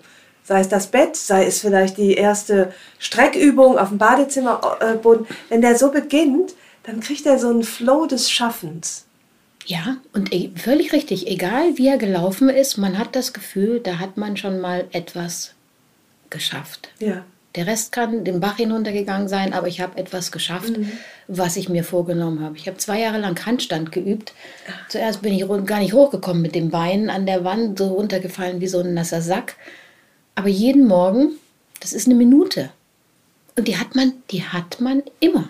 sei 0.48 0.60
es 0.60 0.68
das 0.70 0.86
Bett, 0.86 1.14
sei 1.14 1.44
es 1.44 1.60
vielleicht 1.60 1.98
die 1.98 2.14
erste 2.14 2.72
Streckübung 2.98 3.76
auf 3.78 3.90
dem 3.90 3.98
Badezimmerboden, 3.98 5.26
wenn 5.50 5.60
der 5.60 5.76
so 5.76 5.90
beginnt, 5.90 6.54
dann 6.84 7.00
kriegt 7.00 7.26
er 7.26 7.38
so 7.38 7.50
einen 7.50 7.64
Flow 7.64 8.06
des 8.06 8.30
Schaffens. 8.30 9.04
Ja, 9.66 9.98
und 10.14 10.30
völlig 10.58 10.94
richtig, 10.94 11.26
egal 11.26 11.76
wie 11.76 11.88
er 11.88 11.98
gelaufen 11.98 12.48
ist, 12.48 12.78
man 12.78 12.96
hat 12.96 13.14
das 13.14 13.34
Gefühl, 13.34 13.80
da 13.80 13.98
hat 13.98 14.16
man 14.16 14.38
schon 14.38 14.58
mal 14.58 14.86
etwas 14.92 15.52
geschafft. 16.30 16.88
Ja. 16.98 17.26
Der 17.54 17.66
Rest 17.66 17.92
kann 17.92 18.24
den 18.24 18.40
Bach 18.40 18.56
hinuntergegangen 18.56 19.28
sein, 19.28 19.52
aber 19.52 19.68
ich 19.68 19.82
habe 19.82 19.98
etwas 19.98 20.32
geschafft, 20.32 20.72
was 21.26 21.56
ich 21.56 21.68
mir 21.68 21.84
vorgenommen 21.84 22.42
habe. 22.42 22.56
Ich 22.56 22.66
habe 22.68 22.78
zwei 22.78 23.00
Jahre 23.00 23.18
lang 23.18 23.44
Handstand 23.44 23.92
geübt. 23.92 24.32
Zuerst 24.88 25.20
bin 25.20 25.34
ich 25.34 25.46
gar 25.66 25.80
nicht 25.80 25.92
hochgekommen 25.92 26.40
mit 26.40 26.54
dem 26.54 26.70
Bein 26.70 27.10
an 27.10 27.26
der 27.26 27.44
Wand, 27.44 27.78
so 27.78 27.88
runtergefallen 27.88 28.62
wie 28.62 28.68
so 28.68 28.80
ein 28.80 28.94
nasser 28.94 29.20
Sack. 29.20 29.56
Aber 30.38 30.48
jeden 30.48 30.86
Morgen, 30.86 31.32
das 31.80 31.92
ist 31.92 32.06
eine 32.06 32.14
Minute. 32.14 32.70
Und 33.56 33.66
die 33.66 33.76
hat 33.76 33.96
man, 33.96 34.12
die 34.30 34.44
hat 34.44 34.80
man 34.80 35.02
immer. 35.18 35.48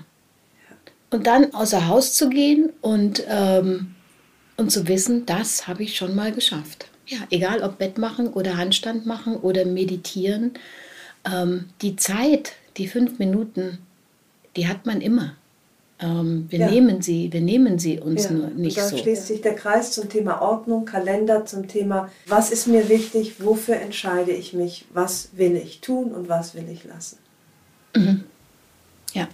Und 1.11 1.27
dann 1.27 1.53
außer 1.53 1.89
Haus 1.89 2.15
zu 2.15 2.31
gehen 2.31 2.71
und, 2.81 3.23
ähm, 3.29 3.95
und 4.57 4.73
zu 4.73 4.89
wissen, 4.89 5.27
das 5.27 5.69
habe 5.69 5.83
ich 5.83 5.95
schon 5.95 6.15
mal 6.15 6.33
geschafft. 6.33 6.87
Ja, 7.07 7.19
egal 7.29 7.63
ob 7.63 7.77
Bett 7.77 7.99
machen 7.99 8.29
oder 8.29 8.57
Handstand 8.57 9.05
machen 9.05 9.37
oder 9.37 9.67
meditieren. 9.67 10.53
Ähm, 11.31 11.67
die 11.83 11.97
Zeit, 11.97 12.55
die 12.79 12.89
fünf 12.89 13.19
Minuten, 13.19 13.77
die 14.57 14.69
hat 14.69 14.87
man 14.87 15.03
immer. 15.03 15.35
Ähm, 16.01 16.47
wir, 16.49 16.61
Ja. 16.61 16.71
nehmen 16.71 17.03
sie, 17.03 17.33
wir 17.33 17.41
nehmen 17.41 17.79
sie 17.81 17.99
uns 17.99 18.25
Ja, 18.25 18.31
nur 18.31 18.45
und 18.47 18.59
nicht 18.59 18.79
da 18.79 18.87
so. 18.89 18.97
schließt 18.97 19.27
sich 19.27 19.41
der 19.41 19.55
Kreis 19.57 19.91
zum 19.93 20.09
Thema 20.09 20.41
Ordnung, 20.41 20.85
Kalender, 20.85 21.45
zum 21.45 21.67
Thema, 21.67 22.09
was 22.27 22.51
ist 22.53 22.69
mir 22.69 22.89
wichtig, 22.89 23.35
wofür 23.45 23.77
entscheide 23.77 24.31
ich 24.31 24.53
mich, 24.53 24.85
was 24.93 25.31
will 25.33 25.57
ich 25.57 25.81
tun 25.81 26.13
und 26.13 26.29
was 26.29 26.55
will 26.55 26.67
ich 26.73 26.85
lassen. 26.85 27.19
Ja. 29.13 29.27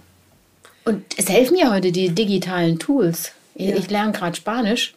Und 0.85 1.03
es 1.17 1.29
helfen 1.29 1.57
ja 1.57 1.71
heute 1.71 1.91
die 1.91 2.09
digitalen 2.09 2.79
Tools. 2.79 3.31
Ich, 3.53 3.67
Ja. 3.69 3.75
ich 3.75 3.89
lerne 3.89 4.11
gerade 4.13 4.35
Spanisch 4.35 4.95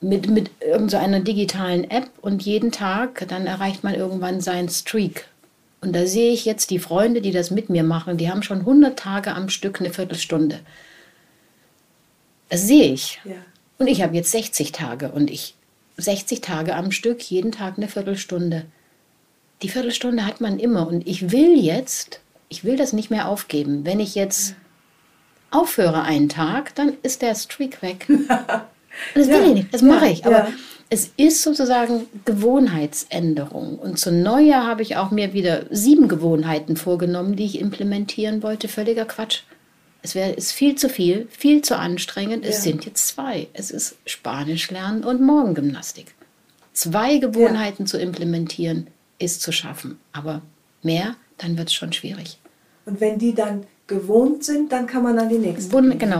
mit, 0.00 0.28
mit 0.28 0.50
irgendeiner 0.60 0.88
so 0.90 0.96
einer 0.98 1.20
digitalen 1.20 1.90
App 1.90 2.10
und 2.20 2.42
jeden 2.42 2.70
Tag, 2.72 3.26
dann 3.28 3.46
erreicht 3.46 3.82
man 3.84 3.94
irgendwann 3.94 4.40
seinen 4.40 4.68
Streak. 4.68 5.26
Und 5.82 5.92
da 5.94 6.06
sehe 6.06 6.32
ich 6.32 6.44
jetzt 6.44 6.70
die 6.70 6.78
Freunde, 6.78 7.20
die 7.20 7.32
das 7.32 7.50
mit 7.50 7.68
mir 7.68 7.82
machen, 7.82 8.16
die 8.16 8.30
haben 8.30 8.44
schon 8.44 8.60
100 8.60 8.96
Tage 8.96 9.34
am 9.34 9.48
Stück 9.48 9.80
eine 9.80 9.92
Viertelstunde. 9.92 10.60
Das 12.48 12.62
sehe 12.62 12.92
ich. 12.92 13.20
Ja. 13.24 13.34
Und 13.78 13.88
ich 13.88 14.00
habe 14.00 14.14
jetzt 14.14 14.30
60 14.30 14.70
Tage 14.70 15.10
und 15.10 15.28
ich 15.28 15.56
60 15.96 16.40
Tage 16.40 16.76
am 16.76 16.92
Stück, 16.92 17.20
jeden 17.20 17.50
Tag 17.50 17.78
eine 17.78 17.88
Viertelstunde. 17.88 18.64
Die 19.62 19.68
Viertelstunde 19.68 20.24
hat 20.24 20.40
man 20.40 20.60
immer 20.60 20.86
und 20.86 21.06
ich 21.06 21.32
will 21.32 21.58
jetzt, 21.58 22.20
ich 22.48 22.62
will 22.62 22.76
das 22.76 22.92
nicht 22.92 23.10
mehr 23.10 23.28
aufgeben. 23.28 23.84
Wenn 23.84 23.98
ich 23.98 24.14
jetzt 24.14 24.54
aufhöre 25.50 26.02
einen 26.02 26.28
Tag, 26.28 26.76
dann 26.76 26.96
ist 27.02 27.22
der 27.22 27.34
Streak 27.34 27.82
weg. 27.82 28.06
Das 29.14 29.26
will 29.28 29.34
Ja. 29.36 29.46
ich 29.46 29.54
nicht, 29.54 29.74
das 29.74 29.80
Ja, 29.80 29.86
mache 29.88 30.08
ich. 30.08 30.24
Aber 30.26 30.36
ja. 30.38 30.48
es 30.90 31.10
ist 31.16 31.42
sozusagen 31.42 32.06
Gewohnheitsänderung. 32.24 33.78
Und 33.78 33.98
zu 33.98 34.10
Neujahr 34.12 34.66
habe 34.66 34.82
ich 34.82 34.96
auch 34.96 35.10
mir 35.10 35.32
wieder 35.32 35.64
sieben 35.70 36.08
Gewohnheiten 36.08 36.76
vorgenommen, 36.76 37.36
die 37.36 37.44
ich 37.44 37.60
implementieren 37.60 38.42
wollte. 38.42 38.68
Völliger 38.68 39.04
Quatsch. 39.04 39.40
Es 40.02 40.14
wäre 40.14 40.32
ist 40.32 40.52
viel 40.52 40.74
zu 40.74 40.88
viel, 40.88 41.28
viel 41.30 41.62
zu 41.62 41.76
anstrengend. 41.78 42.44
Es 42.44 42.56
Ja. 42.56 42.72
sind 42.72 42.84
jetzt 42.86 43.06
zwei. 43.08 43.46
Es 43.52 43.70
ist 43.70 43.96
Spanisch 44.06 44.70
lernen 44.70 45.04
und 45.04 45.20
Morgengymnastik. 45.20 46.14
Zwei 46.72 47.18
Gewohnheiten 47.18 47.86
zu 47.86 47.98
implementieren 47.98 48.88
ist 49.18 49.42
zu 49.42 49.52
schaffen. 49.52 49.98
Aber 50.12 50.42
mehr, 50.82 51.14
dann 51.38 51.56
wird 51.56 51.68
es 51.68 51.74
schon 51.74 51.92
schwierig. 51.92 52.38
Und 52.86 53.00
wenn 53.00 53.18
die 53.18 53.34
dann 53.34 53.64
gewohnt 53.86 54.42
sind, 54.42 54.72
dann 54.72 54.86
kann 54.86 55.02
man 55.04 55.18
an 55.18 55.28
die 55.28 55.38
nächste. 55.38 55.72
Wund- 55.72 55.98
gehen. 55.98 56.12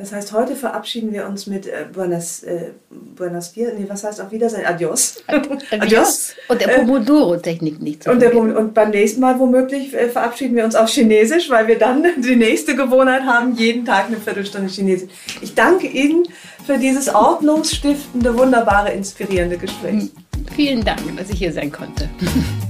Das 0.00 0.12
heißt, 0.14 0.32
heute 0.32 0.56
verabschieden 0.56 1.12
wir 1.12 1.26
uns 1.26 1.46
mit 1.46 1.66
äh, 1.66 1.84
Buenas, 1.92 2.42
äh, 2.42 2.70
Buenas 2.88 3.52
Dias, 3.52 3.74
nee, 3.78 3.84
was 3.86 4.02
heißt 4.02 4.18
auf 4.22 4.32
Wiedersehen? 4.32 4.64
Adios. 4.64 5.22
Adios. 5.70 6.32
Und 6.48 6.58
der 6.58 6.68
Pomodoro-Technik 6.68 7.82
nicht 7.82 8.08
Und, 8.08 8.22
der, 8.22 8.34
und 8.34 8.72
beim 8.72 8.90
nächsten 8.90 9.20
Mal 9.20 9.38
womöglich 9.38 9.92
äh, 9.92 10.08
verabschieden 10.08 10.56
wir 10.56 10.64
uns 10.64 10.74
auf 10.74 10.88
Chinesisch, 10.88 11.50
weil 11.50 11.68
wir 11.68 11.78
dann 11.78 12.02
die 12.16 12.34
nächste 12.34 12.74
Gewohnheit 12.74 13.24
haben, 13.24 13.54
jeden 13.56 13.84
Tag 13.84 14.06
eine 14.06 14.16
Viertelstunde 14.16 14.70
Chinesisch. 14.70 15.10
Ich 15.42 15.54
danke 15.54 15.86
Ihnen 15.86 16.22
für 16.64 16.78
dieses 16.78 17.14
ordnungsstiftende, 17.14 18.38
wunderbare, 18.38 18.92
inspirierende 18.92 19.58
Gespräch. 19.58 20.08
Vielen 20.56 20.82
Dank, 20.82 21.00
dass 21.18 21.28
ich 21.28 21.38
hier 21.38 21.52
sein 21.52 21.70
konnte. 21.70 22.08